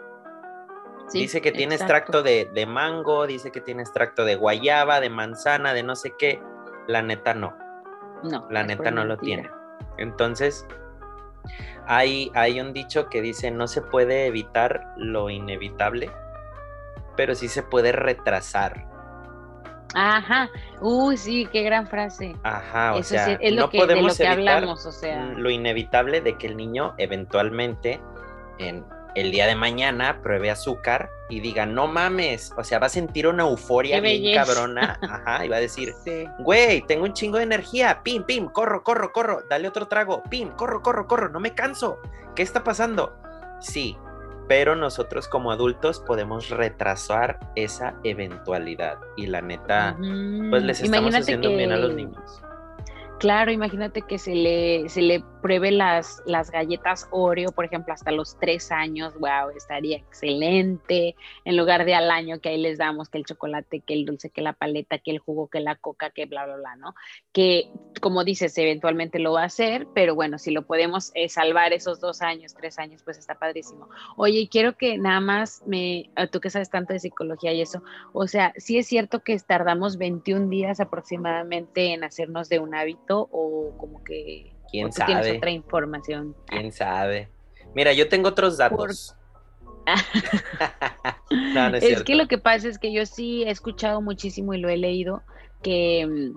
dice 1.13 1.41
que 1.41 1.51
tiene 1.51 1.75
extracto 1.75 2.23
de, 2.23 2.49
de 2.53 2.65
mango, 2.65 3.27
dice 3.27 3.51
que 3.51 3.61
tiene 3.61 3.81
extracto 3.81 4.25
de 4.25 4.35
guayaba, 4.35 4.99
de 4.99 5.09
manzana, 5.09 5.73
de 5.73 5.83
no 5.83 5.95
sé 5.95 6.13
qué. 6.17 6.41
La 6.87 7.01
neta 7.01 7.33
no. 7.33 7.55
No. 8.23 8.47
La 8.49 8.63
neta 8.63 8.91
no 8.91 9.03
lo 9.03 9.17
tiene. 9.17 9.49
Entonces, 9.97 10.65
hay, 11.85 12.31
hay 12.33 12.59
un 12.59 12.73
dicho 12.73 13.09
que 13.09 13.21
dice, 13.21 13.51
no 13.51 13.67
se 13.67 13.81
puede 13.81 14.27
evitar 14.27 14.93
lo 14.97 15.29
inevitable, 15.29 16.11
pero 17.15 17.35
sí 17.35 17.47
se 17.47 17.63
puede 17.63 17.91
retrasar. 17.91 18.85
Ajá, 19.93 20.49
uy, 20.81 21.17
sí, 21.17 21.47
qué 21.51 21.63
gran 21.63 21.87
frase. 21.87 22.35
Ajá, 22.43 22.93
o 22.93 23.03
sea, 23.03 23.33
es 23.33 23.53
lo 23.53 23.63
no 23.63 23.69
que, 23.69 23.77
podemos 23.77 24.19
evitar 24.19 24.37
hablamos, 24.37 24.85
o 24.85 24.91
sea. 24.91 25.23
lo 25.25 25.49
inevitable 25.49 26.21
de 26.21 26.37
que 26.37 26.47
el 26.47 26.57
niño 26.57 26.93
eventualmente 26.97 28.01
en 28.59 28.85
el 29.17 29.31
día 29.31 29.47
de 29.47 29.55
mañana 29.55 30.21
pruebe 30.21 30.51
azúcar 30.51 31.09
y 31.27 31.39
diga, 31.39 31.65
no 31.65 31.87
mames, 31.87 32.53
o 32.55 32.63
sea, 32.63 32.77
va 32.77 32.85
a 32.85 32.89
sentir 32.89 33.27
una 33.27 33.43
euforia 33.43 33.99
bien 33.99 34.35
cabrona, 34.35 34.99
ajá, 35.01 35.43
y 35.43 35.49
va 35.49 35.55
a 35.55 35.59
decir, 35.59 35.93
güey, 36.39 36.83
tengo 36.83 37.05
un 37.05 37.13
chingo 37.13 37.37
de 37.37 37.43
energía, 37.43 38.01
pim, 38.03 38.23
pim, 38.23 38.45
corro, 38.45 38.83
corro, 38.83 39.11
corro, 39.11 39.41
dale 39.49 39.67
otro 39.67 39.87
trago, 39.87 40.21
pim, 40.29 40.51
corro, 40.51 40.83
corro, 40.83 41.07
corro, 41.07 41.29
no 41.29 41.39
me 41.39 41.55
canso, 41.55 41.99
¿qué 42.35 42.43
está 42.43 42.63
pasando? 42.63 43.17
Sí, 43.59 43.97
pero 44.47 44.75
nosotros 44.75 45.27
como 45.27 45.51
adultos 45.51 45.99
podemos 45.99 46.49
retrasar 46.49 47.39
esa 47.55 47.95
eventualidad 48.03 48.99
y 49.15 49.25
la 49.25 49.41
neta, 49.41 49.97
pues 49.97 50.61
les 50.61 50.81
estamos 50.81 51.15
haciendo 51.15 51.49
bien 51.49 51.71
a 51.71 51.77
los 51.77 51.95
niños. 51.95 52.43
Claro, 53.19 53.51
imagínate 53.51 54.03
que 54.03 54.19
se 54.19 54.35
le, 54.35 54.89
se 54.89 55.01
le 55.01 55.23
pruebe 55.47 55.71
las, 55.71 56.21
las 56.25 56.51
galletas 56.51 57.07
Oreo, 57.09 57.53
por 57.53 57.63
ejemplo, 57.63 57.93
hasta 57.93 58.11
los 58.11 58.37
tres 58.37 58.69
años, 58.69 59.13
wow, 59.13 59.55
estaría 59.55 59.95
excelente. 59.95 61.15
En 61.45 61.55
lugar 61.55 61.85
de 61.85 61.95
al 61.95 62.11
año 62.11 62.41
que 62.41 62.49
ahí 62.49 62.57
les 62.57 62.77
damos 62.77 63.07
que 63.07 63.17
el 63.17 63.23
chocolate, 63.23 63.79
que 63.79 63.93
el 63.93 64.03
dulce, 64.03 64.29
que 64.29 64.41
la 64.41 64.51
paleta, 64.51 64.97
que 64.97 65.11
el 65.11 65.19
jugo, 65.19 65.47
que 65.47 65.61
la 65.61 65.77
coca, 65.77 66.09
que 66.09 66.25
bla, 66.25 66.45
bla, 66.45 66.57
bla, 66.57 66.75
¿no? 66.75 66.95
Que, 67.31 67.71
como 68.01 68.25
dices, 68.25 68.57
eventualmente 68.57 69.19
lo 69.19 69.31
va 69.31 69.43
a 69.43 69.45
hacer, 69.45 69.87
pero 69.95 70.15
bueno, 70.15 70.37
si 70.37 70.51
lo 70.51 70.63
podemos 70.63 71.11
eh, 71.15 71.29
salvar 71.29 71.71
esos 71.71 72.01
dos 72.01 72.21
años, 72.21 72.53
tres 72.53 72.77
años, 72.77 73.01
pues 73.05 73.17
está 73.17 73.35
padrísimo. 73.35 73.87
Oye, 74.17 74.49
quiero 74.51 74.75
que 74.75 74.97
nada 74.97 75.21
más 75.21 75.63
me, 75.65 76.09
ah, 76.17 76.27
tú 76.27 76.41
que 76.41 76.49
sabes 76.49 76.69
tanto 76.69 76.91
de 76.91 76.99
psicología 76.99 77.53
y 77.53 77.61
eso, 77.61 77.81
o 78.11 78.27
sea, 78.27 78.51
sí 78.57 78.77
es 78.77 78.87
cierto 78.87 79.21
que 79.21 79.39
tardamos 79.39 79.97
21 79.97 80.49
días 80.49 80.81
aproximadamente 80.81 81.93
en 81.93 82.03
hacernos 82.03 82.49
de 82.49 82.59
un 82.59 82.75
hábito 82.75 83.29
o 83.31 83.77
como 83.77 84.03
que 84.03 84.56
¿Quién 84.69 84.91
sabe? 84.91 85.13
tienes 85.13 85.37
otra 85.37 85.51
información? 85.51 86.35
¿Quién 86.47 86.71
sabe? 86.71 87.29
Mira, 87.73 87.93
yo 87.93 88.09
tengo 88.09 88.29
otros 88.29 88.57
datos. 88.57 89.15
es, 91.81 92.03
que 92.03 92.15
lo 92.15 92.27
que 92.27 92.37
pasa 92.37 92.67
es 92.67 92.77
que 92.77 92.91
yo 92.91 93.05
sí 93.05 93.43
he 93.43 93.49
escuchado 93.49 94.01
muchísimo 94.01 94.53
y 94.53 94.57
lo 94.57 94.67
he 94.67 94.77
leído 94.77 95.23
que, 95.63 96.33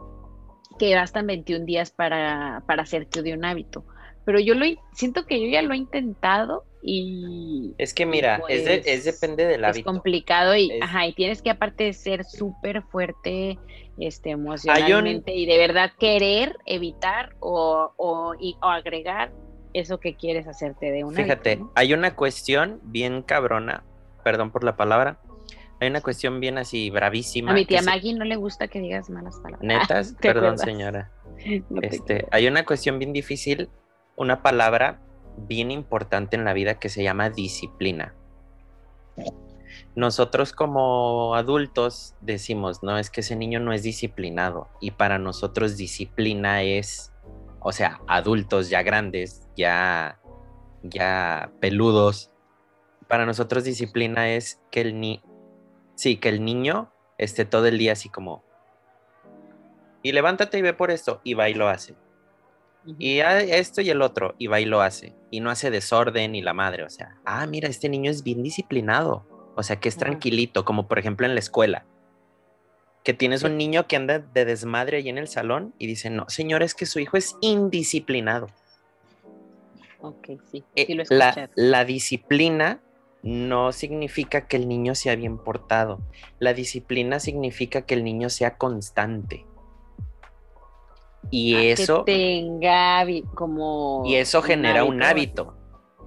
que 0.78 0.94
bastan 0.94 1.26
21 1.26 1.64
días 1.64 1.90
para, 1.90 2.62
para 2.66 2.82
hacerte 2.82 3.22
de 3.22 3.34
un 3.34 3.44
hábito. 3.44 3.84
Pero 4.24 4.38
yo 4.38 4.54
lo 4.54 4.66
siento 4.92 5.26
que 5.26 5.40
yo 5.40 5.48
ya 5.48 5.62
lo 5.62 5.72
he 5.72 5.76
intentado 5.76 6.64
y... 6.83 7.74
Es 7.78 7.94
que 7.94 8.06
mira, 8.06 8.40
es, 8.48 8.62
pues, 8.62 9.04
depende 9.04 9.46
del 9.46 9.64
hábito. 9.64 9.78
Es 9.80 9.85
complicado 9.85 10.56
y, 10.56 10.70
ajá, 10.80 11.06
y 11.06 11.12
tienes 11.14 11.42
que 11.42 11.50
aparte 11.50 11.85
de 11.85 11.92
ser 11.92 12.24
súper 12.24 12.83
fuerte 12.83 13.59
este, 13.98 14.30
emocionalmente 14.30 15.35
y 15.35 15.46
de 15.46 15.59
verdad 15.59 15.92
querer 15.98 16.56
evitar 16.66 17.35
o, 17.40 17.92
o, 17.96 18.35
agregar 18.62 19.33
eso 19.72 20.00
que 20.00 20.16
quieres 20.16 20.46
hacerte 20.48 20.90
de 20.90 21.04
una. 21.04 21.16
Fíjate, 21.16 21.61
hay 21.74 21.92
una 21.92 22.16
cuestión 22.16 22.80
bien 22.85 23.22
cabrona, 23.22 23.85
perdón 24.24 24.50
por 24.50 24.64
la 24.64 24.76
palabra, 24.76 25.20
hay 25.80 25.88
una 25.88 26.00
cuestión 26.00 26.40
bien 26.40 26.59
así 26.59 26.90
bravísima. 26.90 27.52
A 27.52 27.54
mi 27.54 27.64
tía 27.66 27.83
Maggie 27.83 28.14
no 28.14 28.24
le 28.24 28.37
gusta 28.37 28.68
que 28.68 28.80
digas 28.80 29.09
malas 29.11 29.37
palabras. 29.42 29.62
Netas, 29.62 30.16
perdón 30.20 30.59
señora. 30.59 31.11
este, 31.83 32.26
hay 32.30 32.46
una 32.46 32.64
cuestión 32.64 32.98
bien 32.98 33.12
difícil, 33.12 33.68
una 34.20 34.42
palabra 34.42 35.00
bien 35.37 35.70
importante 35.70 36.37
en 36.37 36.44
la 36.44 36.52
vida 36.52 36.78
que 36.78 36.88
se 36.88 37.02
llama 37.02 37.30
disciplina 37.30 38.14
nosotros 39.94 40.52
como 40.52 41.35
adultos 41.35 42.14
decimos, 42.20 42.83
no, 42.83 42.98
es 42.98 43.11
que 43.11 43.20
ese 43.20 43.37
niño 43.37 43.61
no 43.61 43.72
es 43.72 43.83
disciplinado 43.83 44.68
y 44.80 44.92
para 44.92 45.18
nosotros 45.18 45.76
disciplina 45.76 46.62
es, 46.62 47.12
o 47.61 47.72
sea, 47.72 48.00
adultos 48.06 48.70
ya 48.70 48.83
grandes, 48.83 49.48
ya, 49.56 50.20
ya 50.83 51.50
peludos, 51.61 52.30
para 53.09 53.26
nosotros 53.26 53.64
disciplina 53.64 54.30
es 54.30 54.61
que 54.70 54.80
el 54.83 55.00
ni 55.00 55.22
sí, 55.94 56.16
que 56.16 56.28
el 56.28 56.44
niño 56.44 56.92
esté 57.18 57.44
todo 57.44 57.66
el 57.66 57.76
día 57.76 57.92
así 57.92 58.09
como, 58.09 58.44
y 60.02 60.12
levántate 60.12 60.59
y 60.59 60.62
ve 60.62 60.72
por 60.72 60.90
esto, 60.90 61.20
y 61.24 61.35
va 61.35 61.48
y 61.48 61.54
lo 61.54 61.68
hace. 61.68 61.94
Y 62.98 63.18
esto 63.18 63.80
y 63.82 63.90
el 63.90 64.02
otro, 64.02 64.34
y 64.38 64.46
va 64.46 64.60
y 64.60 64.64
lo 64.64 64.80
hace. 64.80 65.14
Y 65.30 65.40
no 65.40 65.50
hace 65.50 65.70
desorden 65.70 66.34
y 66.34 66.42
la 66.42 66.54
madre, 66.54 66.84
o 66.84 66.90
sea, 66.90 67.16
ah, 67.24 67.46
mira, 67.46 67.68
este 67.68 67.88
niño 67.88 68.10
es 68.10 68.22
bien 68.22 68.42
disciplinado. 68.42 69.26
O 69.56 69.62
sea, 69.62 69.76
que 69.76 69.88
es 69.88 69.96
tranquilito, 69.96 70.64
como 70.64 70.88
por 70.88 70.98
ejemplo 70.98 71.26
en 71.26 71.34
la 71.34 71.40
escuela. 71.40 71.84
Que 73.04 73.14
tienes 73.14 73.42
un 73.42 73.56
niño 73.58 73.86
que 73.86 73.96
anda 73.96 74.18
de 74.18 74.44
desmadre 74.44 74.98
ahí 74.98 75.08
en 75.08 75.18
el 75.18 75.28
salón 75.28 75.74
y 75.78 75.86
dice, 75.86 76.10
no, 76.10 76.28
señor, 76.28 76.62
es 76.62 76.74
que 76.74 76.86
su 76.86 76.98
hijo 76.98 77.16
es 77.16 77.36
indisciplinado. 77.40 78.48
Ok, 80.00 80.28
sí. 80.50 80.64
Eh, 80.76 81.04
la, 81.10 81.50
la 81.54 81.85
disciplina 81.85 82.81
no 83.22 83.72
significa 83.72 84.46
que 84.46 84.56
el 84.56 84.68
niño 84.68 84.94
sea 84.94 85.14
bien 85.16 85.38
portado. 85.38 86.00
La 86.38 86.54
disciplina 86.54 87.20
significa 87.20 87.83
que 87.83 87.94
el 87.94 88.04
niño 88.04 88.31
sea 88.31 88.56
constante. 88.56 89.44
Y 91.31 91.68
eso. 91.68 92.04
tenga 92.04 93.04
como. 93.35 94.02
Y 94.06 94.16
eso 94.16 94.42
genera 94.42 94.85
un 94.85 95.02
hábito. 95.02 95.56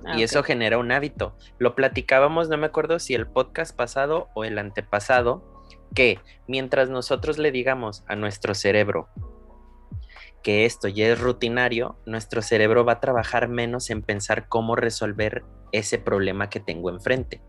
Ah, 0.06 0.18
y 0.18 0.24
eso 0.24 0.44
genera 0.44 0.78
un 0.78 0.92
hábito. 0.92 1.38
Lo 1.60 1.76
platicábamos, 1.76 2.50
no 2.50 2.58
me 2.58 2.66
acuerdo 2.66 3.00
si 3.00 3.14
el 3.14 3.28
podcast 3.28 3.76
pasado 3.76 4.30
o 4.34 4.44
el 4.44 4.58
antepasado, 4.58 5.64
que 5.96 6.20
mientras 6.48 6.90
nosotros 6.90 7.38
le 7.38 7.52
digamos 7.52 8.04
a 8.08 8.16
nuestro 8.16 8.54
cerebro 8.54 9.08
que 10.44 10.66
esto 10.66 10.90
ya 10.90 11.08
es 11.08 11.20
rutinario, 11.20 11.98
nuestro 12.06 12.42
cerebro 12.42 12.84
va 12.84 12.94
a 12.94 13.00
trabajar 13.00 13.48
menos 13.48 13.90
en 13.90 14.02
pensar 14.02 14.50
cómo 14.50 14.76
resolver 14.76 15.46
ese 15.72 15.98
problema 15.98 16.50
que 16.50 16.60
tengo 16.60 16.90
enfrente. 16.90 17.42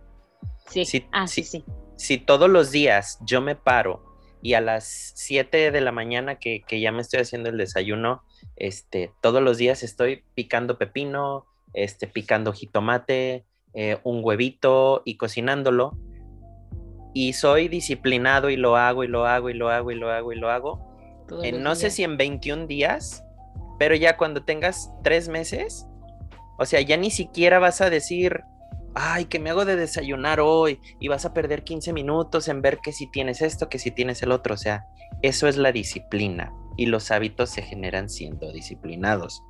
Sí, 0.68 0.84
si, 0.84 1.06
ah, 1.12 1.26
sí, 1.26 1.42
sí. 1.42 1.64
Si 1.96 2.18
todos 2.18 2.48
los 2.48 2.70
días 2.70 3.18
yo 3.26 3.40
me 3.40 3.56
paro 3.56 4.13
y 4.44 4.54
a 4.54 4.60
las 4.60 5.12
7 5.16 5.72
de 5.72 5.80
la 5.80 5.90
mañana 5.90 6.36
que, 6.36 6.62
ya 6.70 6.92
me 6.92 7.02
estoy 7.02 7.20
haciendo 7.20 7.48
el 7.48 7.58
desayuno, 7.58 8.22
este, 8.54 9.10
todos 9.20 9.42
los 9.42 9.58
días 9.58 9.82
estoy 9.82 10.22
picando 10.36 10.78
pepino, 10.78 11.46
este, 11.72 12.06
picando 12.06 12.52
jitomate, 12.52 13.44
eh, 13.72 13.98
un 14.04 14.20
huevito 14.22 15.02
y 15.04 15.16
cocinándolo. 15.16 15.98
Y 17.12 17.32
soy 17.32 17.68
disciplinado 17.68 18.50
y 18.50 18.56
lo 18.56 18.76
hago 18.76 19.02
y 19.02 19.08
lo 19.08 19.26
hago 19.26 19.50
y 19.50 19.54
lo 19.54 19.70
hago 19.70 19.90
y 19.90 19.94
lo 19.96 20.10
hago 20.10 20.32
y 20.32 20.36
lo 20.36 20.50
hago 20.50 20.94
no 21.26 21.74
sé 21.74 21.90
si 21.90 22.04
en 22.04 22.16
21 22.16 22.66
días, 22.66 23.24
pero 23.78 23.94
ya 23.94 24.16
cuando 24.16 24.44
tengas 24.44 24.90
tres 25.02 25.28
meses, 25.28 25.86
o 26.58 26.66
sea, 26.66 26.80
ya 26.80 26.96
ni 26.96 27.10
siquiera 27.10 27.58
vas 27.58 27.80
a 27.80 27.90
decir, 27.90 28.42
ay, 28.94 29.26
que 29.26 29.38
me 29.38 29.50
hago 29.50 29.64
de 29.64 29.76
desayunar 29.76 30.40
hoy 30.40 30.80
y 31.00 31.08
vas 31.08 31.24
a 31.24 31.34
perder 31.34 31.64
15 31.64 31.92
minutos 31.92 32.48
en 32.48 32.62
ver 32.62 32.78
que 32.78 32.92
si 32.92 33.10
tienes 33.10 33.42
esto, 33.42 33.68
que 33.68 33.78
si 33.78 33.90
tienes 33.90 34.22
el 34.22 34.32
otro, 34.32 34.54
o 34.54 34.58
sea, 34.58 34.86
eso 35.22 35.48
es 35.48 35.56
la 35.56 35.72
disciplina 35.72 36.52
y 36.76 36.86
los 36.86 37.10
hábitos 37.10 37.50
se 37.50 37.62
generan 37.62 38.08
siendo 38.08 38.52
disciplinados. 38.52 39.42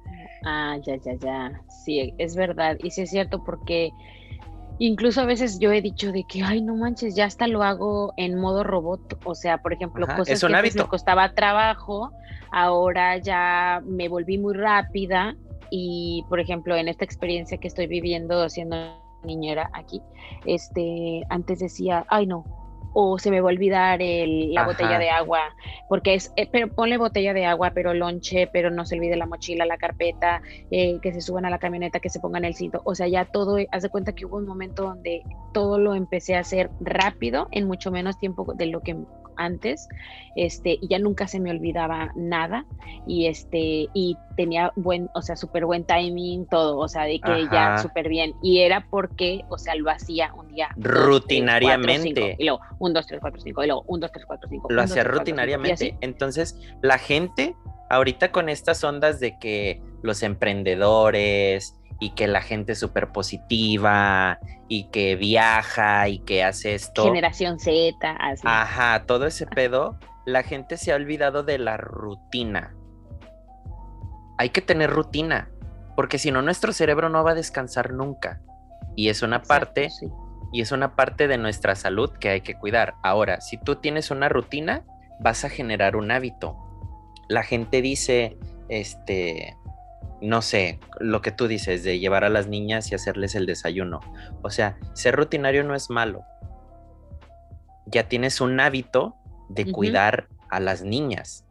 Ah, 0.44 0.76
ya, 0.86 0.96
ya, 0.96 1.14
ya, 1.14 1.62
sí, 1.84 2.14
es 2.18 2.36
verdad, 2.36 2.76
y 2.82 2.90
sí 2.90 3.02
es 3.02 3.10
cierto 3.10 3.42
porque 3.44 3.90
Incluso 4.78 5.20
a 5.20 5.24
veces 5.24 5.60
yo 5.60 5.70
he 5.70 5.80
dicho 5.80 6.10
de 6.10 6.24
que, 6.24 6.42
ay, 6.42 6.60
no 6.60 6.74
manches, 6.74 7.14
ya 7.14 7.26
hasta 7.26 7.46
lo 7.46 7.62
hago 7.62 8.12
en 8.16 8.38
modo 8.40 8.64
robot. 8.64 9.20
O 9.24 9.34
sea, 9.34 9.58
por 9.58 9.72
ejemplo, 9.72 10.06
cosas 10.06 10.40
que 10.40 10.52
antes 10.52 10.74
me 10.74 10.84
costaba 10.86 11.32
trabajo, 11.32 12.10
ahora 12.50 13.18
ya 13.18 13.80
me 13.84 14.08
volví 14.08 14.36
muy 14.36 14.54
rápida. 14.54 15.36
Y, 15.70 16.24
por 16.28 16.40
ejemplo, 16.40 16.76
en 16.76 16.88
esta 16.88 17.04
experiencia 17.04 17.58
que 17.58 17.68
estoy 17.68 17.86
viviendo 17.86 18.48
siendo 18.48 19.03
niñera 19.24 19.70
aquí, 19.72 20.02
este, 20.46 21.22
antes 21.28 21.58
decía, 21.58 22.04
ay, 22.08 22.26
no, 22.26 22.44
o 22.94 23.18
se 23.18 23.30
me 23.30 23.40
va 23.40 23.50
a 23.50 23.52
olvidar 23.52 23.98
la 24.00 24.64
botella 24.64 24.98
de 24.98 25.10
agua, 25.10 25.40
porque 25.88 26.14
es, 26.14 26.32
eh, 26.36 26.48
pero 26.50 26.68
ponle 26.68 26.96
botella 26.96 27.34
de 27.34 27.44
agua, 27.44 27.72
pero 27.74 27.92
lonche, 27.92 28.48
pero 28.52 28.70
no 28.70 28.86
se 28.86 28.94
olvide 28.94 29.16
la 29.16 29.26
mochila, 29.26 29.66
la 29.66 29.76
carpeta, 29.76 30.42
eh, 30.70 30.98
que 31.02 31.12
se 31.12 31.20
suban 31.20 31.44
a 31.44 31.50
la 31.50 31.58
camioneta, 31.58 31.98
que 31.98 32.08
se 32.08 32.20
pongan 32.20 32.44
el 32.44 32.54
cinto, 32.54 32.80
o 32.84 32.94
sea, 32.94 33.08
ya 33.08 33.24
todo, 33.24 33.58
haz 33.72 33.82
de 33.82 33.88
cuenta 33.88 34.12
que 34.12 34.24
hubo 34.24 34.36
un 34.36 34.46
momento 34.46 34.84
donde 34.84 35.24
todo 35.52 35.78
lo 35.78 35.94
empecé 35.94 36.36
a 36.36 36.40
hacer 36.40 36.70
rápido, 36.80 37.48
en 37.50 37.66
mucho 37.66 37.90
menos 37.90 38.18
tiempo 38.18 38.54
de 38.54 38.66
lo 38.66 38.80
que 38.80 38.96
antes, 39.36 39.88
este, 40.36 40.78
y 40.80 40.88
ya 40.88 40.98
nunca 40.98 41.26
se 41.28 41.40
me 41.40 41.50
olvidaba 41.50 42.12
nada, 42.14 42.64
y 43.06 43.26
este, 43.26 43.88
y 43.94 44.16
tenía 44.36 44.72
buen, 44.76 45.08
o 45.14 45.22
sea, 45.22 45.36
súper 45.36 45.64
buen 45.64 45.84
timing, 45.84 46.46
todo, 46.46 46.78
o 46.78 46.88
sea, 46.88 47.04
de 47.04 47.20
que 47.20 47.48
ya 47.52 47.78
súper 47.78 48.08
bien, 48.08 48.34
y 48.42 48.60
era 48.60 48.86
porque, 48.90 49.44
o 49.48 49.58
sea, 49.58 49.74
lo 49.74 49.90
hacía 49.90 50.32
un 50.34 50.48
día. 50.48 50.68
Rutinariamente. 50.76 52.36
y 52.38 52.44
luego, 52.44 52.60
un, 52.78 52.92
dos, 52.92 53.06
tres, 53.06 53.20
cuatro, 53.20 53.40
cinco, 53.40 53.62
y 53.62 53.66
luego, 53.66 53.84
un, 53.86 54.00
dos, 54.00 54.10
tres, 54.12 54.24
cuatro, 54.26 54.48
cinco. 54.48 54.68
Lo 54.70 54.82
hacía 54.82 55.04
rutinariamente, 55.04 55.96
entonces, 56.00 56.58
la 56.82 56.98
gente, 56.98 57.54
ahorita 57.90 58.32
con 58.32 58.48
estas 58.48 58.82
ondas 58.84 59.20
de 59.20 59.38
que 59.38 59.80
los 60.02 60.22
emprendedores, 60.22 61.76
y 62.00 62.10
que 62.10 62.26
la 62.26 62.42
gente 62.42 62.72
es 62.72 62.78
súper 62.78 63.12
positiva 63.12 64.38
y 64.68 64.90
que 64.90 65.16
viaja 65.16 66.08
y 66.08 66.18
que 66.20 66.44
hace 66.44 66.74
esto. 66.74 67.04
Generación 67.04 67.58
Z, 67.58 67.94
así. 68.18 68.42
Ajá, 68.44 69.04
todo 69.06 69.26
ese 69.26 69.46
pedo, 69.46 69.98
la 70.26 70.42
gente 70.42 70.76
se 70.76 70.92
ha 70.92 70.96
olvidado 70.96 71.42
de 71.42 71.58
la 71.58 71.76
rutina. 71.76 72.74
Hay 74.38 74.50
que 74.50 74.62
tener 74.62 74.90
rutina, 74.90 75.50
porque 75.96 76.18
si 76.18 76.30
no 76.30 76.42
nuestro 76.42 76.72
cerebro 76.72 77.08
no 77.08 77.22
va 77.22 77.32
a 77.32 77.34
descansar 77.34 77.92
nunca. 77.92 78.40
Y 78.96 79.08
es 79.08 79.22
una 79.22 79.42
parte 79.42 79.88
y 80.52 80.60
es 80.60 80.70
una 80.72 80.94
parte 80.94 81.26
de 81.26 81.38
nuestra 81.38 81.74
salud 81.74 82.10
que 82.12 82.28
hay 82.28 82.40
que 82.40 82.54
cuidar. 82.54 82.94
Ahora, 83.02 83.40
si 83.40 83.58
tú 83.58 83.76
tienes 83.76 84.10
una 84.10 84.28
rutina, 84.28 84.84
vas 85.20 85.44
a 85.44 85.48
generar 85.48 85.96
un 85.96 86.10
hábito. 86.10 86.56
La 87.28 87.42
gente 87.42 87.82
dice, 87.82 88.38
este, 88.68 89.56
no 90.24 90.42
sé, 90.42 90.80
lo 91.00 91.20
que 91.20 91.30
tú 91.30 91.48
dices 91.48 91.84
de 91.84 91.98
llevar 91.98 92.24
a 92.24 92.30
las 92.30 92.48
niñas 92.48 92.90
y 92.90 92.94
hacerles 92.94 93.34
el 93.34 93.46
desayuno. 93.46 94.00
O 94.42 94.50
sea, 94.50 94.78
ser 94.94 95.14
rutinario 95.14 95.64
no 95.64 95.74
es 95.74 95.90
malo. 95.90 96.22
Ya 97.86 98.08
tienes 98.08 98.40
un 98.40 98.58
hábito 98.58 99.14
de 99.48 99.70
cuidar 99.70 100.28
a 100.50 100.60
las 100.60 100.82
niñas. 100.82 101.44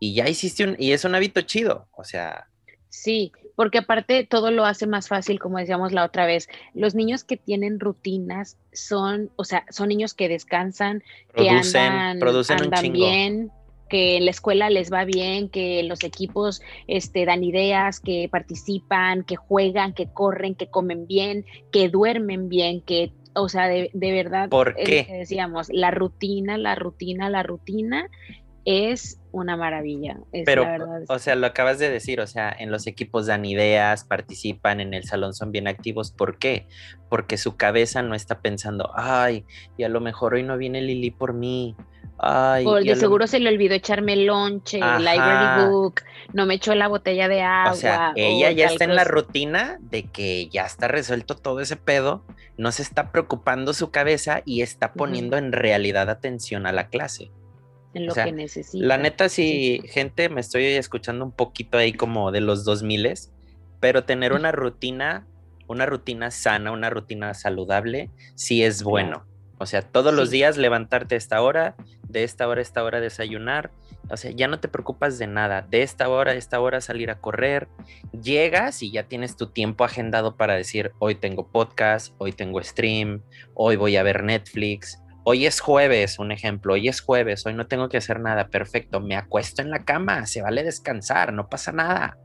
Y 0.00 0.14
ya 0.14 0.28
hiciste 0.28 0.64
un, 0.64 0.76
y 0.78 0.92
es 0.92 1.04
un 1.04 1.14
hábito 1.14 1.42
chido, 1.42 1.86
o 1.92 2.02
sea. 2.04 2.48
Sí, 2.88 3.32
porque 3.56 3.78
aparte 3.78 4.26
todo 4.26 4.50
lo 4.50 4.64
hace 4.64 4.86
más 4.86 5.08
fácil, 5.08 5.38
como 5.38 5.58
decíamos 5.58 5.92
la 5.92 6.04
otra 6.04 6.26
vez. 6.26 6.48
Los 6.74 6.94
niños 6.94 7.24
que 7.24 7.36
tienen 7.36 7.78
rutinas 7.78 8.56
son, 8.72 9.30
o 9.36 9.44
sea, 9.44 9.64
son 9.70 9.88
niños 9.88 10.14
que 10.14 10.28
descansan, 10.28 11.02
que 11.34 11.48
andan, 11.48 12.18
producen 12.18 12.62
andan 12.62 12.92
bien 12.92 13.52
que 13.92 14.16
en 14.16 14.24
la 14.24 14.30
escuela 14.30 14.70
les 14.70 14.90
va 14.90 15.04
bien, 15.04 15.50
que 15.50 15.82
los 15.82 16.02
equipos 16.02 16.62
este, 16.86 17.26
dan 17.26 17.44
ideas, 17.44 18.00
que 18.00 18.26
participan, 18.32 19.22
que 19.22 19.36
juegan, 19.36 19.92
que 19.92 20.06
corren, 20.06 20.54
que 20.54 20.68
comen 20.68 21.06
bien, 21.06 21.44
que 21.70 21.90
duermen 21.90 22.48
bien, 22.48 22.80
que, 22.80 23.12
o 23.34 23.50
sea, 23.50 23.68
de, 23.68 23.90
verdad, 23.92 24.48
¿Por 24.48 24.74
qué? 24.76 25.06
decíamos, 25.10 25.68
la 25.68 25.90
rutina, 25.90 26.56
la 26.56 26.74
rutina, 26.74 27.28
la 27.28 27.42
rutina 27.42 28.08
es 28.64 29.18
una 29.32 29.56
maravilla. 29.56 30.18
Pero, 30.44 30.66
o 31.08 31.18
sea, 31.18 31.34
lo 31.34 31.46
acabas 31.46 31.78
de 31.78 31.90
decir, 31.90 32.20
o 32.20 32.26
sea, 32.26 32.54
en 32.56 32.70
los 32.70 32.86
equipos 32.86 33.26
dan 33.26 33.44
ideas, 33.44 34.04
participan, 34.04 34.80
en 34.80 34.94
el 34.94 35.04
salón 35.04 35.34
son 35.34 35.52
bien 35.52 35.68
activos. 35.68 36.12
¿Por 36.12 36.38
qué? 36.38 36.66
Porque 37.08 37.38
su 37.38 37.56
cabeza 37.56 38.02
no 38.02 38.14
está 38.14 38.40
pensando, 38.40 38.90
ay, 38.94 39.44
y 39.76 39.84
a 39.84 39.88
lo 39.88 40.00
mejor 40.00 40.34
hoy 40.34 40.42
no 40.42 40.56
viene 40.58 40.82
Lili 40.82 41.10
por 41.10 41.32
mí, 41.32 41.76
o 42.24 42.74
de 42.76 42.94
seguro 42.94 43.26
se 43.26 43.40
le 43.40 43.48
olvidó 43.48 43.74
echarme 43.74 44.12
el 44.12 44.26
lonche, 44.26 44.78
el 44.78 45.04
library 45.04 45.68
book, 45.68 46.02
no 46.32 46.46
me 46.46 46.54
echó 46.54 46.74
la 46.74 46.86
botella 46.86 47.26
de 47.26 47.42
agua. 47.42 47.72
O 47.72 47.74
sea, 47.74 48.12
ella 48.14 48.52
ya 48.52 48.66
está 48.66 48.84
en 48.84 48.94
la 48.94 49.02
rutina 49.04 49.78
de 49.80 50.04
que 50.04 50.48
ya 50.48 50.64
está 50.64 50.86
resuelto 50.86 51.34
todo 51.34 51.60
ese 51.60 51.76
pedo, 51.76 52.24
no 52.56 52.70
se 52.70 52.82
está 52.82 53.10
preocupando 53.10 53.74
su 53.74 53.90
cabeza 53.90 54.42
y 54.44 54.62
está 54.62 54.92
poniendo 54.92 55.36
en 55.36 55.50
realidad 55.50 56.08
atención 56.10 56.66
a 56.66 56.72
la 56.72 56.88
clase. 56.88 57.32
En 57.94 58.06
lo 58.06 58.14
que 58.14 58.32
necesita. 58.32 58.86
La 58.86 58.96
neta, 58.96 59.28
sí, 59.28 59.82
gente, 59.86 60.28
me 60.28 60.40
estoy 60.40 60.64
escuchando 60.64 61.24
un 61.24 61.32
poquito 61.32 61.78
ahí 61.78 61.92
como 61.92 62.32
de 62.32 62.40
los 62.40 62.64
2000 62.64 63.14
pero 63.80 64.04
tener 64.04 64.32
una 64.32 64.52
rutina, 64.52 65.26
una 65.66 65.86
rutina 65.86 66.30
sana, 66.30 66.70
una 66.70 66.88
rutina 66.88 67.34
saludable, 67.34 68.10
sí 68.36 68.62
es 68.62 68.84
bueno. 68.84 69.26
O 69.58 69.66
sea, 69.66 69.82
todos 69.82 70.14
los 70.14 70.30
días 70.30 70.56
levantarte 70.56 71.16
a 71.16 71.18
esta 71.18 71.42
hora, 71.42 71.74
de 72.08 72.22
esta 72.22 72.46
hora 72.46 72.60
a 72.60 72.62
esta 72.62 72.84
hora 72.84 73.00
desayunar. 73.00 73.72
O 74.08 74.16
sea, 74.16 74.30
ya 74.30 74.46
no 74.46 74.60
te 74.60 74.68
preocupas 74.68 75.18
de 75.18 75.26
nada. 75.26 75.62
De 75.62 75.82
esta 75.82 76.08
hora 76.08 76.32
a 76.32 76.34
esta 76.34 76.60
hora 76.60 76.80
salir 76.80 77.10
a 77.10 77.20
correr. 77.20 77.68
Llegas 78.12 78.82
y 78.82 78.92
ya 78.92 79.04
tienes 79.04 79.36
tu 79.36 79.48
tiempo 79.48 79.84
agendado 79.84 80.36
para 80.36 80.54
decir, 80.54 80.92
hoy 80.98 81.14
tengo 81.16 81.48
podcast, 81.48 82.14
hoy 82.18 82.32
tengo 82.32 82.62
stream, 82.62 83.22
hoy 83.54 83.76
voy 83.76 83.96
a 83.96 84.02
ver 84.02 84.22
Netflix. 84.22 85.01
Hoy 85.24 85.46
es 85.46 85.60
jueves, 85.60 86.18
un 86.18 86.32
ejemplo, 86.32 86.74
hoy 86.74 86.88
es 86.88 87.00
jueves, 87.00 87.46
hoy 87.46 87.54
no 87.54 87.66
tengo 87.66 87.88
que 87.88 87.96
hacer 87.96 88.18
nada, 88.18 88.48
perfecto, 88.48 89.00
me 89.00 89.14
acuesto 89.14 89.62
en 89.62 89.70
la 89.70 89.84
cama, 89.84 90.26
se 90.26 90.42
vale 90.42 90.64
descansar, 90.64 91.32
no 91.32 91.48
pasa 91.48 91.70
nada. 91.70 92.18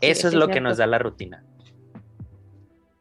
Eso 0.00 0.28
es 0.28 0.34
lo 0.34 0.48
que 0.48 0.60
nos 0.60 0.78
da 0.78 0.86
la 0.86 0.98
rutina. 0.98 1.44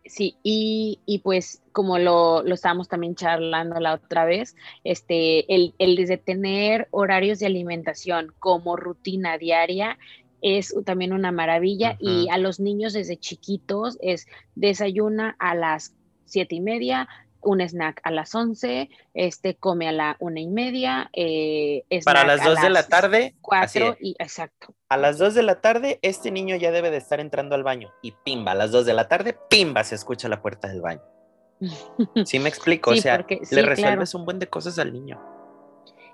Sí, 0.05 0.37
y, 0.41 0.99
y, 1.05 1.19
pues 1.19 1.61
como 1.73 1.97
lo, 1.97 2.41
lo 2.43 2.53
estábamos 2.53 2.87
también 2.87 3.15
charlando 3.15 3.79
la 3.79 3.95
otra 3.95 4.23
vez, 4.23 4.55
este, 4.83 5.53
el, 5.53 5.73
el 5.79 5.95
desde 5.95 6.17
tener 6.17 6.87
horarios 6.91 7.39
de 7.39 7.47
alimentación 7.47 8.33
como 8.39 8.77
rutina 8.77 9.37
diaria 9.37 9.97
es 10.41 10.73
también 10.85 11.11
una 11.11 11.31
maravilla 11.31 11.97
y 11.99 12.29
a 12.29 12.37
los 12.37 12.59
niños 12.59 12.93
desde 12.93 13.17
chiquitos 13.17 13.97
es 14.01 14.27
desayuna 14.55 15.35
a 15.39 15.55
las 15.55 15.95
siete 16.25 16.55
y 16.55 16.61
media, 16.61 17.07
un 17.47 17.61
snack 17.61 18.01
a 18.03 18.11
las 18.11 18.35
11, 18.35 18.89
este 19.13 19.55
come 19.55 19.87
a 19.87 19.91
la 19.91 20.17
una 20.19 20.39
y 20.39 20.47
media. 20.47 21.09
Eh, 21.13 21.83
Para 22.03 22.25
las 22.25 22.43
2 22.43 22.61
de 22.61 22.69
la 22.69 22.83
tarde. 22.83 23.35
4 23.41 23.97
y 23.99 24.15
exacto. 24.19 24.75
A 24.89 24.97
las 24.97 25.17
2 25.17 25.33
de 25.33 25.43
la 25.43 25.61
tarde, 25.61 25.99
este 26.01 26.29
niño 26.29 26.55
ya 26.57 26.71
debe 26.71 26.91
de 26.91 26.97
estar 26.97 27.19
entrando 27.19 27.55
al 27.55 27.63
baño. 27.63 27.91
Y 28.01 28.11
pimba, 28.11 28.51
a 28.51 28.55
las 28.55 28.71
2 28.71 28.85
de 28.85 28.93
la 28.93 29.07
tarde, 29.07 29.37
pimba, 29.49 29.83
se 29.83 29.95
escucha 29.95 30.27
la 30.27 30.41
puerta 30.41 30.67
del 30.67 30.81
baño. 30.81 31.01
Sí 32.25 32.39
me 32.39 32.49
explico, 32.49 32.91
o 32.91 32.95
sea, 32.95 33.25
le 33.51 33.61
resuelves 33.63 34.13
un 34.13 34.25
buen 34.25 34.39
de 34.39 34.47
cosas 34.47 34.77
al 34.77 34.93
niño. 34.93 35.19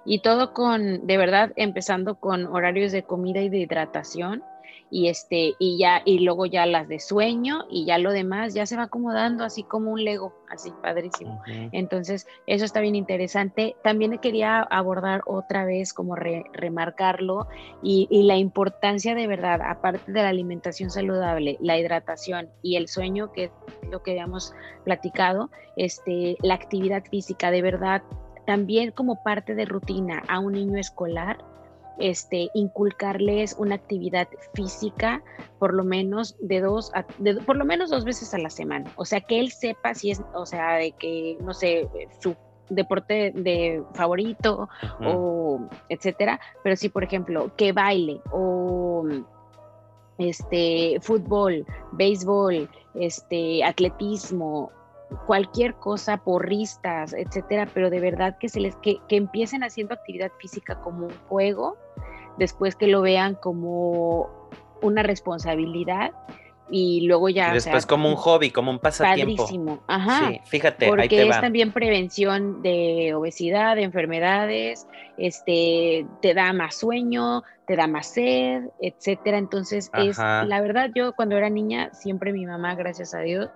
Y 0.06 0.22
todo 0.22 0.54
con, 0.54 1.08
de 1.08 1.18
verdad, 1.18 1.52
empezando 1.56 2.16
con 2.16 2.46
horarios 2.46 2.92
de 2.92 3.04
comida 3.04 3.42
y 3.42 3.50
de 3.50 3.58
hidratación 3.58 4.44
y 4.90 5.08
este 5.08 5.56
y 5.58 5.78
ya 5.80 6.02
y 6.06 6.20
luego 6.20 6.46
ya 6.46 6.66
las 6.66 6.88
de 6.88 7.00
sueño 7.00 7.66
y 7.70 7.86
ya 7.86 7.98
lo 7.98 8.12
demás 8.12 8.54
ya 8.54 8.66
se 8.66 8.78
va 8.78 8.84
acomodando 8.84 9.44
así 9.44 9.64
como 9.64 9.92
un 9.92 10.04
Lego, 10.04 10.34
así 10.50 10.72
padrísimo. 10.82 11.42
Entonces, 11.72 12.28
eso 12.46 12.66
está 12.66 12.80
bien 12.80 12.96
interesante. 12.96 13.76
También 13.84 14.18
quería 14.20 14.62
abordar 14.62 15.24
otra 15.26 15.66
vez 15.66 15.94
como 15.94 16.16
remarcarlo 16.16 17.48
y, 17.82 18.08
y, 18.12 18.24
la 18.24 18.38
importancia 18.38 19.16
de 19.16 19.28
verdad, 19.28 19.62
aparte 19.62 20.12
de 20.12 20.22
la 20.22 20.30
alimentación 20.30 20.90
saludable, 20.90 21.58
la 21.60 21.78
hidratación 21.78 22.50
y 22.62 22.76
el 22.76 22.88
sueño 22.88 23.32
que 23.32 23.46
es 23.46 23.52
lo 23.90 24.04
que 24.04 24.12
habíamos 24.12 24.54
platicado, 24.84 25.50
este 25.76 26.38
la 26.42 26.54
actividad 26.54 27.04
física 27.06 27.50
de 27.50 27.62
verdad 27.62 28.04
también 28.46 28.92
como 28.92 29.24
parte 29.24 29.56
de 29.56 29.66
rutina 29.66 30.22
a 30.28 30.40
un 30.40 30.54
niño 30.54 30.78
escolar 30.78 31.38
este, 32.00 32.50
inculcarles 32.54 33.56
una 33.58 33.76
actividad 33.76 34.28
física 34.54 35.24
por 35.60 35.74
lo 35.74 35.84
menos 35.84 36.36
de 36.40 36.62
dos, 36.62 36.92
por 37.46 37.56
lo 37.56 37.66
menos 37.66 37.90
dos 37.90 38.04
veces 38.04 38.34
a 38.34 38.38
la 38.38 38.50
semana. 38.50 38.92
O 38.96 39.06
sea, 39.06 39.22
que 39.22 39.40
él 39.40 39.52
sepa 39.52 39.94
si 39.94 40.12
es, 40.12 40.22
o 40.34 40.46
sea, 40.46 40.74
de 40.76 40.92
que, 40.92 41.38
no 41.42 41.54
sé, 41.54 41.88
su 42.20 42.36
deporte 42.70 43.32
de 43.36 43.84
favorito 43.94 44.70
o 45.02 45.60
etcétera, 45.90 46.40
pero 46.64 46.76
sí, 46.76 46.90
por 46.90 47.04
ejemplo, 47.04 47.52
que 47.56 47.72
baile 47.72 48.22
o 48.32 49.06
este 50.18 50.98
fútbol, 51.02 51.66
béisbol, 51.94 52.70
este 52.96 53.64
atletismo 53.64 54.72
cualquier 55.26 55.76
cosa, 55.76 56.18
porristas, 56.18 57.14
etcétera, 57.14 57.68
pero 57.74 57.90
de 57.90 58.00
verdad 58.00 58.38
que 58.38 58.50
se 58.50 58.60
les 58.60 58.76
que, 58.78 58.98
que 59.08 59.16
empiecen 59.16 59.64
haciendo 59.64 59.94
actividad 59.94 60.32
física 60.40 60.80
como 60.82 61.08
un 61.08 61.14
juego, 61.28 61.78
después 62.38 62.76
que 62.76 62.88
lo 62.88 63.02
vean 63.02 63.36
como 63.36 64.50
una 64.82 65.04
responsabilidad 65.04 66.12
y 66.70 67.02
luego 67.02 67.30
ya. 67.30 67.54
después 67.54 67.86
como 67.86 68.10
un 68.10 68.16
hobby, 68.16 68.50
como 68.50 68.72
un 68.72 68.80
pasatiempo. 68.80 69.44
Padrísimo, 69.44 69.84
ajá. 69.88 70.30
Sí, 70.30 70.42
fíjate, 70.46 70.88
porque 70.88 71.04
ahí 71.04 71.10
te 71.10 71.30
es 71.30 71.42
también 71.42 71.72
prevención 71.72 72.62
de 72.62 73.14
obesidad, 73.14 73.76
de 73.76 73.84
enfermedades, 73.84 74.88
este, 75.18 76.06
te 76.22 76.34
da 76.34 76.54
más 76.54 76.76
sueño, 76.76 77.44
te 77.68 77.76
da 77.76 77.88
más 77.88 78.08
sed, 78.08 78.64
etcétera. 78.82 79.38
Entonces, 79.38 79.92
es 79.94 80.18
la 80.18 80.62
verdad, 80.62 80.90
yo 80.96 81.14
cuando 81.14 81.38
era 81.38 81.50
niña, 81.50 81.94
siempre 81.94 82.34
mi 82.34 82.46
mamá, 82.46 82.76
gracias 82.76 83.14
a 83.14 83.20
Dios, 83.20 83.50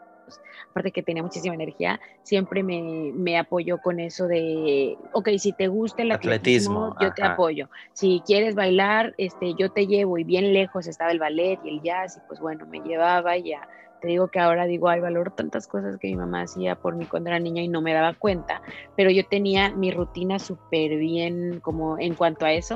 aparte 0.70 0.92
que 0.92 1.04
tenía 1.04 1.24
muchísima 1.24 1.56
energía, 1.56 2.00
siempre 2.24 2.64
me, 2.64 3.12
me 3.14 3.38
apoyó 3.38 3.80
con 3.80 4.00
eso 4.00 4.28
de, 4.28 4.98
ok, 5.14 5.30
si 5.38 5.54
te 5.54 5.68
gusta 5.68 6.02
el 6.04 6.12
atletismo, 6.12 6.96
yo 7.02 7.14
te 7.14 7.24
apoyo. 7.24 7.70
Si 7.94 8.22
quieres 8.26 8.56
bailar, 8.56 9.14
este, 9.18 9.54
yo 9.56 9.72
te 9.72 9.88
llevo 9.88 10.18
y 10.18 10.24
bien 10.24 10.54
lejos 10.54 10.88
estaba 10.88 11.12
el 11.12 11.20
ballet 11.20 11.60
y 11.64 11.70
el 11.70 11.82
jazz 11.82 12.18
y 12.18 12.20
pues 12.28 12.40
bueno, 12.40 12.66
me 12.66 12.80
llevaba 12.80 13.38
y 13.38 13.50
ya 13.50 13.68
te 14.00 14.08
digo 14.08 14.28
que 14.28 14.40
ahora 14.40 14.66
digo, 14.66 14.90
ay, 14.90 15.00
valoro 15.00 15.32
tantas 15.32 15.68
cosas 15.68 15.98
que 15.98 16.08
mi 16.08 16.16
mamá 16.16 16.42
hacía 16.42 16.76
por 16.76 16.96
mí 16.96 17.06
cuando 17.06 17.30
era 17.30 17.40
niña 17.40 17.62
y 17.62 17.68
no 17.68 17.82
me 17.82 17.94
daba 17.94 18.14
cuenta, 18.14 18.62
pero 18.96 19.10
yo 19.10 19.26
tenía 19.26 19.72
mi 19.72 19.92
rutina 19.92 20.40
súper 20.40 20.98
bien 20.98 21.60
como 21.62 22.00
en 22.00 22.16
cuanto 22.16 22.46
a 22.46 22.54
eso, 22.54 22.76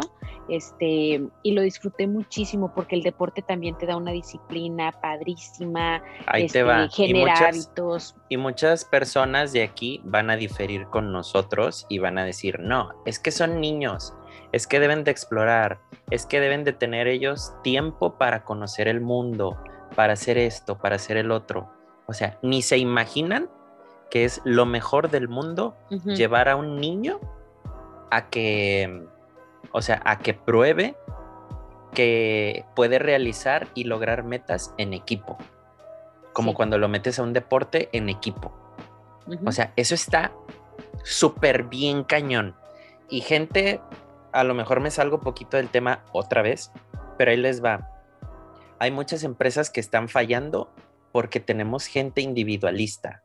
este, 0.50 1.22
y 1.44 1.52
lo 1.54 1.62
disfruté 1.62 2.08
muchísimo 2.08 2.74
porque 2.74 2.96
el 2.96 3.04
deporte 3.04 3.42
también 3.42 3.78
te 3.78 3.86
da 3.86 3.96
una 3.96 4.12
disciplina 4.12 4.92
padrísima, 5.02 6.02
Ahí 6.26 6.42
te 6.42 6.46
este, 6.46 6.64
va. 6.64 6.90
genera 6.90 7.34
hábitos. 7.48 8.16
Y 8.30 8.38
muchas 8.38 8.86
personas 8.86 9.54
de 9.54 9.64
aquí 9.64 10.02
van 10.04 10.30
a 10.30 10.36
diferir 10.36 10.88
con 10.88 11.12
nosotros 11.12 11.86
y 11.90 12.00
van 12.00 12.18
a 12.18 12.26
decir, 12.26 12.60
no, 12.60 12.94
es 13.06 13.20
que 13.20 13.32
son 13.32 13.62
niños, 13.62 14.14
es 14.52 14.68
que 14.68 14.80
deben 14.80 15.04
de 15.04 15.12
explorar, 15.12 15.80
es 16.10 16.26
que 16.26 16.40
deben 16.40 16.64
de 16.64 16.74
tener 16.74 17.08
ellos 17.08 17.54
tiempo 17.64 18.18
para 18.18 18.44
conocer 18.44 18.88
el 18.88 19.02
mundo, 19.02 19.58
para 19.96 20.14
hacer 20.14 20.38
esto, 20.38 20.78
para 20.78 20.96
hacer 20.96 21.18
el 21.18 21.32
otro. 21.32 21.72
O 22.08 22.14
sea, 22.14 22.38
ni 22.42 22.62
se 22.62 22.78
imaginan 22.78 23.50
que 24.10 24.26
es 24.26 24.42
lo 24.44 24.66
mejor 24.66 25.10
del 25.10 25.30
mundo 25.30 25.76
llevar 26.06 26.50
a 26.50 26.58
un 26.58 26.80
niño 26.82 27.20
a 28.12 28.30
que, 28.30 29.08
o 29.72 29.82
sea, 29.82 30.02
a 30.06 30.20
que 30.20 30.34
pruebe 30.34 30.96
que 31.94 32.66
puede 32.76 33.00
realizar 33.00 33.68
y 33.74 33.86
lograr 33.86 34.24
metas 34.24 34.74
en 34.78 34.94
equipo. 34.94 35.38
Como 36.34 36.54
cuando 36.54 36.78
lo 36.78 36.88
metes 36.90 37.20
a 37.20 37.24
un 37.24 37.34
deporte 37.34 37.90
en 37.94 38.10
equipo. 38.10 38.52
O 39.46 39.52
sea, 39.52 39.72
eso 39.76 39.96
está 39.96 40.32
súper 41.04 41.64
bien 41.64 42.04
cañón. 42.04 42.56
Y 43.10 43.22
gente, 43.22 43.82
a 44.32 44.44
lo 44.44 44.54
mejor 44.54 44.80
me 44.80 44.92
salgo 44.92 45.20
poquito 45.20 45.58
del 45.58 45.70
tema 45.70 46.04
otra 46.12 46.42
vez, 46.42 46.72
pero 47.18 47.32
ahí 47.32 47.38
les 47.38 47.64
va 47.64 47.91
hay 48.82 48.90
muchas 48.90 49.24
empresas 49.24 49.70
que 49.70 49.80
están 49.80 50.10
fallando 50.10 50.74
porque 51.12 51.40
tenemos 51.40 51.86
gente 51.86 52.20
individualista, 52.22 53.24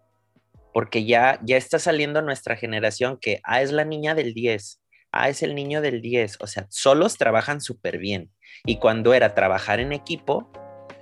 porque 0.74 1.06
ya, 1.06 1.40
ya 1.44 1.56
está 1.56 1.78
saliendo 1.78 2.20
nuestra 2.20 2.56
generación 2.56 3.16
que, 3.18 3.40
ah, 3.42 3.62
es 3.62 3.72
la 3.72 3.86
niña 3.86 4.14
del 4.14 4.34
10, 4.34 4.82
ah, 5.12 5.30
es 5.30 5.42
el 5.42 5.54
niño 5.54 5.80
del 5.80 6.02
10, 6.02 6.42
o 6.42 6.46
sea, 6.46 6.66
solos 6.68 7.16
trabajan 7.16 7.62
súper 7.62 7.96
bien. 7.96 8.30
Y 8.66 8.76
cuando 8.80 9.14
era 9.14 9.34
trabajar 9.34 9.80
en 9.80 9.94
equipo, 9.94 10.52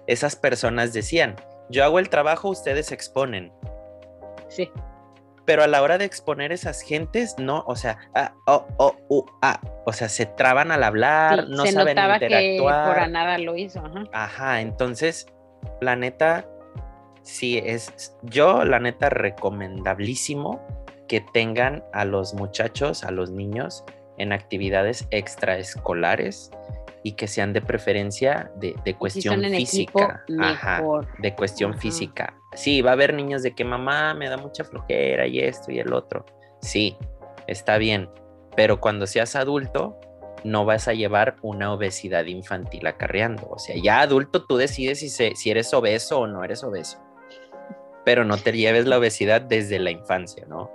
esas 0.07 0.37
personas 0.37 0.93
decían, 0.93 1.35
yo 1.69 1.83
hago 1.83 1.99
el 1.99 2.09
trabajo, 2.09 2.49
ustedes 2.49 2.93
exponen. 2.93 3.53
Sí 4.49 4.71
pero 5.45 5.62
a 5.62 5.66
la 5.66 5.82
hora 5.82 5.99
de 5.99 6.05
exponer 6.05 6.53
esas 6.53 6.80
gentes, 6.80 7.36
no, 7.38 7.64
o 7.66 7.76
sea, 7.76 7.99
ah, 8.14 8.34
oh, 8.47 8.66
oh, 8.78 8.97
uh, 9.09 9.24
ah, 9.42 9.61
o 9.84 9.92
sea, 9.92 10.09
se 10.09 10.26
traban 10.26 10.70
al 10.70 10.82
hablar, 10.82 11.49
no 11.49 11.66
saben 11.66 11.97
notaba 11.97 12.14
interactuar. 12.14 12.95
Que 12.95 13.01
por 13.01 13.11
nada 13.11 13.38
lo 13.38 13.57
hizo, 13.57 13.80
ajá. 13.80 14.05
Ajá, 14.12 14.61
entonces, 14.61 15.26
la 15.80 15.97
neta, 15.97 16.47
sí 17.22 17.59
es, 17.59 18.16
yo 18.22 18.64
la 18.64 18.80
neta 18.80 19.11
recomendabilísimo 19.11 20.61
que 21.09 21.20
tengan 21.20 21.84
a 21.92 22.05
los 22.05 22.34
muchachos, 22.34 23.05
a 23.05 23.11
los 23.11 23.30
niños 23.30 23.84
en 24.16 24.32
actividades 24.32 25.07
extraescolares 25.11 26.51
y 27.03 27.12
que 27.12 27.26
sean 27.26 27.53
de 27.53 27.61
preferencia 27.61 28.51
de, 28.57 28.74
cuestión 28.95 29.42
física. 29.42 30.24
Ajá, 30.40 30.82
de 31.18 31.34
cuestión 31.34 31.78
física. 31.78 32.34
Sí, 32.55 32.83
va 32.83 32.91
a 32.91 32.93
haber 32.95 33.15
niños 33.15 33.43
de 33.43 33.55
que 33.55 33.65
mamá 33.65 34.15
me 34.15 34.29
da 34.29 34.37
mucha 34.37 34.65
flojera 34.65 35.27
y 35.27 35.41
esto 35.41 35.73
y 35.73 35.79
el 35.81 35.93
otro. 35.93 36.25
Sí, 36.61 36.97
está 37.47 37.79
bien. 37.79 38.09
Pero 38.57 38.81
cuando 38.81 39.07
seas 39.07 39.35
adulto, 39.35 39.99
no 40.45 40.65
vas 40.65 40.87
a 40.89 40.95
llevar 40.95 41.37
una 41.43 41.73
obesidad 41.73 42.27
infantil 42.27 42.87
acarreando. 42.87 43.49
O 43.51 43.59
sea, 43.59 43.75
ya 43.77 44.01
adulto 44.01 44.45
tú 44.45 44.57
decides 44.57 45.01
si, 45.01 45.09
si 45.09 45.51
eres 45.51 45.75
obeso 45.75 46.21
o 46.21 46.27
no 46.27 46.45
eres 46.45 46.63
obeso. 46.63 46.99
Pero 48.05 48.25
no 48.25 48.37
te 48.37 48.53
lleves 48.53 48.87
la 48.87 48.99
obesidad 48.99 49.41
desde 49.41 49.79
la 49.79 49.91
infancia, 49.91 50.45
¿no? 50.47 50.71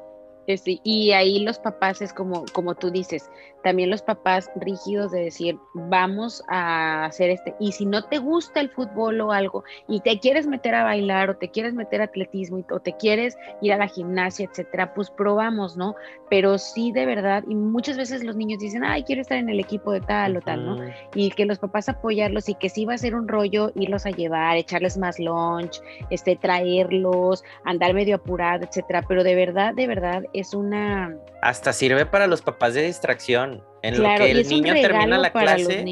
y 0.84 1.12
ahí 1.12 1.44
los 1.44 1.60
papás 1.60 2.02
es 2.02 2.12
como, 2.12 2.46
como 2.54 2.74
tú 2.74 2.90
dices, 2.90 3.30
también 3.64 3.90
los 3.90 4.02
papás 4.02 4.50
rígidos 4.56 5.12
de 5.12 5.22
decir, 5.22 5.58
vamos 5.74 6.44
a 6.48 7.06
hacer 7.06 7.30
este, 7.30 7.56
y 7.60 7.72
si 7.72 7.86
no 7.86 8.04
te 8.06 8.18
gusta 8.18 8.60
el 8.60 8.70
fútbol 8.70 9.22
o 9.22 9.32
algo, 9.32 9.64
y 9.88 10.02
te 10.02 10.20
quieres 10.20 10.48
meter 10.48 10.76
a 10.76 10.84
bailar 10.84 11.30
o 11.30 11.38
te 11.38 11.50
quieres 11.50 11.74
meter 11.74 12.02
a 12.02 12.06
atletismo 12.06 12.64
o 12.72 12.80
te 12.80 12.94
quieres 12.94 13.38
ir 13.62 13.74
a 13.74 13.78
la 13.78 13.88
gimnasia, 13.88 14.46
etcétera, 14.46 14.94
pues 14.94 15.10
probamos, 15.10 15.78
¿no? 15.78 15.96
Pero 16.30 16.58
sí 16.58 16.92
de 16.92 17.06
verdad, 17.06 17.44
y 17.48 17.56
muchas 17.56 17.98
veces 17.98 18.24
los 18.24 18.36
niños 18.36 18.60
dicen, 18.60 18.84
ay, 18.84 19.04
quiero 19.04 19.22
estar 19.22 19.38
en 19.38 19.50
el 19.50 19.60
equipo 19.60 19.92
de 19.92 20.02
tal 20.02 20.38
o 20.38 20.42
tal, 20.42 20.66
¿no? 20.66 20.86
Y 21.14 21.32
que 21.32 21.46
los 21.46 21.60
papás 21.60 21.90
apoyarlos 21.90 22.50
y 22.50 22.56
que 22.56 22.70
sí 22.70 22.86
va 22.86 22.94
a 22.94 22.98
ser 22.98 23.16
un 23.16 23.28
rollo 23.28 23.72
irlos 23.76 24.06
a 24.06 24.12
llevar, 24.12 24.58
echarles 24.58 24.98
más 24.98 25.20
lunch, 25.20 25.82
este, 26.10 26.36
traerlos, 26.36 27.44
andar 27.66 27.94
medio 27.94 28.16
apurado, 28.16 28.66
etcétera, 28.66 29.04
pero 29.08 29.24
de 29.24 29.36
verdad, 29.36 29.74
de 29.74 29.88
verdad, 29.88 30.24
es 30.34 30.54
una... 30.54 31.16
Hasta 31.42 31.74
sirve 31.74 32.06
para 32.06 32.28
los 32.28 32.42
papás 32.42 32.74
de 32.74 32.84
distracción. 32.84 33.59
En 33.82 34.02
lo 34.02 34.10
que 34.18 34.32
el 34.32 34.48
niño 34.48 34.74
termina 34.74 35.18
la 35.18 35.32
clase, 35.32 35.84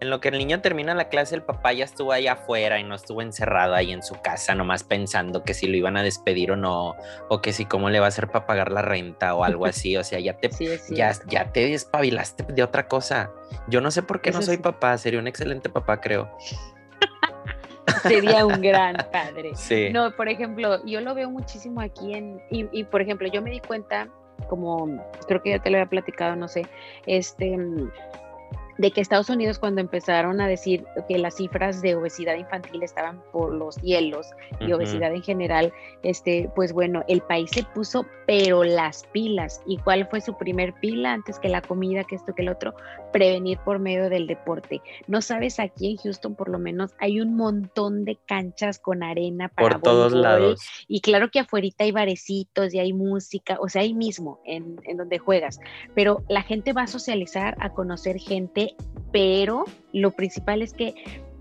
en 0.00 0.08
lo 0.08 0.20
que 0.20 0.28
el 0.28 0.38
niño 0.38 0.62
termina 0.62 0.94
la 0.94 1.10
clase, 1.10 1.34
el 1.34 1.42
papá 1.42 1.74
ya 1.74 1.84
estuvo 1.84 2.12
ahí 2.12 2.26
afuera 2.26 2.80
y 2.80 2.84
no 2.84 2.94
estuvo 2.94 3.20
encerrado 3.20 3.74
ahí 3.74 3.92
en 3.92 4.02
su 4.02 4.14
casa, 4.22 4.54
nomás 4.54 4.82
pensando 4.82 5.44
que 5.44 5.52
si 5.52 5.66
lo 5.66 5.76
iban 5.76 5.98
a 5.98 6.02
despedir 6.02 6.52
o 6.52 6.56
no, 6.56 6.94
o 7.28 7.42
que 7.42 7.52
si 7.52 7.66
cómo 7.66 7.90
le 7.90 8.00
va 8.00 8.06
a 8.06 8.08
hacer 8.08 8.28
para 8.28 8.46
pagar 8.46 8.72
la 8.72 8.80
renta 8.80 9.34
o 9.34 9.44
algo 9.44 9.66
así. 9.66 9.98
O 9.98 10.04
sea, 10.04 10.18
ya 10.18 10.38
te, 10.38 10.48
Ya, 10.90 11.12
ya 11.26 11.52
te 11.52 11.68
despabilaste 11.68 12.44
de 12.44 12.62
otra 12.62 12.88
cosa. 12.88 13.30
Yo 13.68 13.82
no 13.82 13.90
sé 13.90 14.02
por 14.02 14.22
qué 14.22 14.30
no 14.30 14.40
soy 14.40 14.56
papá, 14.56 14.96
sería 14.96 15.20
un 15.20 15.26
excelente 15.26 15.68
papá, 15.68 16.00
creo. 16.00 16.30
Sería 18.02 18.46
un 18.46 18.62
gran 18.62 18.96
padre. 19.12 19.50
Sí. 19.56 19.90
No, 19.92 20.16
por 20.16 20.28
ejemplo, 20.28 20.82
yo 20.86 21.02
lo 21.02 21.14
veo 21.14 21.28
muchísimo 21.28 21.82
aquí 21.82 22.14
en, 22.14 22.40
y, 22.50 22.66
y 22.72 22.84
por 22.84 23.02
ejemplo, 23.02 23.28
yo 23.28 23.42
me 23.42 23.50
di 23.50 23.60
cuenta, 23.60 24.08
como 24.50 24.88
creo 25.28 25.40
que 25.40 25.50
ya 25.50 25.60
te 25.60 25.70
lo 25.70 25.78
había 25.78 25.88
platicado, 25.88 26.34
no 26.34 26.48
sé, 26.48 26.66
este 27.06 27.56
de 28.80 28.90
que 28.92 29.02
Estados 29.02 29.28
Unidos 29.28 29.58
cuando 29.58 29.82
empezaron 29.82 30.40
a 30.40 30.48
decir 30.48 30.86
que 31.06 31.18
las 31.18 31.36
cifras 31.36 31.82
de 31.82 31.96
obesidad 31.96 32.36
infantil 32.36 32.82
estaban 32.82 33.22
por 33.30 33.52
los 33.52 33.76
hielos 33.76 34.28
y 34.58 34.72
obesidad 34.72 35.14
en 35.14 35.22
general, 35.22 35.70
este, 36.02 36.50
pues 36.56 36.72
bueno, 36.72 37.04
el 37.06 37.20
país 37.20 37.50
se 37.52 37.62
puso 37.62 38.06
pero 38.26 38.64
las 38.64 39.04
pilas. 39.12 39.60
¿Y 39.66 39.76
cuál 39.78 40.08
fue 40.08 40.22
su 40.22 40.38
primer 40.38 40.72
pila 40.74 41.12
antes 41.12 41.38
que 41.38 41.48
la 41.48 41.60
comida, 41.60 42.04
que 42.04 42.14
esto, 42.14 42.34
que 42.34 42.40
el 42.40 42.48
otro? 42.48 42.74
Prevenir 43.12 43.58
por 43.58 43.80
medio 43.80 44.08
del 44.08 44.26
deporte. 44.26 44.80
No 45.06 45.20
sabes, 45.20 45.60
aquí 45.60 45.90
en 45.90 45.96
Houston 45.98 46.34
por 46.34 46.48
lo 46.48 46.58
menos 46.58 46.92
hay 47.00 47.20
un 47.20 47.36
montón 47.36 48.04
de 48.04 48.16
canchas 48.26 48.78
con 48.78 49.02
arena 49.02 49.48
para 49.48 49.74
por 49.78 49.82
todos 49.82 50.12
lados. 50.12 50.60
Y 50.88 51.02
claro 51.02 51.30
que 51.30 51.40
afuera 51.40 51.68
hay 51.78 51.92
barecitos 51.92 52.72
y 52.72 52.78
hay 52.78 52.94
música, 52.94 53.58
o 53.60 53.68
sea, 53.68 53.82
ahí 53.82 53.92
mismo 53.92 54.40
en, 54.46 54.80
en 54.84 54.96
donde 54.96 55.18
juegas. 55.18 55.58
Pero 55.94 56.22
la 56.28 56.42
gente 56.42 56.72
va 56.72 56.82
a 56.82 56.86
socializar, 56.86 57.56
a 57.60 57.74
conocer 57.74 58.18
gente 58.18 58.69
pero 59.12 59.64
lo 59.92 60.10
principal 60.12 60.62
es 60.62 60.72
que 60.72 60.94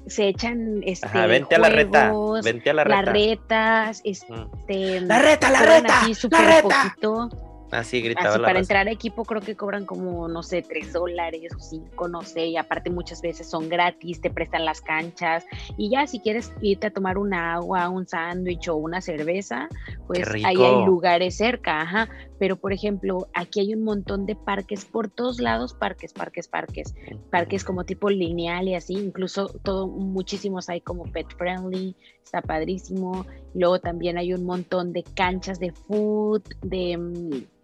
se 0.08 0.28
echan 0.28 0.82
este 0.84 1.08
Ajá, 1.08 1.28
vente 1.28 1.56
a 1.56 1.60
la 1.60 1.70
reta, 1.70 2.14
vente 2.44 2.70
a 2.70 2.74
la 2.74 2.84
reta. 2.84 3.12
retas, 3.12 4.02
este 4.04 5.02
la 5.02 5.20
reta, 5.20 5.52
la 5.52 5.62
reta, 5.62 6.02
la 6.30 6.40
reta. 6.40 7.30
Así 7.72 8.02
gritaba 8.02 8.36
Así, 8.36 8.40
para 8.40 8.60
entrar 8.60 8.88
a 8.88 8.92
equipo 8.92 9.26
creo 9.26 9.42
que 9.42 9.56
cobran 9.56 9.86
como, 9.86 10.28
no 10.28 10.42
sé, 10.42 10.64
tres 10.64 10.92
dólares 10.92 11.54
o 11.56 11.60
cinco, 11.60 12.08
no 12.08 12.24
sé, 12.24 12.48
y 12.48 12.58
aparte 12.58 12.90
muchas 12.90 13.22
veces 13.22 13.48
son 13.48 13.70
gratis, 13.70 14.22
te 14.22 14.32
prestan 14.32 14.66
las 14.66 14.82
canchas, 14.82 15.46
y 15.78 15.92
ya 15.92 16.08
si 16.08 16.20
quieres 16.20 16.52
irte 16.62 16.88
a 16.88 16.92
tomar 16.92 17.18
un 17.18 17.34
agua, 17.34 17.90
un 17.90 18.08
sándwich 18.08 18.68
o 18.70 18.76
una 18.76 19.02
cerveza, 19.02 19.70
pues 20.08 20.28
ahí 20.28 20.56
hay 20.64 20.86
lugares 20.86 21.38
cerca, 21.38 21.82
ajá. 21.82 22.10
Pero 22.40 22.56
por 22.56 22.74
ejemplo, 22.74 23.28
aquí 23.34 23.60
hay 23.60 23.74
un 23.74 23.84
montón 23.84 24.26
de 24.26 24.36
parques 24.36 24.86
por 24.86 25.10
todos 25.10 25.40
lados, 25.40 25.74
parques, 25.74 26.14
parques, 26.14 26.48
parques, 26.48 26.96
parques 27.30 27.64
como 27.64 27.84
tipo 27.84 28.10
lineal 28.10 28.68
y 28.70 28.76
así, 28.76 28.94
incluso 28.94 29.50
todo, 29.64 29.88
muchísimos 29.88 30.70
hay 30.70 30.82
como 30.82 31.04
pet 31.04 31.28
friendly, 31.38 31.96
está 32.24 32.42
padrísimo. 32.42 33.26
Luego 33.54 33.80
también 33.80 34.18
hay 34.18 34.34
un 34.34 34.46
montón 34.46 34.94
de 34.94 35.04
canchas 35.04 35.60
de 35.60 35.72
food, 35.72 36.44
de 36.62 36.98
mm, 36.98 37.59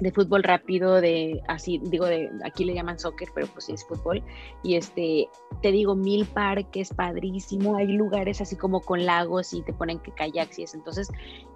de 0.00 0.12
fútbol 0.12 0.42
rápido, 0.42 1.00
de 1.00 1.42
así, 1.48 1.80
digo, 1.84 2.06
de 2.06 2.30
aquí 2.44 2.64
le 2.64 2.74
llaman 2.74 2.98
soccer, 2.98 3.28
pero 3.34 3.46
pues 3.48 3.66
sí 3.66 3.72
es 3.72 3.84
fútbol. 3.86 4.22
Y 4.62 4.76
este, 4.76 5.28
te 5.62 5.72
digo, 5.72 5.94
mil 5.94 6.26
parques, 6.26 6.92
padrísimo. 6.94 7.76
Hay 7.76 7.88
lugares 7.88 8.40
así 8.40 8.56
como 8.56 8.80
con 8.80 9.04
lagos 9.04 9.52
y 9.52 9.62
te 9.62 9.72
ponen 9.72 9.98
que 10.00 10.12
kayaks 10.12 10.58
y 10.58 10.62
eso. 10.64 10.76
Entonces, 10.76 11.08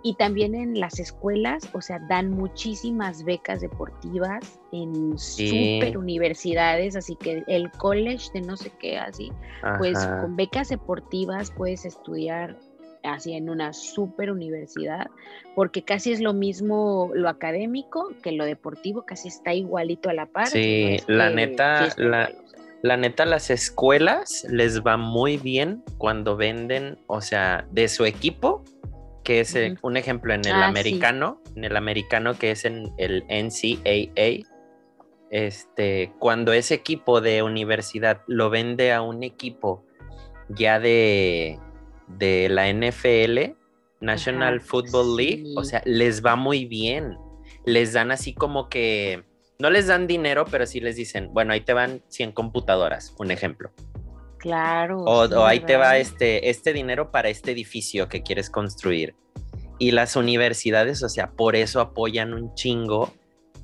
y 0.03 0.15
también 0.15 0.55
en 0.55 0.79
las 0.79 0.99
escuelas, 0.99 1.69
o 1.73 1.81
sea, 1.81 1.99
dan 2.09 2.31
muchísimas 2.31 3.25
becas 3.25 3.61
deportivas 3.61 4.61
en 4.73 5.19
super 5.19 5.97
universidades, 5.97 6.97
así 6.97 7.17
que 7.17 7.43
el 7.47 7.71
college 7.73 8.31
de 8.35 8.43
no 8.43 8.57
sé 8.57 8.71
qué, 8.79 8.99
así, 8.99 9.33
pues 9.79 9.99
con 10.21 10.37
becas 10.37 10.69
deportivas 10.69 11.51
puedes 11.51 11.85
estudiar 11.85 12.59
así 13.05 13.35
en 13.35 13.51
una 13.51 13.73
super 13.73 14.31
universidad, 14.31 15.09
porque 15.55 15.83
casi 15.83 16.13
es 16.13 16.21
lo 16.21 16.33
mismo 16.33 17.11
lo 17.15 17.29
académico 17.29 18.13
que 18.23 18.33
lo 18.33 18.45
deportivo, 18.45 19.05
casi 19.05 19.29
está 19.29 19.55
igualito 19.55 20.09
a 20.09 20.15
la 20.15 20.27
par. 20.27 20.49
Sí, 20.49 20.97
la 21.07 21.31
neta, 21.31 21.89
la, 21.97 22.97
neta, 22.97 23.25
las 23.25 23.51
escuelas 23.51 24.47
les 24.51 24.83
va 24.83 24.97
muy 24.97 25.37
bien 25.37 25.83
cuando 25.99 26.37
venden, 26.37 26.99
o 27.07 27.21
sea, 27.21 27.67
de 27.71 27.89
su 27.89 28.05
equipo, 28.05 28.65
que 29.23 29.41
es 29.41 29.55
eh, 29.55 29.77
un 29.83 29.97
ejemplo 29.97 30.35
en 30.35 30.45
el 30.45 30.53
ah, 30.53 30.67
americano, 30.67 31.41
en 31.57 31.65
el 31.65 31.77
americano 31.77 32.35
que 32.35 32.51
es 32.51 32.65
en 32.65 32.93
el 32.99 33.25
NCAA. 33.29 34.49
Este, 35.31 36.13
cuando 36.21 36.53
ese 36.53 36.75
equipo 36.75 37.21
de 37.21 37.43
universidad 37.43 38.21
lo 38.29 38.51
vende 38.51 38.93
a 38.93 39.03
un 39.03 39.25
equipo 39.25 39.85
ya 40.49 40.79
de, 40.79 41.59
de 42.19 42.49
la 42.49 42.73
NFL, 42.73 43.57
National 44.01 44.61
Football 44.61 45.17
League, 45.17 45.45
o 45.57 45.65
sea, 45.65 45.83
les 45.85 46.25
va 46.25 46.37
muy 46.37 46.65
bien. 46.67 47.17
Les 47.65 47.93
dan 47.93 48.11
así 48.11 48.35
como 48.35 48.69
que, 48.69 49.25
no 49.59 49.71
les 49.71 49.87
dan 49.87 50.07
dinero, 50.07 50.45
pero 50.51 50.67
sí 50.67 50.81
les 50.81 50.97
dicen, 50.97 51.31
bueno, 51.33 51.53
ahí 51.53 51.61
te 51.61 51.73
van 51.73 52.03
100 52.09 52.33
computadoras, 52.33 53.15
un 53.19 53.31
ejemplo. 53.31 53.73
Claro. 54.39 55.01
O, 55.05 55.45
ahí 55.47 55.61
te 55.61 55.77
va 55.77 55.97
este, 55.97 56.51
este 56.51 56.75
dinero 56.75 57.11
para 57.11 57.31
este 57.31 57.53
edificio 57.53 58.09
que 58.09 58.23
quieres 58.23 58.51
construir. 58.51 59.15
Y 59.79 59.93
las 59.93 60.17
universidades, 60.17 61.03
o 61.03 61.09
sea, 61.09 61.31
por 61.31 61.57
eso 61.57 61.81
apoyan 61.81 62.35
un 62.35 62.55
chingo 62.55 63.13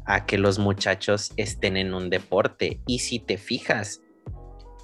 a 0.06 0.24
que 0.24 0.38
los 0.38 0.58
muchachos 0.58 1.32
estén 1.36 1.76
en 1.76 1.92
un 1.92 2.08
deporte. 2.08 2.80
Y 2.86 3.00
si 3.00 3.18
te 3.18 3.36
fijas, 3.36 4.00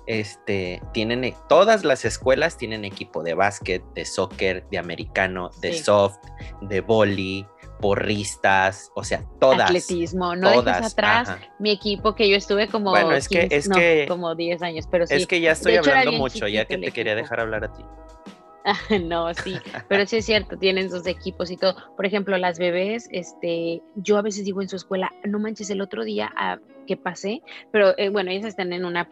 este, 0.06 0.80
tienen, 0.92 1.24
e, 1.24 1.34
todas 1.48 1.84
las 1.84 2.04
escuelas 2.04 2.56
tienen 2.56 2.84
equipo 2.84 3.22
de 3.22 3.34
básquet, 3.34 3.82
de 3.94 4.04
soccer, 4.04 4.66
de 4.70 4.78
americano, 4.78 5.50
de 5.60 5.74
soft, 5.74 6.18
de 6.62 6.80
boli, 6.80 7.46
porristas, 7.80 8.90
o 8.94 9.04
sea, 9.04 9.24
todas. 9.40 9.70
Atletismo, 9.70 10.34
no 10.36 10.62
dejes 10.62 10.92
atrás 10.92 11.36
mi 11.58 11.70
equipo 11.70 12.14
que 12.14 12.28
yo 12.28 12.36
estuve 12.36 12.68
como, 12.68 12.90
bueno, 12.90 13.12
es 13.12 13.28
que, 13.28 13.48
es 13.50 13.68
que, 13.68 14.06
como 14.08 14.34
10 14.34 14.62
años, 14.62 14.86
pero 14.90 15.06
sí. 15.06 15.14
Es 15.14 15.26
que 15.26 15.40
ya 15.40 15.52
estoy 15.52 15.76
hablando 15.76 16.12
mucho, 16.12 16.48
ya 16.48 16.64
que 16.64 16.78
te 16.78 16.90
quería 16.92 17.14
dejar 17.14 17.40
hablar 17.40 17.64
a 17.64 17.72
ti. 17.72 17.84
no, 19.02 19.32
sí, 19.34 19.56
pero 19.88 20.06
sí 20.06 20.16
es 20.16 20.26
cierto, 20.26 20.56
tienen 20.56 20.90
sus 20.90 21.06
equipos 21.06 21.50
y 21.50 21.56
todo. 21.56 21.76
Por 21.94 22.04
ejemplo, 22.04 22.36
las 22.36 22.58
bebés, 22.58 23.08
este, 23.12 23.82
yo 23.94 24.18
a 24.18 24.22
veces 24.22 24.44
digo 24.44 24.60
en 24.60 24.68
su 24.68 24.76
escuela, 24.76 25.12
no 25.24 25.38
manches, 25.38 25.70
el 25.70 25.80
otro 25.80 26.04
día 26.04 26.32
ah, 26.36 26.58
que 26.86 26.96
pasé, 26.96 27.42
pero 27.70 27.96
eh, 27.96 28.08
bueno, 28.08 28.30
ellas 28.30 28.46
están 28.46 28.72
en 28.72 28.84
una 28.84 29.08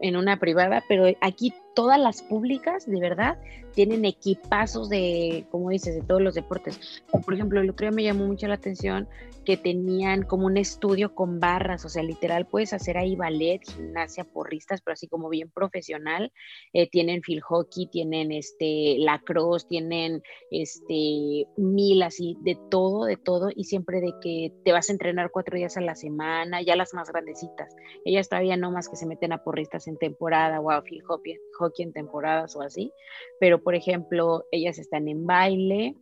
en 0.00 0.16
una 0.16 0.38
privada, 0.38 0.82
pero 0.88 1.04
aquí 1.20 1.52
todas 1.76 2.00
las 2.00 2.22
públicas, 2.22 2.86
de 2.86 2.98
verdad, 2.98 3.38
tienen 3.74 4.06
equipazos 4.06 4.88
de, 4.88 5.44
como 5.50 5.68
dices, 5.68 5.94
de 5.94 6.00
todos 6.00 6.22
los 6.22 6.34
deportes. 6.34 7.02
Por 7.24 7.34
ejemplo, 7.34 7.60
el 7.60 7.68
otro 7.68 7.86
día 7.86 7.94
me 7.94 8.02
llamó 8.02 8.26
mucho 8.26 8.48
la 8.48 8.54
atención 8.54 9.06
que 9.44 9.56
tenían 9.56 10.22
como 10.22 10.46
un 10.46 10.56
estudio 10.56 11.14
con 11.14 11.38
barras, 11.38 11.84
o 11.84 11.88
sea, 11.88 12.02
literal 12.02 12.46
puedes 12.46 12.72
hacer 12.72 12.98
ahí 12.98 13.14
ballet, 13.14 13.60
gimnasia, 13.64 14.24
porristas, 14.24 14.80
pero 14.80 14.94
así 14.94 15.06
como 15.06 15.28
bien 15.28 15.50
profesional. 15.50 16.32
Eh, 16.72 16.88
tienen 16.90 17.22
field 17.22 17.42
hockey, 17.42 17.86
tienen 17.86 18.32
este 18.32 18.96
lacrosse, 18.98 19.68
tienen 19.68 20.22
este 20.50 21.46
mil 21.56 22.02
así, 22.02 22.36
de 22.40 22.58
todo, 22.70 23.04
de 23.04 23.16
todo, 23.16 23.50
y 23.54 23.64
siempre 23.64 24.00
de 24.00 24.14
que 24.20 24.52
te 24.64 24.72
vas 24.72 24.88
a 24.88 24.92
entrenar 24.92 25.30
cuatro 25.30 25.56
días 25.56 25.76
a 25.76 25.80
la 25.80 25.94
semana, 25.94 26.60
ya 26.62 26.74
las 26.74 26.92
más 26.92 27.10
grandecitas. 27.10 27.72
Ellas 28.04 28.28
todavía 28.28 28.56
no 28.56 28.72
más 28.72 28.88
que 28.88 28.96
se 28.96 29.06
meten 29.06 29.32
a 29.32 29.44
porristas 29.44 29.86
en 29.86 29.96
temporada 29.96 30.60
o 30.60 30.70
a 30.70 30.82
field 30.82 31.04
hockey, 31.04 31.38
hockey 31.66 31.84
en 31.84 31.92
temporadas 31.92 32.56
o 32.56 32.62
así, 32.62 32.92
pero 33.40 33.62
por 33.62 33.74
ejemplo, 33.74 34.44
ellas 34.50 34.78
están 34.78 35.08
en 35.08 35.26
baile, 35.26 35.94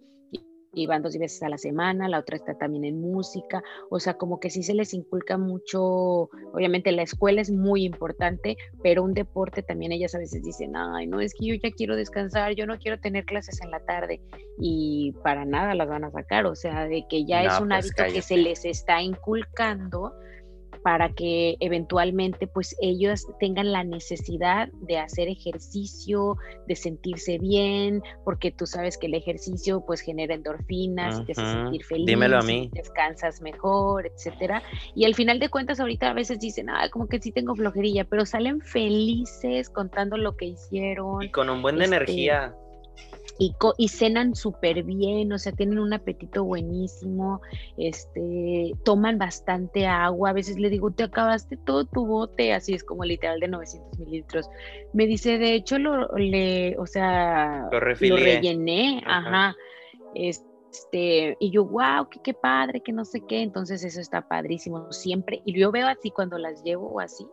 y 0.75 0.87
van 0.87 1.03
dos 1.03 1.17
veces 1.17 1.43
a 1.43 1.49
la 1.49 1.59
semana, 1.59 2.09
la 2.09 2.19
otra 2.19 2.37
está 2.37 2.55
también 2.55 2.85
en 2.85 3.01
música, 3.01 3.62
o 3.91 4.01
sea, 4.01 4.15
como 4.15 4.41
que 4.41 4.51
sí 4.51 4.62
se 4.62 4.75
les 4.75 4.93
inculca 4.93 5.39
mucho, 5.39 5.83
obviamente 6.53 6.93
la 6.93 7.03
escuela 7.03 7.41
es 7.41 7.51
muy 7.51 7.85
importante, 7.85 8.57
pero 8.83 9.03
un 9.03 9.15
deporte 9.15 9.62
también 9.62 9.93
ellas 9.93 10.15
a 10.15 10.19
veces 10.19 10.43
dicen, 10.43 10.77
ay, 10.77 11.07
no, 11.07 11.21
es 11.21 11.35
que 11.35 11.47
yo 11.47 11.55
ya 11.55 11.71
quiero 11.71 11.97
descansar, 11.97 12.55
yo 12.55 12.67
no 12.67 12.79
quiero 12.79 12.99
tener 13.01 13.25
clases 13.25 13.61
en 13.62 13.71
la 13.71 13.81
tarde 13.81 14.21
y 14.59 15.12
para 15.23 15.45
nada 15.45 15.75
las 15.75 15.89
van 15.89 16.05
a 16.05 16.11
sacar, 16.11 16.47
o 16.47 16.55
sea, 16.55 16.87
de 16.87 17.07
que 17.09 17.25
ya 17.25 17.45
es 17.45 17.61
un 17.61 17.69
pues 17.69 17.85
hábito 17.97 18.12
que 18.12 18.23
se 18.23 18.37
les 18.37 18.65
está 18.65 19.01
inculcando 19.01 20.12
para 20.85 21.09
que 21.14 21.57
eventualmente 21.61 22.47
pues 22.47 22.76
ellos 22.78 23.26
tengan 23.41 23.72
la 23.72 23.85
necesidad 23.85 24.68
de 24.82 24.99
hacer 24.99 25.28
ejercicio, 25.28 26.37
de 26.68 26.76
sentirse 26.76 27.39
bien, 27.39 28.03
porque 28.22 28.53
tú 28.53 28.66
sabes 28.66 28.99
que 28.99 29.07
el 29.07 29.14
ejercicio 29.14 29.82
pues 29.87 30.03
genera 30.03 30.35
endorfinas, 30.35 31.24
te 31.24 31.32
hace 31.32 31.41
sentir 31.41 31.85
feliz, 31.85 32.05
Dímelo 32.05 32.39
a 32.39 32.43
mí. 32.43 32.68
descansas 32.74 33.41
mejor, 33.41 34.07
etcétera. 34.07 34.62
Y 34.95 35.07
al 35.07 35.14
final 35.14 35.39
de 35.39 35.49
cuentas 35.49 35.80
ahorita 35.80 36.11
a 36.11 36.12
veces 36.12 36.39
dicen, 36.39 36.68
ah, 36.68 36.91
como 36.91 37.09
que 37.09 37.18
sí 37.18 37.32
tengo 37.32 37.55
flojerilla, 37.55 38.05
pero 38.05 38.26
salen 38.26 38.61
felices 38.61 39.70
contando 39.70 40.18
lo 40.18 40.37
que 40.37 40.45
hicieron. 40.45 41.22
Y 41.22 41.30
con 41.30 41.49
un 41.49 41.62
buen 41.62 41.78
de 41.78 41.85
este, 41.85 41.97
energía 41.97 42.55
y, 43.39 43.89
cenan 43.89 44.35
súper 44.35 44.85
bien, 44.85 45.32
o 45.32 45.39
sea, 45.39 45.53
tienen 45.53 45.78
un 45.78 45.93
apetito 45.93 46.45
buenísimo, 46.45 47.41
este, 47.76 48.72
toman 48.85 49.18
bastante 49.18 49.87
agua, 49.87 50.30
a 50.30 50.32
veces 50.32 50.59
le 50.59 50.70
digo, 50.70 50.93
te 50.93 51.05
acabaste 51.05 51.57
todo 51.57 51.85
tu 51.85 52.07
bote, 52.07 52.53
así 52.53 52.74
es 52.74 52.85
como 52.85 53.05
literal 53.05 53.41
de 53.41 53.49
900 53.49 53.99
mililitros. 53.99 54.49
Me 54.93 55.07
dice, 55.07 55.39
de 55.39 55.55
hecho, 55.55 55.78
lo, 55.78 56.09
le, 56.16 56.76
o 56.78 56.87
sea, 56.87 57.68
lo, 57.72 57.80
rellené, 57.80 59.03
ajá. 59.05 59.57
Este, 60.14 61.37
y 61.41 61.51
yo, 61.51 61.64
wow, 61.64 62.09
qué, 62.09 62.20
qué 62.22 62.35
padre, 62.35 62.80
que 62.80 62.93
no 62.93 63.05
sé 63.05 63.20
qué, 63.26 63.43
entonces 63.43 63.85
eso 63.85 64.01
está 64.01 64.28
padrísimo 64.28 64.93
siempre. 64.93 65.43
Y 65.45 65.59
yo 65.59 65.72
veo 65.72 65.89
así 65.89 66.11
cuando 66.11 66.39
las 66.39 66.62
llevo 66.62 66.89
o 66.89 67.01
así, 67.01 67.26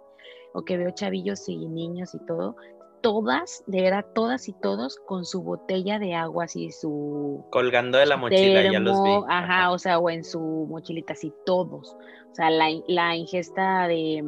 o 0.54 0.64
que 0.64 0.78
veo 0.78 0.90
chavillos 0.92 1.48
y 1.48 1.68
niños 1.68 2.16
y 2.16 2.26
todo, 2.26 2.56
todas, 3.02 3.64
de 3.68 3.82
verdad, 3.82 4.06
todas 4.14 4.48
y 4.48 4.54
todos 4.54 4.98
con 5.06 5.26
su 5.26 5.42
botella 5.42 6.00
de 6.00 6.16
agua, 6.16 6.46
así 6.46 6.72
su... 6.72 7.46
Colgando 7.50 7.98
de 7.98 8.06
la 8.06 8.18
mochila, 8.18 8.72
ya 8.72 8.80
los 8.80 9.04
vi. 9.04 9.12
Ajá, 9.28 9.72
o 9.72 9.80
sea, 9.80 10.00
o 10.00 10.10
en 10.10 10.24
su 10.24 10.40
mochilita, 10.70 11.14
así 11.14 11.34
todos. 11.46 11.96
O 12.32 12.36
sea, 12.36 12.50
la, 12.50 12.70
la 12.88 13.16
ingesta 13.16 13.88
de, 13.88 14.24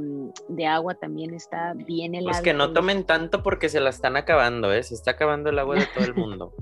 de, 0.50 0.68
agua 0.68 0.96
también 0.96 1.34
está 1.34 1.74
bien 1.74 2.16
helada. 2.16 2.32
Pues 2.32 2.42
que 2.42 2.54
no 2.54 2.74
tomen 2.74 3.06
tanto 3.06 3.42
porque 3.44 3.70
se 3.70 3.80
la 3.80 3.92
están 3.92 4.18
acabando, 4.18 4.74
¿eh? 4.74 4.84
Se 4.84 4.94
está 4.94 5.12
acabando 5.12 5.50
el 5.50 5.60
agua 5.60 5.76
de 5.76 5.86
todo 5.86 6.04
el 6.04 6.14
mundo. 6.16 6.54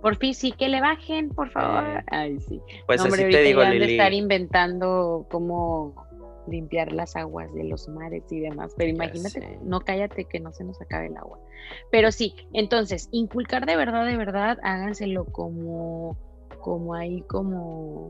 por 0.00 0.16
fin 0.16 0.34
sí 0.34 0.52
que 0.52 0.68
le 0.68 0.80
bajen, 0.80 1.30
por 1.30 1.50
favor. 1.50 2.04
Ay, 2.06 2.38
sí. 2.40 2.60
Pues 2.86 3.00
así 3.00 3.10
te 3.10 3.42
digo, 3.42 3.64
Lili. 3.64 3.86
de 3.86 3.92
estar 3.92 4.12
inventando 4.12 5.26
cómo 5.30 5.94
limpiar 6.46 6.92
las 6.92 7.16
aguas 7.16 7.52
de 7.54 7.64
los 7.64 7.88
mares 7.88 8.24
y 8.30 8.40
demás. 8.40 8.72
Pero 8.76 8.90
imagínate, 8.90 9.58
no 9.62 9.80
cállate 9.80 10.24
que 10.24 10.40
no 10.40 10.52
se 10.52 10.64
nos 10.64 10.80
acabe 10.80 11.06
el 11.06 11.16
agua. 11.16 11.38
Pero 11.90 12.12
sí, 12.12 12.34
entonces, 12.52 13.08
inculcar 13.12 13.66
de 13.66 13.76
verdad, 13.76 14.06
de 14.06 14.16
verdad, 14.16 14.58
háganselo 14.62 15.24
como, 15.26 16.16
como 16.60 16.94
ahí, 16.94 17.22
como 17.22 18.08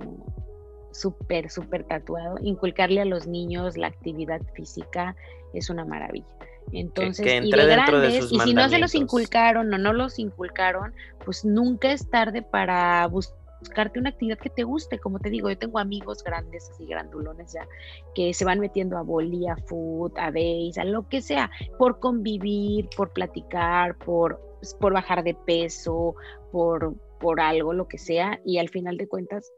súper, 0.93 1.51
súper 1.51 1.85
tatuado. 1.85 2.37
Inculcarle 2.43 3.01
a 3.01 3.05
los 3.05 3.27
niños 3.27 3.77
la 3.77 3.89
actividad 3.89 4.41
física 4.55 5.17
es 5.53 5.71
una 5.71 5.85
maravilla. 5.85 6.27
Entonces, 6.71 7.27
y 7.45 7.51
de 7.51 7.67
grandes, 7.67 8.31
y 8.31 8.39
si 8.39 8.55
no 8.55 8.69
se 8.69 8.79
los 8.79 8.95
inculcaron 8.95 9.75
o 9.75 9.79
no 9.79 9.93
los 9.93 10.19
inculcaron, 10.19 10.95
pues 11.25 11.45
nunca 11.45 11.93
es 11.93 12.09
tarde 12.09 12.43
para 12.43 13.07
buscar 13.09 13.42
buscarte 13.63 14.01
una 14.01 14.11
actividad 14.11 14.39
que 14.39 14.51
te 14.51 14.65
guste, 14.65 14.99
como 14.99 15.21
te 15.21 15.31
digo, 15.31 15.49
yo 15.49 15.57
tengo 15.57 15.79
amigos 15.79 16.25
grandes, 16.25 16.69
así 16.71 16.85
grandulones 16.85 17.53
ya, 17.53 17.67
que 18.15 18.35
se 18.35 18.45
van 18.45 18.59
metiendo 18.59 18.99
a 18.99 19.03
boli, 19.03 19.47
a 19.47 19.57
foot, 19.57 20.19
a 20.19 20.31
base, 20.31 20.81
a 20.81 20.85
lo 20.85 21.09
que 21.09 21.23
sea, 21.23 21.49
por 21.79 22.01
convivir, 22.01 22.89
por 22.97 23.13
platicar, 23.13 23.97
por, 23.99 24.41
por 24.81 24.93
bajar 24.93 25.23
de 25.23 25.35
peso, 25.35 26.17
por, 26.51 26.97
por 27.21 27.41
algo, 27.41 27.73
lo 27.73 27.87
que 27.87 27.99
sea, 27.99 28.41
y 28.45 28.59
al 28.59 28.69
final 28.69 28.97
de 28.97 29.07
cuentas 29.07 29.53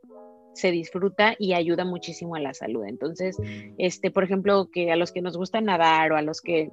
se 0.52 0.70
disfruta 0.70 1.34
y 1.38 1.54
ayuda 1.54 1.86
muchísimo 1.86 2.36
a 2.36 2.40
la 2.40 2.52
salud. 2.52 2.84
Entonces, 2.86 3.36
este, 3.78 4.10
por 4.10 4.22
ejemplo, 4.22 4.68
que 4.70 4.92
a 4.92 4.96
los 4.96 5.12
que 5.12 5.22
nos 5.22 5.36
gusta 5.36 5.60
nadar 5.60 6.12
o 6.12 6.16
a 6.16 6.22
los 6.22 6.40
que 6.40 6.70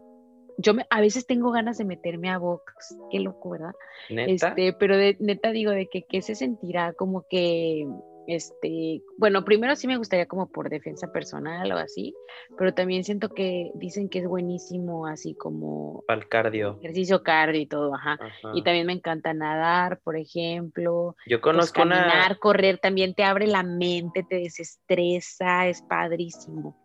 yo 0.57 0.73
a 0.89 1.01
veces 1.01 1.25
tengo 1.25 1.51
ganas 1.51 1.77
de 1.77 1.85
meterme 1.85 2.29
a 2.29 2.37
box, 2.37 2.95
qué 3.09 3.19
loco, 3.19 3.51
¿verdad? 3.51 3.73
Este, 4.09 4.73
pero 4.73 4.97
de, 4.97 5.17
neta 5.19 5.51
digo 5.51 5.71
de 5.71 5.87
que 5.87 6.03
qué 6.03 6.21
se 6.21 6.35
sentirá 6.35 6.93
como 6.93 7.25
que 7.29 7.87
este, 8.27 9.01
bueno, 9.17 9.43
primero 9.43 9.75
sí 9.75 9.87
me 9.87 9.97
gustaría 9.97 10.25
como 10.25 10.49
por 10.49 10.69
defensa 10.69 11.11
personal 11.11 11.71
o 11.71 11.77
así, 11.77 12.15
pero 12.57 12.73
también 12.73 13.03
siento 13.03 13.29
que 13.29 13.71
dicen 13.75 14.09
que 14.09 14.19
es 14.19 14.27
buenísimo 14.27 15.07
así 15.07 15.35
como 15.35 16.03
al 16.07 16.27
cardio. 16.27 16.77
Ejercicio 16.81 17.23
cardio 17.23 17.61
y 17.61 17.65
todo, 17.65 17.95
ajá. 17.95 18.17
Y 18.53 18.63
también 18.63 18.87
me 18.87 18.93
encanta 18.93 19.33
nadar, 19.33 19.99
por 20.03 20.15
ejemplo. 20.15 21.15
Yo 21.25 21.41
pues, 21.41 21.41
conozco 21.41 21.81
caminar, 21.81 22.37
correr 22.39 22.77
también 22.77 23.15
te 23.15 23.23
abre 23.23 23.47
la 23.47 23.63
mente, 23.63 24.23
te 24.23 24.35
desestresa, 24.35 25.67
es 25.67 25.81
padrísimo. 25.81 26.77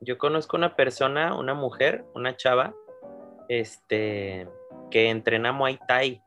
Yo 0.00 0.18
conozco 0.18 0.56
una 0.56 0.76
persona, 0.76 1.34
una 1.34 1.54
mujer, 1.54 2.04
una 2.14 2.36
chava, 2.36 2.74
este, 3.48 4.48
que 4.90 5.10
entrena 5.10 5.52
Muay 5.52 5.78
Thai. 5.86 6.22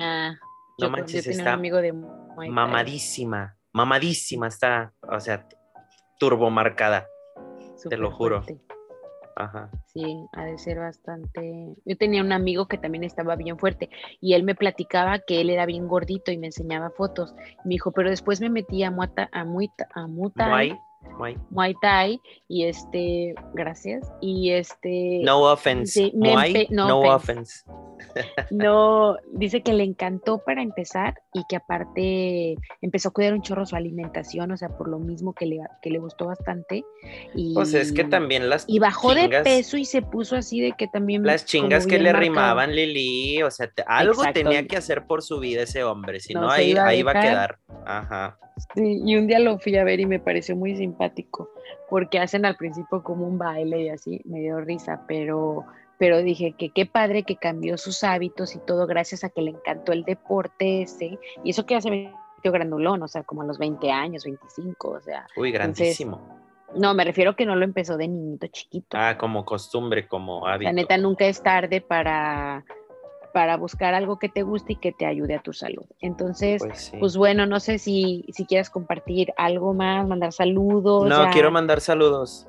Ah, 0.00 0.34
no 0.78 0.90
manches, 0.90 1.26
está 1.26 1.52
amigo 1.52 1.78
de 1.78 1.92
mamadísima, 1.92 3.56
mamadísima 3.72 4.48
está, 4.48 4.92
o 5.02 5.20
sea, 5.20 5.46
turbomarcada, 6.18 7.06
te 7.88 7.96
lo 7.96 8.10
juro. 8.10 8.42
Ajá. 9.36 9.68
Sí, 9.86 10.28
ha 10.32 10.44
de 10.44 10.56
ser 10.58 10.78
bastante. 10.78 11.74
Yo 11.84 11.96
tenía 11.96 12.22
un 12.22 12.32
amigo 12.32 12.68
que 12.68 12.78
también 12.78 13.02
estaba 13.02 13.34
bien 13.34 13.58
fuerte 13.58 13.90
y 14.20 14.34
él 14.34 14.44
me 14.44 14.54
platicaba 14.54 15.18
que 15.18 15.40
él 15.40 15.50
era 15.50 15.66
bien 15.66 15.88
gordito 15.88 16.30
y 16.30 16.38
me 16.38 16.46
enseñaba 16.46 16.90
fotos. 16.90 17.34
Me 17.64 17.70
dijo, 17.70 17.90
pero 17.90 18.10
después 18.10 18.40
me 18.40 18.48
metí 18.48 18.84
a 18.84 18.92
Muay, 18.92 19.10
a 19.32 19.44
Muay, 19.44 19.70
a 19.94 20.06
Muay 20.06 20.78
Muay. 21.50 21.74
Thai 21.80 22.20
y 22.48 22.64
este, 22.64 23.34
gracias. 23.54 24.10
Y 24.20 24.50
este. 24.50 25.20
No 25.22 25.42
offense. 25.42 26.12
Muay, 26.14 26.66
no, 26.70 27.00
offense. 27.00 27.62
no, 28.50 29.16
dice 29.32 29.62
que 29.62 29.72
le 29.72 29.84
encantó 29.84 30.38
para 30.44 30.62
empezar 30.62 31.14
y 31.32 31.42
que 31.48 31.56
aparte 31.56 32.56
empezó 32.80 33.08
a 33.08 33.12
cuidar 33.12 33.34
un 33.34 33.42
chorro 33.42 33.64
su 33.66 33.76
alimentación, 33.76 34.50
o 34.50 34.56
sea, 34.56 34.68
por 34.68 34.88
lo 34.88 34.98
mismo 34.98 35.32
que 35.32 35.46
le, 35.46 35.60
que 35.82 35.90
le 35.90 35.98
gustó 35.98 36.26
bastante. 36.26 36.84
Y, 37.34 37.54
pues 37.54 37.74
es 37.74 37.92
que 37.92 38.04
también 38.04 38.48
las. 38.48 38.64
Y 38.66 38.78
bajó 38.78 39.14
de 39.14 39.28
peso 39.42 39.76
y 39.76 39.84
se 39.84 40.02
puso 40.02 40.36
así 40.36 40.60
de 40.60 40.72
que 40.72 40.88
también. 40.88 41.24
Las 41.24 41.44
chingas 41.44 41.86
que 41.86 41.98
le 41.98 42.12
rimaban 42.12 42.74
Lili, 42.74 43.42
o 43.42 43.50
sea, 43.50 43.70
algo 43.86 44.22
tenía 44.32 44.66
que 44.66 44.76
hacer 44.76 45.06
por 45.06 45.22
su 45.22 45.38
vida 45.40 45.62
ese 45.62 45.84
hombre, 45.84 46.20
si 46.20 46.34
no, 46.34 46.50
ahí, 46.50 46.74
ahí 46.76 47.02
va 47.02 47.12
a 47.12 47.20
quedar. 47.20 47.58
Ajá. 47.86 48.38
Sí, 48.74 49.02
y 49.04 49.16
un 49.16 49.26
día 49.26 49.40
lo 49.40 49.58
fui 49.58 49.76
a 49.76 49.84
ver 49.84 50.00
y 50.00 50.06
me 50.06 50.20
pareció 50.20 50.54
muy 50.54 50.76
simpático, 50.76 51.50
porque 51.90 52.20
hacen 52.20 52.44
al 52.44 52.56
principio 52.56 53.02
como 53.02 53.26
un 53.26 53.36
baile 53.36 53.82
y 53.82 53.88
así, 53.88 54.20
me 54.24 54.40
dio 54.40 54.60
risa, 54.60 55.02
pero, 55.08 55.64
pero 55.98 56.22
dije 56.22 56.54
que 56.56 56.70
qué 56.70 56.86
padre 56.86 57.24
que 57.24 57.36
cambió 57.36 57.76
sus 57.78 58.04
hábitos 58.04 58.54
y 58.54 58.60
todo 58.60 58.86
gracias 58.86 59.24
a 59.24 59.30
que 59.30 59.42
le 59.42 59.50
encantó 59.50 59.92
el 59.92 60.04
deporte 60.04 60.82
ese, 60.82 61.18
y 61.42 61.50
eso 61.50 61.66
que 61.66 61.74
hace 61.74 61.90
metió 61.90 62.52
grandulón, 62.52 63.02
o 63.02 63.08
sea, 63.08 63.24
como 63.24 63.42
a 63.42 63.44
los 63.44 63.58
20 63.58 63.90
años, 63.90 64.24
25, 64.24 64.88
o 64.88 65.00
sea. 65.00 65.26
Uy, 65.36 65.50
grandísimo. 65.50 66.20
no, 66.76 66.94
me 66.94 67.04
refiero 67.04 67.34
que 67.34 67.46
no 67.46 67.56
lo 67.56 67.64
empezó 67.64 67.96
de 67.96 68.06
niñito 68.06 68.46
chiquito. 68.46 68.96
Ah, 68.96 69.18
como 69.18 69.44
costumbre, 69.44 70.06
como 70.06 70.46
hábito. 70.46 70.68
La 70.68 70.72
neta 70.72 70.96
nunca 70.96 71.26
es 71.26 71.42
tarde 71.42 71.80
para 71.80 72.64
para 73.34 73.56
buscar 73.56 73.94
algo 73.94 74.20
que 74.20 74.28
te 74.28 74.44
guste 74.44 74.74
y 74.74 74.76
que 74.76 74.92
te 74.92 75.06
ayude 75.06 75.34
a 75.34 75.42
tu 75.42 75.52
salud. 75.52 75.84
Entonces, 76.00 76.62
pues, 76.64 76.92
pues 77.00 77.16
bueno, 77.16 77.46
no 77.46 77.58
sé 77.58 77.80
si, 77.80 78.24
si 78.32 78.46
quieres 78.46 78.70
compartir 78.70 79.34
algo 79.36 79.74
más, 79.74 80.06
mandar 80.06 80.32
saludos. 80.32 81.08
No, 81.08 81.28
quiero 81.32 81.50
mandar 81.50 81.80
saludos. 81.80 82.46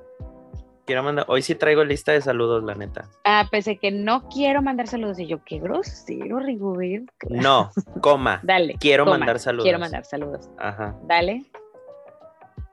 Quiero 0.85 1.01
mandar, 1.01 1.25
hoy 1.27 1.41
sí 1.41 1.55
traigo 1.55 1.83
lista 1.83 2.11
de 2.11 2.21
saludos, 2.21 2.63
la 2.63 2.75
neta. 2.75 3.09
Ah, 3.23 3.47
pensé 3.49 3.77
que 3.77 3.89
no 3.89 4.29
quiero 4.29 4.61
mandar 4.61 4.87
saludos. 4.87 5.17
Y 5.17 5.25
yo, 5.25 5.43
qué 5.43 5.57
grosero, 5.57 6.37
Rigobert. 6.37 7.09
No, 7.29 7.71
coma. 8.01 8.39
Dale. 8.43 8.75
Quiero 8.79 9.07
mandar 9.07 9.39
saludos. 9.39 9.63
Quiero 9.63 9.79
mandar 9.79 10.05
saludos. 10.05 10.51
Ajá. 10.59 10.95
Dale. 11.07 11.45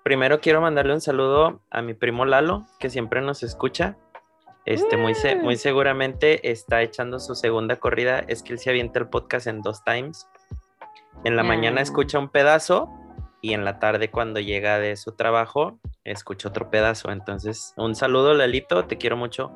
Primero 0.02 0.42
quiero 0.42 0.60
mandarle 0.60 0.92
un 0.92 1.00
saludo 1.00 1.62
a 1.70 1.80
mi 1.80 1.94
primo 1.94 2.26
Lalo, 2.26 2.66
que 2.78 2.90
siempre 2.90 3.22
nos 3.22 3.42
escucha. 3.42 3.96
Este, 4.64 4.96
muy, 4.96 5.14
muy 5.42 5.54
mm. 5.54 5.58
seguramente 5.58 6.50
está 6.50 6.82
echando 6.82 7.18
su 7.18 7.34
segunda 7.34 7.76
corrida. 7.76 8.20
Es 8.28 8.42
que 8.42 8.52
él 8.52 8.58
se 8.58 8.70
avienta 8.70 9.00
el 9.00 9.08
podcast 9.08 9.46
en 9.46 9.60
dos 9.62 9.82
times. 9.84 10.28
En 11.24 11.36
la 11.36 11.42
mañana 11.42 11.80
ah. 11.80 11.82
escucha 11.82 12.18
un 12.18 12.28
pedazo 12.28 12.88
y 13.40 13.54
en 13.54 13.64
la 13.64 13.78
tarde 13.78 14.10
cuando 14.10 14.40
llega 14.40 14.78
de 14.78 14.96
su 14.96 15.12
trabajo 15.12 15.80
escucha 16.04 16.48
otro 16.48 16.70
pedazo. 16.70 17.10
Entonces, 17.10 17.74
un 17.76 17.94
saludo, 17.94 18.34
Lalito, 18.34 18.86
te 18.86 18.98
quiero 18.98 19.16
mucho. 19.16 19.52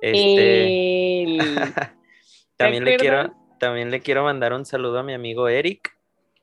Este... 0.00 1.38
también, 2.56 2.84
le 2.84 2.96
quiero, 2.96 3.34
también 3.58 3.90
le 3.90 4.00
quiero 4.00 4.24
mandar 4.24 4.52
un 4.52 4.64
saludo 4.64 5.00
a 5.00 5.02
mi 5.02 5.14
amigo 5.14 5.48
Eric. 5.48 5.96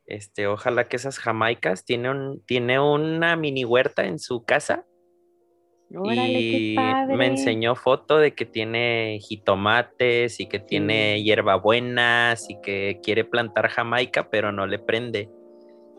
Este, 0.05 0.47
ojalá 0.47 0.87
que 0.87 0.97
esas 0.97 1.17
jamaicas 1.17 1.83
tiene 1.83 2.11
un, 2.11 2.41
tiene 2.45 2.79
una 2.79 3.35
mini 3.35 3.65
huerta 3.65 4.05
en 4.05 4.19
su 4.19 4.45
casa 4.45 4.85
y 6.03 6.75
me 7.15 7.27
enseñó 7.27 7.75
foto 7.75 8.17
de 8.17 8.33
que 8.33 8.45
tiene 8.45 9.19
jitomates 9.21 10.39
y 10.39 10.47
que 10.47 10.59
tiene 10.59 11.21
hierbabuenas 11.23 12.49
y 12.49 12.59
que 12.61 12.99
quiere 13.01 13.23
plantar 13.23 13.69
jamaica, 13.69 14.29
pero 14.29 14.51
no 14.51 14.67
le 14.67 14.79
prende. 14.79 15.29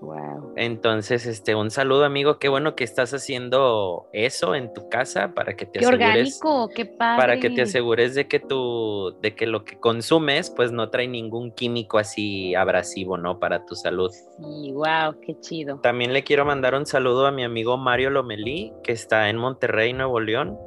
Wow. 0.00 0.52
Entonces, 0.56 1.26
este, 1.26 1.54
un 1.54 1.70
saludo, 1.70 2.04
amigo. 2.04 2.38
Qué 2.38 2.48
bueno 2.48 2.76
que 2.76 2.84
estás 2.84 3.14
haciendo 3.14 4.08
eso 4.12 4.54
en 4.54 4.72
tu 4.74 4.88
casa 4.90 5.32
para 5.34 5.56
que 5.56 5.64
te 5.64 5.78
qué 5.78 5.86
asegures. 5.86 6.40
orgánico, 6.40 6.68
qué 6.74 6.84
padre. 6.84 7.20
Para 7.20 7.40
que 7.40 7.50
te 7.50 7.62
asegures 7.62 8.14
de 8.14 8.28
que 8.28 8.38
tu, 8.38 9.16
de 9.22 9.34
que 9.34 9.46
lo 9.46 9.64
que 9.64 9.78
consumes, 9.78 10.50
pues 10.50 10.70
no 10.70 10.90
trae 10.90 11.08
ningún 11.08 11.50
químico 11.50 11.98
así 11.98 12.54
abrasivo, 12.54 13.16
¿no? 13.16 13.38
Para 13.38 13.64
tu 13.64 13.74
salud. 13.74 14.10
Sí, 14.10 14.72
wow, 14.72 15.18
qué 15.22 15.38
chido. 15.40 15.80
También 15.80 16.12
le 16.12 16.24
quiero 16.24 16.44
mandar 16.44 16.74
un 16.74 16.84
saludo 16.84 17.26
a 17.26 17.32
mi 17.32 17.42
amigo 17.42 17.78
Mario 17.78 18.10
Lomelí, 18.10 18.74
que 18.82 18.92
está 18.92 19.30
en 19.30 19.38
Monterrey, 19.38 19.94
Nuevo 19.94 20.20
León. 20.20 20.58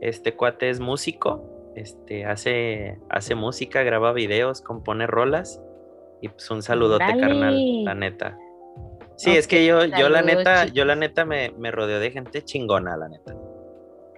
Este 0.00 0.34
cuate 0.34 0.70
es 0.70 0.80
músico, 0.80 1.72
este, 1.76 2.24
hace, 2.24 2.98
hace 3.10 3.34
música, 3.34 3.82
graba 3.82 4.14
videos, 4.14 4.62
compone 4.62 5.06
rolas. 5.06 5.60
Y 6.22 6.28
pues 6.28 6.50
un 6.50 6.62
saludote, 6.62 7.04
carnal, 7.18 7.84
la 7.84 7.94
neta. 7.94 8.38
Sí, 9.20 9.36
es 9.36 9.46
que 9.46 9.66
yo, 9.66 9.84
yo 9.84 10.08
la 10.08 10.22
neta, 10.22 10.64
yo 10.64 10.86
la 10.86 10.96
neta 10.96 11.26
me, 11.26 11.50
me 11.58 11.70
rodeo 11.70 12.00
de 12.00 12.10
gente 12.10 12.42
chingona, 12.42 12.96
la 12.96 13.06
neta. 13.06 13.36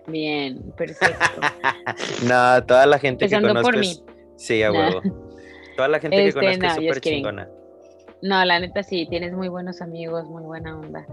Bien, 0.07 0.63
perfecto. 0.77 1.41
no, 2.29 2.65
toda 2.65 2.87
la 2.87 3.01
gente 3.01 3.29
que 3.29 3.41
conozco. 3.41 3.63
Por 3.63 3.79
mí. 3.79 4.01
Sí, 4.37 4.63
a 4.63 4.71
huevo. 4.71 5.03
Toda 5.77 5.89
la 5.89 5.99
gente 5.99 6.17
que 6.17 6.29
este, 6.29 6.41
conozco 6.41 6.67
es 6.67 6.75
súper 6.75 7.01
chingona. 7.01 7.49
No, 8.23 8.45
la 8.45 8.61
neta 8.61 8.85
sí, 8.85 9.05
tienes 9.07 9.33
muy 9.33 9.49
buenos 9.49 9.83
amigos, 9.83 10.29
muy 10.29 10.45
buena 10.45 10.79
onda. 10.79 11.05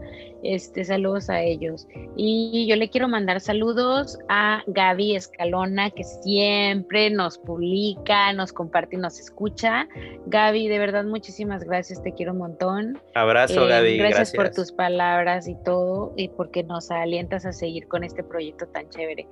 Este, 0.43 0.86
saludos 0.86 1.28
a 1.32 1.41
ellos. 1.41 1.88
Y 2.16 2.68
yo 2.70 2.76
le 2.76 2.88
quiero 2.89 3.07
mandar 3.07 3.41
saludos 3.41 4.20
a 4.30 4.62
Gaby 4.68 5.16
Escalona, 5.16 5.89
que 5.89 6.03
siempre 6.03 7.10
nos 7.10 7.39
publica, 7.39 8.32
nos 8.34 8.53
comparte 8.53 8.95
y 8.95 8.99
nos 8.99 9.20
escucha. 9.20 9.88
Gaby, 10.28 10.68
de 10.68 10.78
verdad, 10.78 11.03
muchísimas 11.03 11.64
gracias, 11.64 12.03
te 12.03 12.14
quiero 12.14 12.34
un 12.34 12.38
montón. 12.38 13.01
Abrazo, 13.16 13.66
eh, 13.66 13.70
Gaby. 13.70 13.97
Gracias, 13.97 14.32
por 14.32 14.51
tus 14.51 14.72
palabras 14.72 15.47
y 15.47 15.55
todo, 15.66 16.14
y 16.16 16.28
porque 16.28 16.64
nos 16.64 16.91
alientas 16.91 17.43
a 17.47 17.53
seguir 17.53 17.88
con 17.88 18.03
este 18.03 18.24
proyecto 18.24 18.68
tan 18.68 18.88
chévere. 18.89 19.28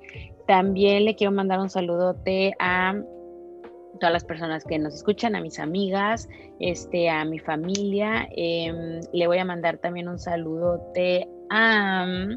También 0.48 1.04
le 1.04 1.14
quiero 1.14 1.32
mandar 1.32 1.60
un 1.60 1.70
saludote 1.70 2.54
a 2.58 2.96
todas 3.98 4.12
las 4.12 4.24
personas 4.24 4.64
que 4.64 4.78
nos 4.78 4.94
escuchan, 4.94 5.36
a 5.36 5.40
mis 5.40 5.58
amigas, 5.58 6.28
este, 6.60 7.10
a 7.10 7.24
mi 7.24 7.38
familia. 7.38 8.28
Em, 8.36 9.00
le 9.12 9.26
voy 9.26 9.38
a 9.38 9.44
mandar 9.44 9.78
también 9.78 10.08
un 10.08 10.18
saludote 10.18 11.28
a 11.50 12.06
um, 12.06 12.36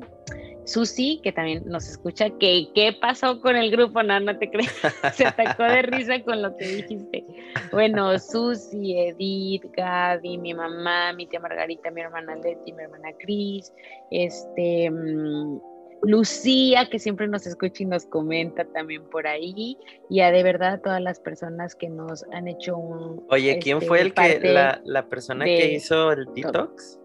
Susi, 0.66 1.20
que 1.24 1.32
también 1.32 1.64
nos 1.66 1.88
escucha. 1.88 2.30
¿Qué, 2.40 2.70
¿Qué 2.74 2.94
pasó 3.00 3.42
con 3.42 3.56
el 3.56 3.72
grupo? 3.72 4.04
No, 4.04 4.20
no 4.20 4.38
te 4.38 4.50
crees. 4.50 4.72
Se 5.14 5.26
atacó 5.26 5.64
de 5.64 5.82
risa 5.82 6.22
con 6.24 6.42
lo 6.42 6.56
que 6.56 6.68
dijiste. 6.68 7.26
Bueno, 7.72 8.18
Susi, 8.20 8.98
Edith, 8.98 9.66
Gaby, 9.76 10.38
mi 10.38 10.54
mamá, 10.54 11.14
mi 11.14 11.28
tía 11.28 11.40
Margarita, 11.40 11.92
mi 11.92 12.02
hermana 12.02 12.36
Leti, 12.36 12.74
mi 12.74 12.84
hermana 12.84 13.10
Cris, 13.20 13.74
este... 14.10 14.90
Mm, 14.90 15.71
Lucía, 16.04 16.90
que 16.90 17.00
siempre 17.00 17.28
nos 17.28 17.46
escucha 17.46 17.84
y 17.84 17.86
nos 17.86 18.06
comenta 18.06 18.66
también 18.66 19.04
por 19.10 19.28
ahí, 19.28 19.78
y 20.10 20.22
a 20.22 20.32
de 20.32 20.44
verdad 20.44 20.82
todas 20.82 21.02
las 21.02 21.20
personas 21.20 21.76
que 21.76 21.90
nos 21.90 22.26
han 22.32 22.48
hecho 22.48 22.78
un... 22.78 23.26
Oye, 23.30 23.60
¿quién 23.60 23.78
este, 23.78 23.88
fue 23.88 24.02
el 24.02 24.14
que, 24.14 24.40
la, 24.84 25.06
persona 25.08 25.46
que 25.46 25.74
hizo 25.74 26.12
el 26.12 26.26
detox? 26.34 27.00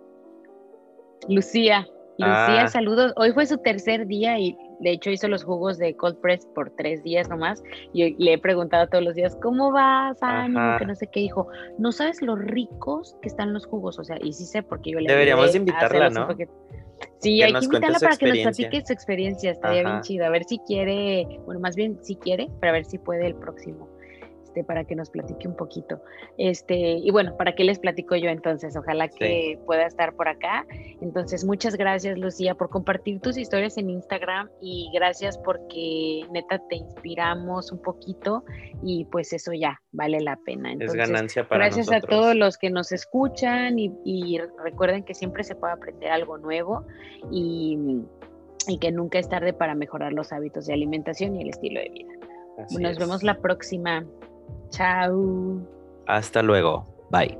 Lucía. 1.28 1.86
Lucía, 2.18 2.62
ah. 2.62 2.68
saludos. 2.68 3.12
Hoy 3.16 3.32
fue 3.32 3.44
su 3.44 3.58
tercer 3.58 4.06
día 4.06 4.38
y 4.38 4.56
de 4.80 4.92
hecho 4.92 5.10
hizo 5.10 5.28
los 5.28 5.44
jugos 5.44 5.76
de 5.76 5.94
cold 5.94 6.16
press 6.20 6.46
por 6.54 6.70
tres 6.70 7.02
días 7.02 7.28
nomás. 7.28 7.62
Y 7.92 8.14
le 8.22 8.34
he 8.34 8.38
preguntado 8.38 8.88
todos 8.88 9.04
los 9.04 9.14
días, 9.14 9.36
¿cómo 9.42 9.70
vas? 9.70 10.16
Ánimo, 10.22 10.78
que 10.78 10.86
no 10.86 10.94
sé 10.94 11.08
qué. 11.08 11.20
Dijo, 11.20 11.48
no 11.78 11.92
sabes 11.92 12.22
lo 12.22 12.36
ricos 12.36 13.16
que 13.20 13.28
están 13.28 13.52
los 13.52 13.66
jugos. 13.66 13.98
O 13.98 14.04
sea, 14.04 14.16
y 14.22 14.32
sí 14.32 14.46
sé 14.46 14.62
porque 14.62 14.92
yo 14.92 15.00
le 15.00 15.10
Deberíamos 15.10 15.54
invitarla, 15.54 16.08
¿no? 16.08 16.28
Sí, 17.20 17.42
hay 17.42 17.52
que 17.52 17.64
invitarla 17.64 17.98
para 17.98 18.16
que 18.16 18.26
nos 18.26 18.38
platique 18.38 18.82
su 18.86 18.92
experiencia, 18.92 19.50
estaría 19.52 19.82
bien 19.82 20.00
chido. 20.02 20.26
A 20.26 20.30
ver 20.30 20.44
si 20.44 20.58
quiere, 20.60 21.26
bueno, 21.44 21.60
más 21.60 21.74
bien 21.74 21.98
si 22.02 22.16
quiere, 22.16 22.48
para 22.60 22.72
ver 22.72 22.84
si 22.84 22.98
puede 22.98 23.26
el 23.26 23.34
próximo. 23.34 23.88
Este, 24.56 24.64
para 24.64 24.84
que 24.84 24.94
nos 24.94 25.10
platique 25.10 25.46
un 25.46 25.54
poquito. 25.54 26.00
Este, 26.38 26.74
y 26.76 27.10
bueno, 27.10 27.36
¿para 27.36 27.54
qué 27.54 27.62
les 27.62 27.78
platico 27.78 28.16
yo 28.16 28.30
entonces? 28.30 28.74
Ojalá 28.74 29.08
que 29.08 29.58
pueda 29.66 29.86
estar 29.86 30.14
por 30.14 30.28
acá. 30.28 30.66
Entonces, 31.02 31.44
muchas 31.44 31.76
gracias, 31.76 32.18
Lucía, 32.18 32.54
por 32.54 32.70
compartir 32.70 33.20
tus 33.20 33.36
historias 33.36 33.76
en 33.76 33.90
Instagram 33.90 34.48
y 34.62 34.88
gracias 34.94 35.36
porque 35.36 36.22
neta 36.30 36.58
te 36.70 36.76
inspiramos 36.76 37.70
un 37.70 37.82
poquito 37.82 38.44
y 38.82 39.04
pues 39.06 39.34
eso 39.34 39.52
ya 39.52 39.82
vale 39.92 40.20
la 40.20 40.38
pena. 40.46 40.72
es 40.80 40.94
ganancia 40.94 41.46
para 41.46 41.66
Gracias 41.66 41.92
a 41.92 42.00
todos 42.00 42.34
los 42.34 42.56
que 42.56 42.70
nos 42.70 42.92
escuchan 42.92 43.78
y, 43.78 44.40
recuerden 44.64 45.04
que 45.04 45.12
siempre 45.12 45.44
se 45.44 45.54
puede 45.54 45.74
aprender 45.74 46.10
algo 46.10 46.38
nuevo 46.38 46.86
y, 47.30 47.78
y 48.68 48.78
que 48.78 48.90
nunca 48.90 49.18
es 49.18 49.28
tarde 49.28 49.52
para 49.52 49.74
mejorar 49.74 50.14
los 50.14 50.32
hábitos 50.32 50.66
de 50.66 50.72
alimentación 50.72 51.36
y 51.36 51.42
el 51.42 51.50
estilo 51.50 51.80
de 51.80 51.90
vida. 51.90 52.12
Nos 52.80 52.98
vemos 52.98 53.22
la 53.22 53.38
próxima. 53.38 54.06
Chao. 54.70 55.58
Hasta 56.06 56.42
luego. 56.42 56.84
Bye. 57.10 57.38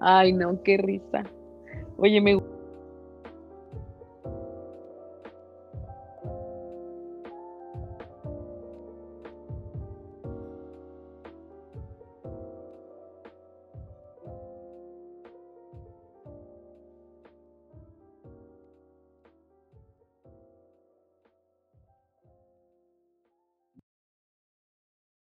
Ay, 0.00 0.32
no, 0.32 0.62
qué 0.62 0.76
risa. 0.76 1.24
Oye, 1.98 2.20
me 2.20 2.40